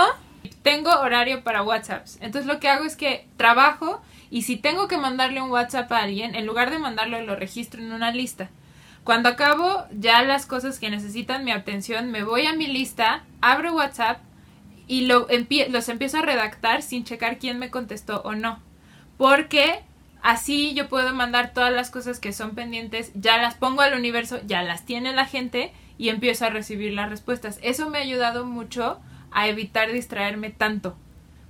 tengo 0.62 0.90
horario 0.90 1.42
para 1.42 1.62
WhatsApps. 1.62 2.18
Entonces 2.20 2.46
lo 2.46 2.60
que 2.60 2.68
hago 2.68 2.84
es 2.84 2.96
que 2.96 3.26
trabajo 3.36 4.00
y 4.30 4.42
si 4.42 4.56
tengo 4.56 4.86
que 4.88 4.96
mandarle 4.96 5.42
un 5.42 5.50
WhatsApp 5.50 5.90
a 5.92 6.02
alguien, 6.02 6.34
en 6.34 6.46
lugar 6.46 6.70
de 6.70 6.78
mandarlo, 6.78 7.20
lo 7.22 7.36
registro 7.36 7.80
en 7.80 7.92
una 7.92 8.10
lista. 8.12 8.48
Cuando 9.06 9.28
acabo 9.28 9.84
ya 9.96 10.20
las 10.24 10.46
cosas 10.46 10.80
que 10.80 10.90
necesitan 10.90 11.44
mi 11.44 11.52
atención, 11.52 12.10
me 12.10 12.24
voy 12.24 12.44
a 12.46 12.54
mi 12.54 12.66
lista, 12.66 13.22
abro 13.40 13.72
WhatsApp 13.72 14.18
y 14.88 15.02
lo 15.02 15.28
los 15.68 15.88
empiezo 15.88 16.18
a 16.18 16.22
redactar 16.22 16.82
sin 16.82 17.04
checar 17.04 17.38
quién 17.38 17.60
me 17.60 17.70
contestó 17.70 18.20
o 18.22 18.34
no. 18.34 18.58
Porque 19.16 19.78
así 20.22 20.74
yo 20.74 20.88
puedo 20.88 21.14
mandar 21.14 21.54
todas 21.54 21.72
las 21.72 21.92
cosas 21.92 22.18
que 22.18 22.32
son 22.32 22.56
pendientes, 22.56 23.12
ya 23.14 23.36
las 23.36 23.54
pongo 23.54 23.82
al 23.82 23.94
universo, 23.94 24.40
ya 24.44 24.64
las 24.64 24.84
tiene 24.84 25.12
la 25.12 25.24
gente 25.24 25.72
y 25.98 26.08
empiezo 26.08 26.44
a 26.44 26.50
recibir 26.50 26.92
las 26.92 27.08
respuestas. 27.08 27.60
Eso 27.62 27.88
me 27.88 27.98
ha 27.98 28.02
ayudado 28.02 28.44
mucho 28.44 28.98
a 29.30 29.46
evitar 29.46 29.92
distraerme 29.92 30.50
tanto. 30.50 30.96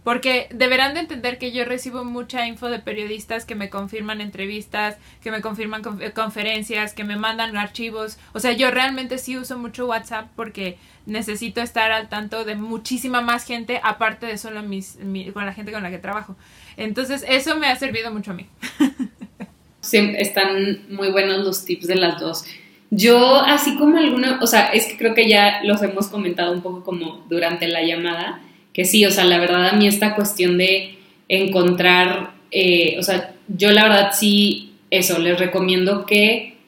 Porque 0.06 0.46
deberán 0.54 0.94
de 0.94 1.00
entender 1.00 1.36
que 1.36 1.50
yo 1.50 1.64
recibo 1.64 2.04
mucha 2.04 2.46
info 2.46 2.68
de 2.68 2.78
periodistas 2.78 3.44
que 3.44 3.56
me 3.56 3.70
confirman 3.70 4.20
entrevistas, 4.20 4.98
que 5.20 5.32
me 5.32 5.40
confirman 5.40 5.82
eh, 6.00 6.12
conferencias, 6.12 6.94
que 6.94 7.02
me 7.02 7.16
mandan 7.16 7.56
archivos. 7.56 8.16
O 8.32 8.38
sea, 8.38 8.52
yo 8.52 8.70
realmente 8.70 9.18
sí 9.18 9.36
uso 9.36 9.58
mucho 9.58 9.88
WhatsApp 9.88 10.28
porque 10.36 10.78
necesito 11.06 11.60
estar 11.60 11.90
al 11.90 12.08
tanto 12.08 12.44
de 12.44 12.54
muchísima 12.54 13.20
más 13.20 13.44
gente 13.44 13.80
aparte 13.82 14.26
de 14.26 14.38
solo 14.38 14.62
mis, 14.62 14.96
con 15.34 15.44
la 15.44 15.52
gente 15.52 15.72
con 15.72 15.82
la 15.82 15.90
que 15.90 15.98
trabajo. 15.98 16.36
Entonces, 16.76 17.24
eso 17.26 17.56
me 17.56 17.66
ha 17.66 17.74
servido 17.74 18.12
mucho 18.12 18.30
a 18.30 18.34
mí. 18.34 18.46
Están 19.90 20.86
muy 20.88 21.10
buenos 21.10 21.44
los 21.44 21.64
tips 21.64 21.88
de 21.88 21.96
las 21.96 22.20
dos. 22.20 22.44
Yo, 22.90 23.40
así 23.40 23.76
como 23.76 23.98
alguna, 23.98 24.38
o 24.40 24.46
sea, 24.46 24.66
es 24.66 24.86
que 24.86 24.98
creo 24.98 25.14
que 25.14 25.28
ya 25.28 25.64
los 25.64 25.82
hemos 25.82 26.06
comentado 26.06 26.52
un 26.52 26.62
poco 26.62 26.84
como 26.84 27.26
durante 27.28 27.66
la 27.66 27.82
llamada 27.82 28.40
que 28.76 28.84
sí, 28.84 29.06
o 29.06 29.10
sea, 29.10 29.24
la 29.24 29.38
verdad 29.38 29.68
a 29.68 29.72
mí 29.72 29.88
esta 29.88 30.14
cuestión 30.14 30.58
de 30.58 30.96
encontrar, 31.30 32.32
eh, 32.50 32.96
o 32.98 33.02
sea, 33.02 33.32
yo 33.48 33.70
la 33.70 33.84
verdad 33.84 34.10
sí, 34.12 34.74
eso, 34.90 35.18
les 35.18 35.38
recomiendo 35.38 36.04
que, 36.04 36.58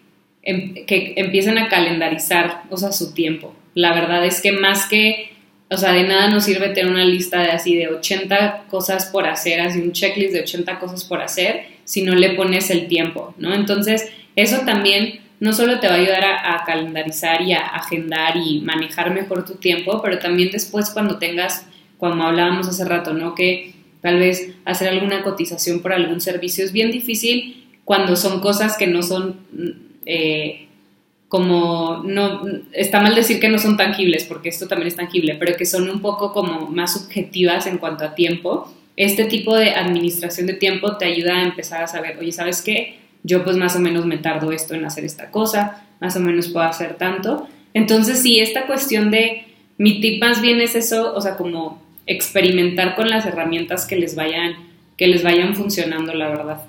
em, 0.42 0.86
que 0.86 1.12
empiecen 1.18 1.58
a 1.58 1.68
calendarizar, 1.68 2.62
o 2.70 2.78
sea, 2.78 2.92
su 2.92 3.12
tiempo. 3.12 3.54
La 3.74 3.92
verdad 3.92 4.24
es 4.24 4.40
que 4.40 4.52
más 4.52 4.88
que, 4.88 5.32
o 5.68 5.76
sea, 5.76 5.92
de 5.92 6.04
nada 6.04 6.30
nos 6.30 6.44
sirve 6.44 6.70
tener 6.70 6.90
una 6.90 7.04
lista 7.04 7.42
de 7.42 7.50
así 7.50 7.76
de 7.76 7.88
80 7.88 8.64
cosas 8.70 9.10
por 9.12 9.26
hacer, 9.26 9.60
así 9.60 9.78
un 9.78 9.92
checklist 9.92 10.32
de 10.32 10.40
80 10.40 10.78
cosas 10.78 11.04
por 11.04 11.20
hacer, 11.20 11.66
si 11.84 12.00
no 12.00 12.14
le 12.14 12.30
pones 12.30 12.70
el 12.70 12.88
tiempo, 12.88 13.34
¿no? 13.36 13.52
Entonces, 13.52 14.10
eso 14.34 14.60
también 14.64 15.20
no 15.40 15.52
solo 15.52 15.78
te 15.78 15.88
va 15.88 15.96
a 15.96 15.98
ayudar 15.98 16.24
a, 16.24 16.54
a, 16.54 16.64
calendarizar 16.64 17.42
y 17.42 17.52
a 17.52 17.66
agendar 17.66 18.38
y 18.38 18.62
manejar 18.62 19.12
mejor 19.12 19.44
tu 19.44 19.56
tiempo, 19.56 20.00
pero 20.02 20.18
también 20.18 20.50
después 20.50 20.88
cuando 20.88 21.18
tengas 21.18 21.66
como 21.98 22.24
hablábamos 22.24 22.68
hace 22.68 22.84
rato, 22.84 23.12
¿no? 23.12 23.34
Que 23.34 23.74
tal 24.00 24.18
vez 24.18 24.54
hacer 24.64 24.88
alguna 24.88 25.22
cotización 25.22 25.80
por 25.80 25.92
algún 25.92 26.20
servicio 26.20 26.64
es 26.64 26.72
bien 26.72 26.90
difícil 26.90 27.66
cuando 27.84 28.16
son 28.16 28.40
cosas 28.40 28.76
que 28.76 28.86
no 28.86 29.02
son 29.02 29.40
eh, 30.06 30.68
como, 31.28 32.02
no, 32.04 32.42
está 32.72 33.00
mal 33.00 33.14
decir 33.14 33.38
que 33.38 33.50
no 33.50 33.58
son 33.58 33.76
tangibles, 33.76 34.24
porque 34.24 34.48
esto 34.48 34.66
también 34.66 34.88
es 34.88 34.96
tangible, 34.96 35.36
pero 35.38 35.56
que 35.56 35.66
son 35.66 35.88
un 35.90 36.00
poco 36.00 36.32
como 36.32 36.70
más 36.70 36.94
subjetivas 36.94 37.66
en 37.66 37.76
cuanto 37.76 38.04
a 38.04 38.14
tiempo. 38.14 38.72
Este 38.96 39.26
tipo 39.26 39.54
de 39.54 39.70
administración 39.70 40.46
de 40.46 40.54
tiempo 40.54 40.96
te 40.96 41.04
ayuda 41.04 41.36
a 41.36 41.42
empezar 41.42 41.82
a 41.82 41.86
saber, 41.86 42.16
oye, 42.18 42.32
¿sabes 42.32 42.62
qué? 42.62 42.98
Yo 43.22 43.44
pues 43.44 43.56
más 43.56 43.76
o 43.76 43.80
menos 43.80 44.06
me 44.06 44.16
tardo 44.16 44.52
esto 44.52 44.74
en 44.74 44.86
hacer 44.86 45.04
esta 45.04 45.30
cosa, 45.30 45.86
más 46.00 46.16
o 46.16 46.20
menos 46.20 46.48
puedo 46.48 46.64
hacer 46.66 46.94
tanto. 46.94 47.46
Entonces 47.74 48.22
sí, 48.22 48.40
esta 48.40 48.66
cuestión 48.66 49.10
de, 49.10 49.44
mi 49.76 50.00
tip 50.00 50.22
más 50.22 50.40
bien 50.40 50.60
es 50.60 50.74
eso, 50.74 51.14
o 51.14 51.20
sea, 51.20 51.36
como 51.36 51.82
experimentar 52.08 52.96
con 52.96 53.08
las 53.08 53.26
herramientas 53.26 53.86
que 53.86 53.96
les 53.96 54.16
vayan, 54.16 54.56
que 54.96 55.06
les 55.06 55.22
vayan 55.22 55.54
funcionando, 55.54 56.12
la 56.14 56.28
verdad. 56.28 56.62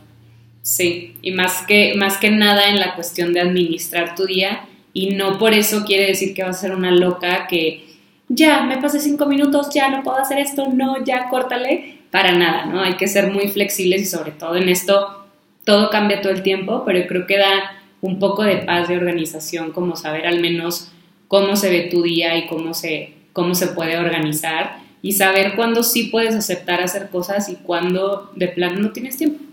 Sí, 0.61 1.15
y 1.21 1.31
más 1.31 1.63
que, 1.65 1.95
más 1.95 2.17
que 2.17 2.29
nada 2.29 2.69
en 2.69 2.79
la 2.79 2.93
cuestión 2.93 3.33
de 3.33 3.39
administrar 3.39 4.13
tu 4.15 4.25
día, 4.25 4.67
y 4.93 5.11
no 5.11 5.39
por 5.39 5.53
eso 5.53 5.85
quiere 5.85 6.07
decir 6.07 6.33
que 6.33 6.43
vas 6.43 6.57
a 6.57 6.61
ser 6.61 6.75
una 6.75 6.91
loca 6.91 7.47
que 7.47 7.85
ya, 8.27 8.63
me 8.63 8.77
pasé 8.77 8.99
cinco 8.99 9.25
minutos, 9.25 9.69
ya 9.73 9.89
no 9.89 10.03
puedo 10.03 10.17
hacer 10.17 10.37
esto, 10.37 10.67
no, 10.67 11.03
ya 11.03 11.29
córtale, 11.29 11.99
para 12.11 12.33
nada, 12.33 12.65
¿no? 12.65 12.81
Hay 12.81 12.95
que 12.97 13.07
ser 13.07 13.31
muy 13.31 13.47
flexibles 13.47 14.01
y 14.01 14.05
sobre 14.05 14.31
todo 14.31 14.55
en 14.55 14.69
esto 14.69 15.25
todo 15.63 15.89
cambia 15.89 16.21
todo 16.21 16.33
el 16.33 16.43
tiempo, 16.43 16.83
pero 16.85 17.07
creo 17.07 17.25
que 17.27 17.37
da 17.37 17.77
un 18.01 18.19
poco 18.19 18.43
de 18.43 18.57
paz 18.57 18.87
de 18.87 18.97
organización, 18.97 19.71
como 19.71 19.95
saber 19.95 20.27
al 20.27 20.41
menos 20.41 20.91
cómo 21.27 21.55
se 21.55 21.69
ve 21.69 21.87
tu 21.91 22.01
día 22.01 22.37
y 22.37 22.47
cómo 22.47 22.73
se, 22.73 23.13
cómo 23.33 23.55
se 23.55 23.67
puede 23.67 23.97
organizar 23.97 24.77
y 25.01 25.13
saber 25.13 25.55
cuándo 25.55 25.83
sí 25.83 26.05
puedes 26.05 26.35
aceptar 26.35 26.81
hacer 26.81 27.09
cosas 27.09 27.49
y 27.49 27.55
cuándo 27.55 28.31
de 28.35 28.47
plano 28.47 28.79
no 28.79 28.91
tienes 28.91 29.17
tiempo. 29.17 29.43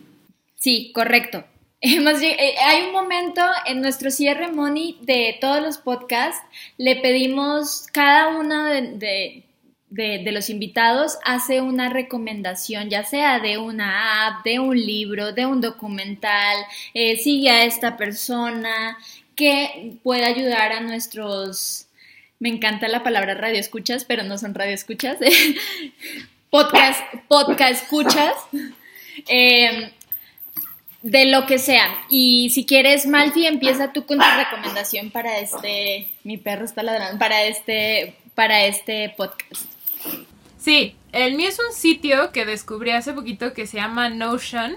Sí, 0.57 0.91
correcto. 0.93 1.45
Eh, 1.83 2.55
hay 2.65 2.85
un 2.85 2.93
momento 2.93 3.43
en 3.67 3.81
nuestro 3.81 4.11
cierre 4.11 4.51
money 4.51 4.99
de 5.03 5.37
todos 5.41 5.63
los 5.63 5.79
podcasts, 5.79 6.43
le 6.79 6.97
pedimos 6.97 7.87
cada 7.93 8.37
uno 8.37 8.65
de, 8.65 9.45
los 10.33 10.51
invitados 10.51 11.19
hace 11.25 11.61
una 11.61 11.91
recomendación, 11.91 12.89
ya 12.89 13.05
sea 13.05 13.41
de 13.41 13.59
una 13.59 14.27
app, 14.27 14.45
de 14.45 14.59
un 14.59 14.77
libro, 14.77 15.33
de 15.33 15.47
un 15.47 15.61
documental, 15.61 16.57
eh, 16.95 17.19
sigue 17.19 17.51
a 17.51 17.65
esta 17.65 17.97
persona 17.97 18.99
que 19.37 19.99
pueda 20.03 20.27
ayudar 20.27 20.73
a 20.73 20.81
nuestros 20.81 21.86
me 22.39 22.51
encanta 22.51 22.89
la 22.89 23.03
palabra 23.03 23.35
radio 23.35 23.59
escuchas, 23.59 24.05
pero 24.05 24.23
no 24.23 24.37
son 24.39 24.55
radio 24.55 24.75
escuchas. 24.75 25.17
podcast, 26.51 27.01
podcast 27.29 27.83
escuchas. 27.83 28.35
Em, 29.27 29.91
de 31.03 31.25
lo 31.27 31.47
que 31.47 31.59
sea. 31.59 31.87
Y 32.11 32.51
si 32.51 32.67
quieres, 32.67 33.07
Malfi, 33.07 33.47
empieza 33.47 33.93
tú 33.93 34.05
con 34.07 34.19
tu 34.19 34.25
recomendación 34.37 35.11
para 35.11 35.39
este. 35.39 36.09
Mi 36.25 36.37
perro 36.37 36.65
está 36.65 36.83
ladrando. 36.83 37.19
Para 37.19 37.45
este. 37.45 38.17
Para 38.35 38.65
este 38.65 39.15
podcast. 39.17 39.73
Sí, 40.59 40.95
el 41.13 41.37
mío 41.37 41.49
es 41.49 41.59
un 41.59 41.75
sitio 41.75 42.33
que 42.33 42.45
descubrí 42.45 42.91
hace 42.91 43.15
poquito 43.15 43.55
que 43.55 43.67
se 43.67 43.79
llama 43.79 44.11
Notion. 44.11 44.77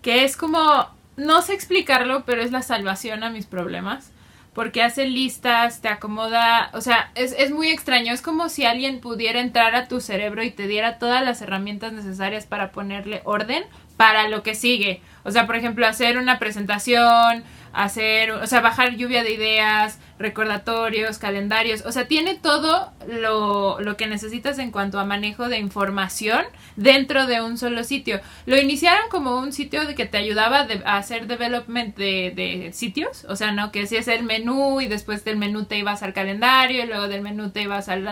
Que 0.00 0.24
es 0.24 0.36
como. 0.36 0.88
No 1.16 1.42
sé 1.42 1.52
explicarlo, 1.52 2.24
pero 2.24 2.42
es 2.42 2.52
la 2.52 2.62
salvación 2.62 3.22
a 3.22 3.30
mis 3.30 3.46
problemas 3.46 4.12
porque 4.56 4.82
hace 4.82 5.04
listas, 5.06 5.82
te 5.82 5.88
acomoda, 5.88 6.70
o 6.72 6.80
sea, 6.80 7.10
es, 7.14 7.34
es, 7.38 7.50
muy 7.50 7.68
extraño, 7.68 8.14
es 8.14 8.22
como 8.22 8.48
si 8.48 8.64
alguien 8.64 9.02
pudiera 9.02 9.40
entrar 9.40 9.74
a 9.74 9.86
tu 9.86 10.00
cerebro 10.00 10.42
y 10.42 10.50
te 10.50 10.66
diera 10.66 10.98
todas 10.98 11.22
las 11.22 11.42
herramientas 11.42 11.92
necesarias 11.92 12.46
para 12.46 12.72
ponerle 12.72 13.20
orden 13.24 13.64
para 13.98 14.30
lo 14.30 14.42
que 14.42 14.54
sigue. 14.54 15.02
O 15.26 15.32
sea, 15.32 15.46
por 15.46 15.56
ejemplo, 15.56 15.86
hacer 15.86 16.18
una 16.18 16.38
presentación, 16.38 17.42
hacer, 17.72 18.30
o 18.30 18.46
sea, 18.46 18.60
bajar 18.60 18.96
lluvia 18.96 19.24
de 19.24 19.32
ideas, 19.32 19.98
recordatorios, 20.18 21.18
calendarios, 21.18 21.84
o 21.84 21.92
sea, 21.92 22.06
tiene 22.06 22.36
todo 22.36 22.92
lo, 23.06 23.80
lo, 23.80 23.96
que 23.96 24.06
necesitas 24.06 24.58
en 24.58 24.70
cuanto 24.70 24.98
a 24.98 25.04
manejo 25.04 25.48
de 25.48 25.58
información 25.58 26.44
dentro 26.76 27.26
de 27.26 27.42
un 27.42 27.58
solo 27.58 27.84
sitio. 27.84 28.20
Lo 28.46 28.56
iniciaron 28.56 29.10
como 29.10 29.38
un 29.38 29.52
sitio 29.52 29.84
de 29.84 29.94
que 29.94 30.06
te 30.06 30.16
ayudaba 30.16 30.66
a 30.84 30.96
hacer 30.96 31.26
development 31.26 31.96
de, 31.96 32.32
de, 32.34 32.72
sitios, 32.72 33.26
o 33.28 33.36
sea, 33.36 33.50
no 33.50 33.72
que 33.72 33.82
es 33.82 33.92
el 34.08 34.22
menú 34.22 34.80
y 34.80 34.86
después 34.86 35.24
del 35.24 35.36
menú 35.36 35.64
te 35.64 35.76
ibas 35.76 36.02
al 36.02 36.14
calendario 36.14 36.84
y 36.84 36.86
luego 36.86 37.08
del 37.08 37.20
menú 37.20 37.50
te 37.50 37.62
ibas 37.62 37.88
al... 37.88 38.06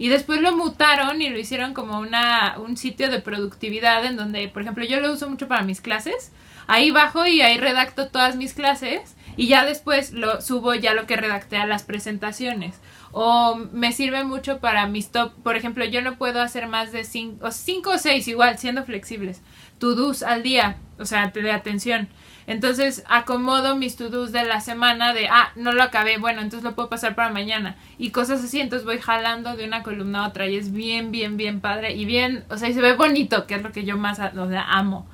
Y 0.00 0.08
después 0.08 0.40
lo 0.40 0.56
mutaron 0.56 1.20
y 1.20 1.28
lo 1.28 1.38
hicieron 1.38 1.74
como 1.74 1.98
una, 1.98 2.56
un 2.58 2.78
sitio 2.78 3.10
de 3.10 3.20
productividad 3.20 4.02
en 4.06 4.16
donde, 4.16 4.48
por 4.48 4.62
ejemplo, 4.62 4.82
yo 4.82 4.98
lo 4.98 5.12
uso 5.12 5.28
mucho 5.28 5.46
para 5.46 5.62
mis 5.62 5.82
clases. 5.82 6.32
Ahí 6.66 6.90
bajo 6.90 7.26
y 7.26 7.42
ahí 7.42 7.58
redacto 7.58 8.08
todas 8.08 8.34
mis 8.34 8.54
clases 8.54 9.14
y 9.36 9.46
ya 9.46 9.66
después 9.66 10.12
lo 10.12 10.40
subo 10.40 10.72
ya 10.72 10.94
lo 10.94 11.06
que 11.06 11.16
redacté 11.16 11.58
a 11.58 11.66
las 11.66 11.82
presentaciones. 11.82 12.76
O 13.12 13.56
me 13.72 13.92
sirve 13.92 14.24
mucho 14.24 14.58
para 14.58 14.86
mis 14.86 15.10
top, 15.10 15.34
por 15.42 15.56
ejemplo, 15.56 15.84
yo 15.84 16.00
no 16.00 16.16
puedo 16.16 16.40
hacer 16.40 16.66
más 16.66 16.92
de 16.92 17.04
cinco 17.04 17.90
o 17.90 17.98
seis 17.98 18.26
igual, 18.26 18.56
siendo 18.56 18.84
flexibles, 18.84 19.42
to-dos 19.78 20.22
al 20.22 20.42
día, 20.42 20.78
o 20.98 21.04
sea, 21.04 21.26
de 21.26 21.52
atención. 21.52 22.08
Entonces 22.50 23.04
acomodo 23.06 23.76
mis 23.76 23.94
to-dos 23.94 24.32
de 24.32 24.42
la 24.42 24.60
semana 24.60 25.14
de, 25.14 25.28
ah, 25.28 25.52
no 25.54 25.70
lo 25.70 25.84
acabé, 25.84 26.18
bueno, 26.18 26.40
entonces 26.40 26.64
lo 26.64 26.74
puedo 26.74 26.88
pasar 26.88 27.14
para 27.14 27.30
mañana. 27.30 27.76
Y 27.96 28.10
cosas 28.10 28.42
así, 28.42 28.58
entonces 28.58 28.84
voy 28.84 28.98
jalando 28.98 29.54
de 29.54 29.64
una 29.64 29.84
columna 29.84 30.24
a 30.24 30.28
otra 30.28 30.48
y 30.48 30.56
es 30.56 30.72
bien, 30.72 31.12
bien, 31.12 31.36
bien 31.36 31.60
padre 31.60 31.94
y 31.94 32.06
bien, 32.06 32.42
o 32.50 32.56
sea, 32.56 32.68
y 32.68 32.72
se 32.74 32.80
ve 32.80 32.94
bonito, 32.94 33.46
que 33.46 33.54
es 33.54 33.62
lo 33.62 33.70
que 33.70 33.84
yo 33.84 33.96
más 33.96 34.18
o 34.18 34.48
amo. 34.66 35.08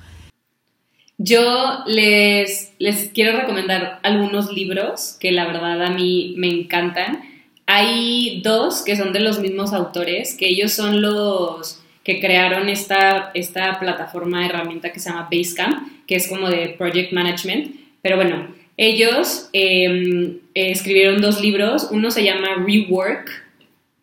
Yo 1.19 1.83
les, 1.85 2.73
les 2.79 3.09
quiero 3.09 3.37
recomendar 3.37 3.99
algunos 4.01 4.51
libros 4.51 5.15
que 5.19 5.31
la 5.31 5.45
verdad 5.45 5.83
a 5.83 5.91
mí 5.91 6.33
me 6.37 6.49
encantan. 6.49 7.21
Hay 7.67 8.41
dos 8.41 8.81
que 8.81 8.95
son 8.95 9.13
de 9.13 9.19
los 9.19 9.37
mismos 9.37 9.73
autores, 9.73 10.35
que 10.35 10.49
ellos 10.49 10.73
son 10.73 11.03
los 11.03 11.83
que 12.07 12.21
crearon 12.21 12.69
esta, 12.69 13.31
esta 13.33 13.77
plataforma 13.81 14.45
herramienta 14.45 14.93
que 14.93 14.99
se 15.01 15.09
llama 15.09 15.27
Basecamp, 15.29 16.05
que 16.07 16.15
es 16.15 16.29
como 16.29 16.49
de 16.49 16.69
project 16.69 17.11
management. 17.11 17.75
Pero 18.01 18.15
bueno, 18.15 18.47
ellos 18.77 19.49
em, 19.51 20.37
escribieron 20.53 21.19
dos 21.21 21.41
libros. 21.41 21.89
Uno 21.91 22.09
se 22.09 22.23
llama 22.23 22.63
Rework, 22.65 23.29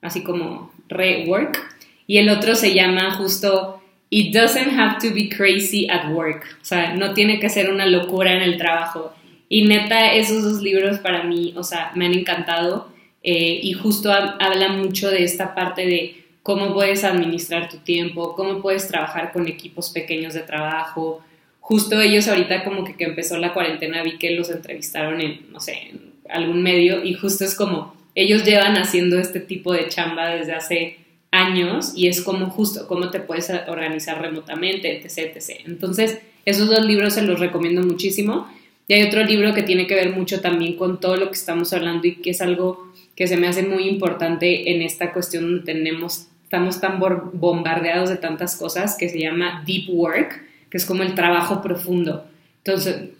así 0.02 0.22
como 0.22 0.70
Rework, 0.90 1.58
y 2.06 2.18
el 2.18 2.28
otro 2.28 2.54
se 2.56 2.74
llama 2.74 3.14
justo 3.14 3.80
It 4.10 4.34
doesn't 4.34 4.78
have 4.78 4.98
to 5.00 5.14
be 5.14 5.30
crazy 5.30 5.88
at 5.88 6.10
work. 6.12 6.44
O 6.60 6.64
sea, 6.64 6.94
no 6.94 7.14
tiene 7.14 7.40
que 7.40 7.48
ser 7.48 7.70
una 7.70 7.86
locura 7.86 8.34
en 8.34 8.42
el 8.42 8.58
trabajo. 8.58 9.14
Y 9.48 9.64
neta, 9.64 10.12
esos 10.12 10.42
dos 10.42 10.60
libros 10.60 10.98
para 10.98 11.22
mí, 11.22 11.54
o 11.56 11.64
sea, 11.64 11.90
me 11.94 12.04
han 12.04 12.12
encantado. 12.12 12.92
Eh, 13.22 13.60
y 13.62 13.72
justo 13.72 14.12
habla 14.12 14.68
mucho 14.68 15.10
de 15.10 15.24
esta 15.24 15.54
parte 15.54 15.86
de 15.86 16.23
cómo 16.44 16.74
puedes 16.74 17.04
administrar 17.04 17.70
tu 17.70 17.78
tiempo, 17.78 18.36
cómo 18.36 18.60
puedes 18.60 18.86
trabajar 18.86 19.32
con 19.32 19.48
equipos 19.48 19.88
pequeños 19.90 20.34
de 20.34 20.40
trabajo. 20.40 21.24
Justo 21.58 21.98
ellos 22.00 22.28
ahorita 22.28 22.62
como 22.64 22.84
que, 22.84 22.94
que 22.94 23.04
empezó 23.04 23.38
la 23.38 23.54
cuarentena 23.54 24.02
vi 24.02 24.18
que 24.18 24.30
los 24.32 24.50
entrevistaron 24.50 25.22
en, 25.22 25.50
no 25.50 25.58
sé, 25.58 25.88
en 25.90 26.12
algún 26.28 26.62
medio 26.62 27.02
y 27.02 27.14
justo 27.14 27.44
es 27.44 27.54
como, 27.54 27.96
ellos 28.14 28.44
llevan 28.44 28.76
haciendo 28.76 29.18
este 29.18 29.40
tipo 29.40 29.72
de 29.72 29.88
chamba 29.88 30.28
desde 30.28 30.52
hace 30.52 30.98
años 31.30 31.94
y 31.96 32.08
es 32.08 32.20
como 32.20 32.50
justo 32.50 32.86
cómo 32.86 33.10
te 33.10 33.20
puedes 33.20 33.50
organizar 33.66 34.20
remotamente, 34.20 34.98
etc, 34.98 35.34
etc. 35.34 35.62
Entonces, 35.64 36.18
esos 36.44 36.68
dos 36.68 36.84
libros 36.84 37.14
se 37.14 37.22
los 37.22 37.40
recomiendo 37.40 37.82
muchísimo. 37.82 38.46
Y 38.86 38.92
hay 38.92 39.04
otro 39.04 39.24
libro 39.24 39.54
que 39.54 39.62
tiene 39.62 39.86
que 39.86 39.94
ver 39.94 40.10
mucho 40.10 40.42
también 40.42 40.76
con 40.76 41.00
todo 41.00 41.16
lo 41.16 41.28
que 41.28 41.38
estamos 41.38 41.72
hablando 41.72 42.06
y 42.06 42.16
que 42.16 42.30
es 42.30 42.42
algo 42.42 42.92
que 43.16 43.26
se 43.26 43.38
me 43.38 43.48
hace 43.48 43.62
muy 43.62 43.88
importante 43.88 44.70
en 44.72 44.82
esta 44.82 45.12
cuestión 45.14 45.44
donde 45.44 45.72
tenemos 45.72 46.28
estamos 46.54 46.80
tan 46.80 47.00
bombardeados 47.32 48.10
de 48.10 48.16
tantas 48.16 48.54
cosas 48.54 48.96
que 48.96 49.08
se 49.08 49.18
llama 49.18 49.64
deep 49.66 49.88
work, 49.88 50.40
que 50.70 50.76
es 50.76 50.86
como 50.86 51.02
el 51.02 51.16
trabajo 51.16 51.60
profundo. 51.60 52.24
Entonces, 52.58 53.10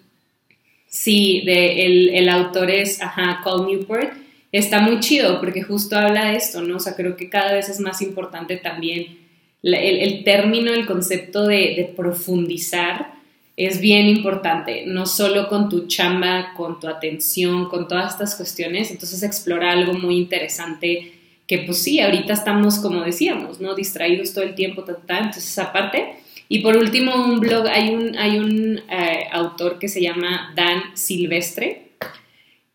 sí, 0.87 1.43
de, 1.45 1.85
el, 1.85 2.09
el, 2.11 2.29
autor 2.29 2.71
es, 2.71 3.03
ajá, 3.03 3.41
Call 3.43 3.67
Newport, 3.67 4.13
está 4.53 4.81
muy 4.81 5.01
chido 5.01 5.41
porque 5.41 5.65
justo 5.65 5.99
habla 5.99 6.27
de 6.27 6.37
esto, 6.37 6.63
¿no? 6.63 6.77
O 6.77 6.81
sea, 6.81 6.95
creo 6.95 7.17
que 7.17 7.29
cada 7.29 7.55
vez 7.55 7.69
es 7.69 7.81
más 7.81 8.01
importante 8.03 8.57
también 8.57 9.19
el, 9.65 9.75
el, 9.75 10.23
término, 10.23 10.73
el 10.73 10.87
concepto 10.87 11.49
de, 11.49 11.75
de 11.77 11.93
profundizar 11.97 13.15
es 13.57 13.81
bien 13.81 14.07
importante, 14.07 14.85
no 14.87 15.07
solo 15.07 15.49
con 15.49 15.69
tu 15.69 15.89
chamba, 15.89 16.53
con 16.57 16.79
tu 16.79 16.87
atención, 16.87 17.69
con 17.69 17.89
todas 17.89 18.13
estas 18.13 18.37
cuestiones, 18.37 18.93
entonces 18.93 19.25
explora 19.25 19.73
algo 19.73 19.95
muy 19.95 20.19
interesante 20.19 21.15
que 21.47 21.59
pues 21.59 21.83
sí, 21.83 22.01
ahorita 22.01 22.33
estamos, 22.33 22.79
como 22.79 23.03
decíamos, 23.03 23.61
¿no? 23.61 23.75
Distraídos 23.75 24.33
todo 24.33 24.45
el 24.45 24.55
tiempo, 24.55 24.85
entonces 24.87 25.59
aparte. 25.59 26.17
Y 26.49 26.61
por 26.61 26.77
último, 26.77 27.15
un 27.15 27.41
blog, 27.41 27.67
hay 27.67 27.95
un, 27.95 28.17
hay 28.17 28.39
un 28.39 28.81
eh, 28.91 29.27
autor 29.33 29.79
que 29.79 29.89
se 29.89 30.01
llama 30.01 30.53
Dan 30.55 30.97
Silvestre, 30.97 31.89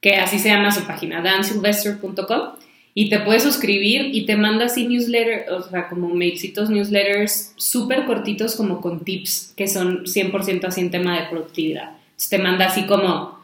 que 0.02 0.16
así 0.16 0.40
se 0.40 0.50
llama 0.50 0.72
su 0.72 0.86
página, 0.86 1.22
dansilvestre.com, 1.22 2.42
y 2.94 3.10
te 3.10 3.20
puedes 3.20 3.44
suscribir 3.44 4.10
y 4.14 4.26
te 4.26 4.36
manda 4.36 4.66
así 4.66 4.88
newsletters, 4.88 5.52
o 5.52 5.62
sea, 5.70 5.88
como 5.88 6.10
mailcitos, 6.10 6.70
newsletters 6.70 7.54
súper 7.56 8.06
cortitos 8.06 8.56
como 8.56 8.82
con 8.82 9.04
tips 9.06 9.54
que 9.56 9.68
son 9.68 10.06
100% 10.06 10.66
así 10.66 10.82
en 10.82 10.92
tema 10.92 11.20
de 11.20 11.28
productividad. 11.28 11.92
Te 12.30 12.40
manda 12.40 12.66
así 12.66 12.86
como, 12.86 13.40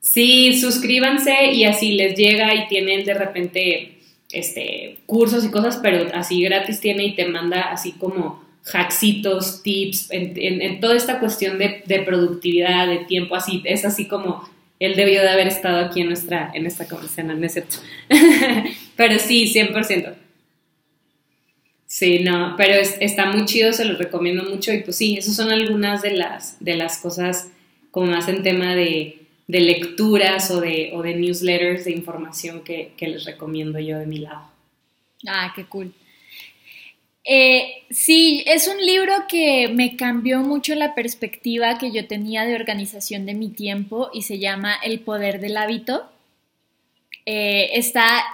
sí, 0.00 0.60
suscríbanse 0.60 1.52
y 1.52 1.64
así 1.64 1.92
les 1.92 2.16
llega 2.16 2.54
y 2.54 2.68
tienen 2.68 3.04
de 3.04 3.14
repente 3.14 3.91
este, 4.32 4.98
cursos 5.06 5.44
y 5.44 5.50
cosas, 5.50 5.78
pero 5.82 6.06
así 6.14 6.42
gratis 6.42 6.80
tiene 6.80 7.04
y 7.04 7.14
te 7.14 7.26
manda 7.26 7.62
así 7.72 7.92
como 7.92 8.42
hacksitos, 8.72 9.62
tips, 9.62 10.08
en, 10.10 10.80
toda 10.80 10.96
esta 10.96 11.18
cuestión 11.18 11.58
de, 11.58 12.02
productividad, 12.06 12.86
de 12.86 12.98
tiempo, 12.98 13.34
así, 13.34 13.62
es 13.64 13.84
así 13.84 14.06
como 14.06 14.48
él 14.78 14.96
debió 14.96 15.22
de 15.22 15.28
haber 15.28 15.48
estado 15.48 15.84
aquí 15.84 16.00
en 16.00 16.08
nuestra, 16.08 16.50
en 16.54 16.66
esta 16.66 16.86
conversación, 16.86 17.40
¿no 17.40 17.46
es 17.46 17.52
cierto? 17.52 17.76
pero 18.96 19.18
sí, 19.18 19.52
100%. 19.52 20.14
Sí, 21.86 22.20
no, 22.20 22.54
pero 22.56 22.74
está 23.00 23.26
muy 23.26 23.44
chido, 23.44 23.72
se 23.72 23.84
los 23.84 23.98
recomiendo 23.98 24.44
mucho 24.44 24.72
y 24.72 24.80
pues 24.80 24.96
sí, 24.96 25.16
esas 25.18 25.36
son 25.36 25.50
algunas 25.50 26.02
de 26.02 26.12
las, 26.12 26.56
de 26.58 26.74
las 26.74 26.98
cosas 26.98 27.50
como 27.90 28.06
más 28.06 28.28
en 28.28 28.42
tema 28.42 28.74
de, 28.74 29.21
de 29.46 29.60
lecturas 29.60 30.50
o 30.50 30.60
de, 30.60 30.90
o 30.94 31.02
de 31.02 31.14
newsletters 31.14 31.84
de 31.84 31.92
información 31.92 32.62
que, 32.62 32.94
les 33.00 33.24
recomiendo 33.24 33.78
yo 33.78 33.98
de 33.98 34.06
mi 34.06 34.18
lado. 34.18 34.48
Ah, 35.26 35.52
qué 35.54 35.66
cool. 35.66 35.92
Eh, 37.24 37.84
sí, 37.90 38.42
es 38.46 38.66
un 38.66 38.84
libro 38.84 39.12
que 39.28 39.68
me 39.68 39.96
cambió 39.96 40.40
mucho 40.40 40.74
la 40.74 40.94
perspectiva 40.94 41.78
que 41.78 41.92
yo 41.92 42.08
tenía 42.08 42.44
de 42.44 42.56
organización 42.56 43.26
de 43.26 43.34
mi 43.34 43.50
tiempo 43.50 44.10
y 44.12 44.22
se 44.22 44.38
llama 44.38 44.74
El 44.82 45.00
poder 45.00 45.40
del 45.40 45.56
hábito. 45.56 46.08
Eh, 47.24 47.70
está 47.74 48.24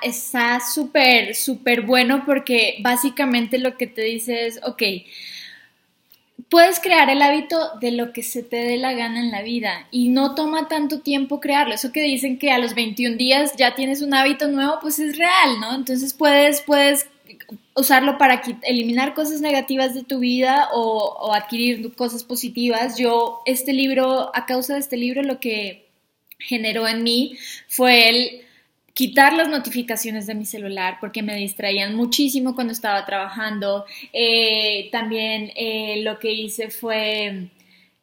súper, 0.73 1.35
súper 1.35 1.83
bueno 1.83 2.23
porque 2.25 2.77
básicamente 2.81 3.59
lo 3.59 3.77
que 3.77 3.87
te 3.87 4.03
dice 4.03 4.47
es, 4.47 4.61
ok, 4.65 4.83
puedes 6.49 6.81
crear 6.81 7.11
el 7.11 7.23
hábito 7.23 7.59
de 7.81 7.93
lo 7.93 8.13
que 8.13 8.23
se 8.23 8.43
te 8.43 8.57
dé 8.57 8.77
la 8.77 8.93
gana 8.93 9.21
en 9.21 9.31
la 9.31 9.43
vida 9.43 9.87
y 9.91 10.09
no 10.09 10.35
toma 10.35 10.69
tanto 10.69 11.01
tiempo 11.01 11.41
crearlo. 11.41 11.75
Eso 11.75 11.93
que 11.93 12.03
dicen 12.03 12.39
que 12.39 12.51
a 12.51 12.59
los 12.59 12.75
21 12.75 13.17
días 13.17 13.55
ya 13.57 13.75
tienes 13.75 14.03
un 14.03 14.15
hábito 14.15 14.49
nuevo, 14.49 14.79
pues 14.81 14.99
es 14.99 15.19
real, 15.19 15.61
¿no? 15.61 15.75
Entonces 15.75 16.15
puedes, 16.15 16.63
puedes 16.63 17.09
usarlo 17.75 18.19
para 18.19 18.43
eliminar 18.63 19.15
cosas 19.15 19.41
negativas 19.41 19.95
de 19.95 20.05
tu 20.05 20.19
vida 20.19 20.69
o, 20.73 21.17
o 21.21 21.35
adquirir 21.35 21.95
cosas 21.95 22.25
positivas. 22.25 22.97
Yo, 22.97 23.41
este 23.45 23.73
libro, 23.73 24.31
a 24.35 24.47
causa 24.47 24.75
de 24.75 24.81
este 24.81 24.97
libro, 24.97 25.23
lo 25.23 25.41
que 25.41 25.89
generó 26.39 26.89
en 26.89 27.03
mí 27.03 27.37
fue 27.69 28.09
el 28.09 28.48
quitar 28.99 29.33
las 29.33 29.47
notificaciones 29.47 30.27
de 30.27 30.35
mi 30.35 30.45
celular 30.45 30.97
porque 31.01 31.23
me 31.23 31.37
distraían 31.37 31.95
muchísimo 31.95 32.57
cuando 32.57 32.73
estaba 32.73 33.07
trabajando. 33.07 33.85
Eh, 34.13 34.89
también 34.91 35.53
eh, 35.55 36.03
lo 36.03 36.19
que 36.19 36.33
hice 36.33 36.69
fue, 36.69 37.49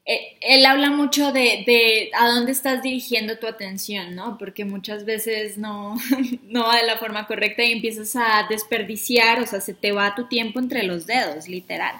eh, 0.05 0.37
él 0.39 0.65
habla 0.65 0.91
mucho 0.91 1.33
de, 1.33 2.09
a 2.17 2.29
dónde 2.29 2.53
estás 2.53 2.81
dirigiendo 2.81 3.37
tu 3.37 3.45
atención, 3.45 4.15
¿no? 4.15 4.37
Porque 4.37 4.63
muchas 4.63 5.03
veces 5.03 5.57
no, 5.57 5.97
no 6.43 6.63
va 6.63 6.77
de 6.77 6.87
la 6.87 6.97
forma 6.97 7.27
correcta 7.27 7.61
y 7.65 7.73
empiezas 7.73 8.15
a 8.15 8.47
desperdiciar, 8.49 9.41
o 9.41 9.45
sea, 9.45 9.59
se 9.59 9.73
te 9.73 9.91
va 9.91 10.15
tu 10.15 10.29
tiempo 10.29 10.59
entre 10.59 10.83
los 10.83 11.05
dedos, 11.05 11.49
literal. 11.49 11.95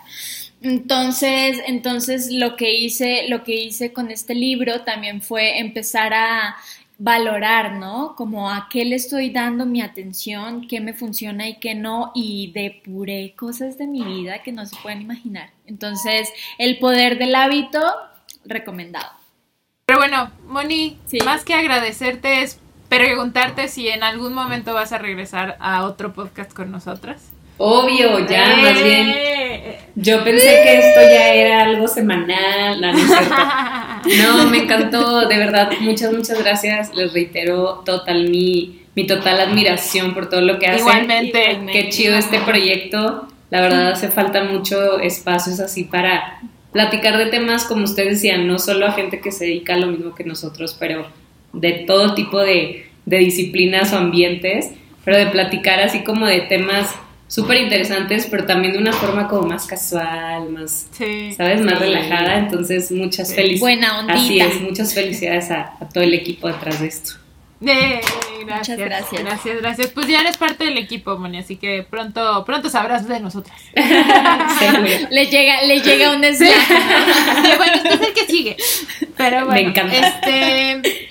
Entonces, 0.61 1.61
entonces 1.67 2.31
lo 2.31 2.55
que 2.55 2.73
hice, 2.73 3.27
lo 3.27 3.43
que 3.43 3.55
hice 3.55 3.91
con 3.91 4.09
este 4.09 4.35
libro 4.35 4.83
también 4.83 5.21
fue 5.21 5.59
empezar 5.59 6.13
a 6.13 6.55
valorar, 6.97 7.73
¿no? 7.73 8.15
Como 8.15 8.49
a 8.49 8.67
qué 8.69 8.85
le 8.85 8.95
estoy 8.95 9.29
dando 9.29 9.65
mi 9.65 9.81
atención, 9.81 10.67
qué 10.67 10.79
me 10.81 10.93
funciona 10.93 11.47
y 11.47 11.59
qué 11.59 11.75
no, 11.75 12.11
y 12.15 12.51
depuré 12.53 13.33
cosas 13.35 13.77
de 13.77 13.87
mi 13.87 14.03
vida 14.03 14.43
que 14.43 14.51
no 14.51 14.65
se 14.65 14.75
pueden 14.77 15.01
imaginar. 15.01 15.49
Entonces, 15.65 16.29
el 16.57 16.79
poder 16.79 17.17
del 17.17 17.35
hábito, 17.35 17.81
recomendado. 18.45 19.09
Pero 19.85 19.99
bueno, 19.99 20.31
Moni, 20.47 20.97
más 21.23 21.43
que 21.43 21.53
agradecerte 21.53 22.41
es 22.41 22.59
preguntarte 22.89 23.67
si 23.67 23.87
en 23.87 24.03
algún 24.03 24.33
momento 24.33 24.73
vas 24.73 24.91
a 24.93 24.97
regresar 24.97 25.57
a 25.59 25.83
otro 25.83 26.13
podcast 26.13 26.53
con 26.53 26.71
nosotras. 26.71 27.34
Obvio, 27.57 28.27
ya, 28.27 28.55
más 28.57 28.83
bien. 28.83 29.09
Eh. 29.09 29.35
Yo 29.95 30.23
pensé 30.25 30.45
que 30.63 30.77
esto 30.77 31.01
ya 31.01 31.33
era 31.33 31.63
algo 31.63 31.87
semanal, 31.87 32.81
no, 32.81 32.91
no, 34.37 34.49
me 34.49 34.57
encantó, 34.57 35.25
de 35.25 35.37
verdad, 35.37 35.71
muchas, 35.79 36.11
muchas 36.11 36.43
gracias. 36.43 36.93
Les 36.93 37.13
reitero 37.13 37.81
total 37.85 38.29
mi, 38.29 38.81
mi 38.93 39.07
total 39.07 39.39
admiración 39.39 40.13
por 40.13 40.29
todo 40.29 40.41
lo 40.41 40.59
que 40.59 40.67
hacen. 40.67 40.79
Igualmente. 40.81 41.61
Qué 41.71 41.89
chido 41.89 42.17
este 42.17 42.39
proyecto. 42.41 43.27
La 43.49 43.61
verdad 43.61 43.91
hace 43.91 44.09
falta 44.09 44.43
mucho 44.43 44.99
espacios 44.99 45.61
así 45.61 45.85
para 45.85 46.41
platicar 46.73 47.17
de 47.17 47.27
temas 47.27 47.63
como 47.63 47.85
ustedes 47.85 48.21
decían, 48.21 48.47
no 48.47 48.59
solo 48.59 48.87
a 48.87 48.91
gente 48.91 49.21
que 49.21 49.31
se 49.31 49.45
dedica 49.45 49.75
a 49.75 49.77
lo 49.77 49.87
mismo 49.87 50.13
que 50.13 50.25
nosotros, 50.25 50.75
pero 50.77 51.07
de 51.53 51.71
todo 51.87 52.15
tipo 52.15 52.41
de, 52.41 52.87
de 53.05 53.17
disciplinas 53.19 53.93
o 53.93 53.97
ambientes, 53.97 54.71
pero 55.05 55.17
de 55.17 55.27
platicar 55.27 55.79
así 55.79 56.03
como 56.03 56.25
de 56.25 56.41
temas 56.41 56.93
súper 57.35 57.57
interesantes, 57.57 58.27
pero 58.31 58.45
también 58.45 58.71
de 58.73 58.79
una 58.79 58.93
forma 58.93 59.27
como 59.27 59.47
más 59.47 59.65
casual, 59.67 60.49
más, 60.51 60.87
Sí. 60.91 61.33
¿sabes? 61.33 61.59
Más 61.61 61.73
Sí. 61.77 61.79
relajada. 61.85 62.37
Entonces, 62.39 62.91
muchas 62.91 63.35
felicidades. 63.35 63.59
Buena 63.59 63.99
ondita. 63.99 64.13
Así 64.19 64.39
es, 64.39 64.61
muchas 64.61 64.93
felicidades 64.93 65.51
a, 65.51 65.73
a 65.81 65.89
todo 65.89 66.03
el 66.03 66.13
equipo 66.13 66.47
detrás 66.47 66.79
de 66.79 66.87
esto. 66.87 67.11
Eh, 67.65 67.99
gracias, 68.45 68.77
Muchas 68.77 68.77
gracias. 68.77 69.21
Gracias, 69.23 69.57
gracias. 69.61 69.87
Pues 69.87 70.07
ya 70.07 70.21
eres 70.21 70.37
parte 70.37 70.65
del 70.65 70.77
equipo, 70.77 71.17
Moni, 71.17 71.39
así 71.39 71.55
que 71.55 71.83
pronto, 71.89 72.43
pronto 72.45 72.69
sabrás 72.69 73.07
de 73.07 73.19
nosotras. 73.19 73.57
Le 75.09 75.25
llega, 75.27 75.61
le 75.63 75.79
llega 75.81 76.11
un. 76.15 76.23
Sí, 76.35 76.45
bueno, 77.57 77.73
este 77.75 77.93
es 77.95 78.01
el 78.01 78.13
que 78.13 78.25
sigue. 78.27 78.57
Pero 79.17 79.45
bueno, 79.45 79.51
Me 79.53 79.61
encanta. 79.61 79.95
este. 79.95 81.07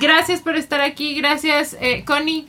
Gracias 0.00 0.40
por 0.40 0.56
estar 0.56 0.80
aquí. 0.80 1.14
Gracias, 1.14 1.76
eh, 1.80 2.02
Connie. 2.04 2.48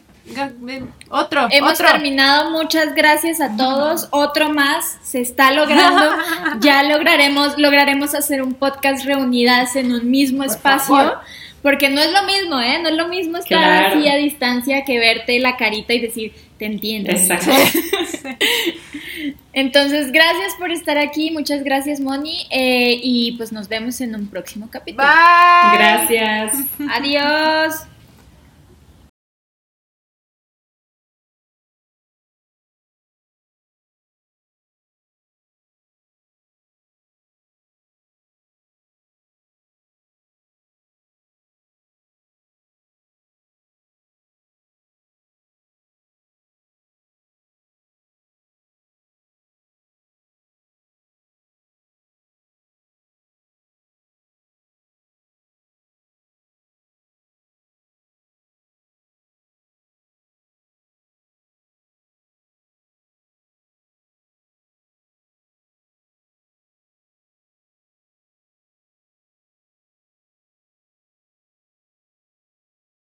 Otro, 1.09 1.47
Hemos 1.51 1.73
otro. 1.73 1.91
terminado, 1.91 2.49
muchas 2.51 2.95
gracias 2.95 3.41
a 3.41 3.55
todos. 3.57 4.07
Otro 4.11 4.49
más 4.49 4.97
se 5.03 5.21
está 5.21 5.51
logrando. 5.51 6.11
Ya 6.61 6.83
lograremos, 6.83 7.57
lograremos 7.57 8.13
hacer 8.15 8.41
un 8.41 8.53
podcast 8.53 9.05
reunidas 9.05 9.75
en 9.75 9.91
un 9.91 10.09
mismo 10.09 10.43
espacio. 10.43 10.95
favor. 10.95 11.19
Porque 11.61 11.89
no 11.89 12.01
es 12.01 12.11
lo 12.11 12.23
mismo, 12.23 12.59
¿eh? 12.59 12.79
No 12.81 12.89
es 12.89 12.95
lo 12.95 13.07
mismo 13.07 13.37
estar 13.37 13.57
Claro. 13.57 13.99
así 13.99 14.07
a 14.09 14.15
distancia 14.17 14.83
que 14.85 14.99
verte 14.99 15.39
la 15.39 15.55
carita 15.57 15.93
y 15.93 15.99
decir, 15.99 16.33
te 16.57 16.65
entiendo. 16.65 17.09
Exacto. 17.11 17.51
Entonces, 19.53 20.11
gracias 20.11 20.55
por 20.59 20.71
estar 20.71 20.97
aquí. 20.97 21.31
Muchas 21.31 21.63
gracias, 21.63 21.99
Moni. 21.99 22.47
eh, 22.49 22.99
y 23.01 23.33
pues 23.37 23.51
nos 23.51 23.67
vemos 23.69 24.01
en 24.01 24.15
un 24.15 24.27
próximo 24.27 24.67
capítulo. 24.71 25.07
Bye. 25.07 25.77
Gracias. 25.77 26.53
Adiós. 26.91 27.75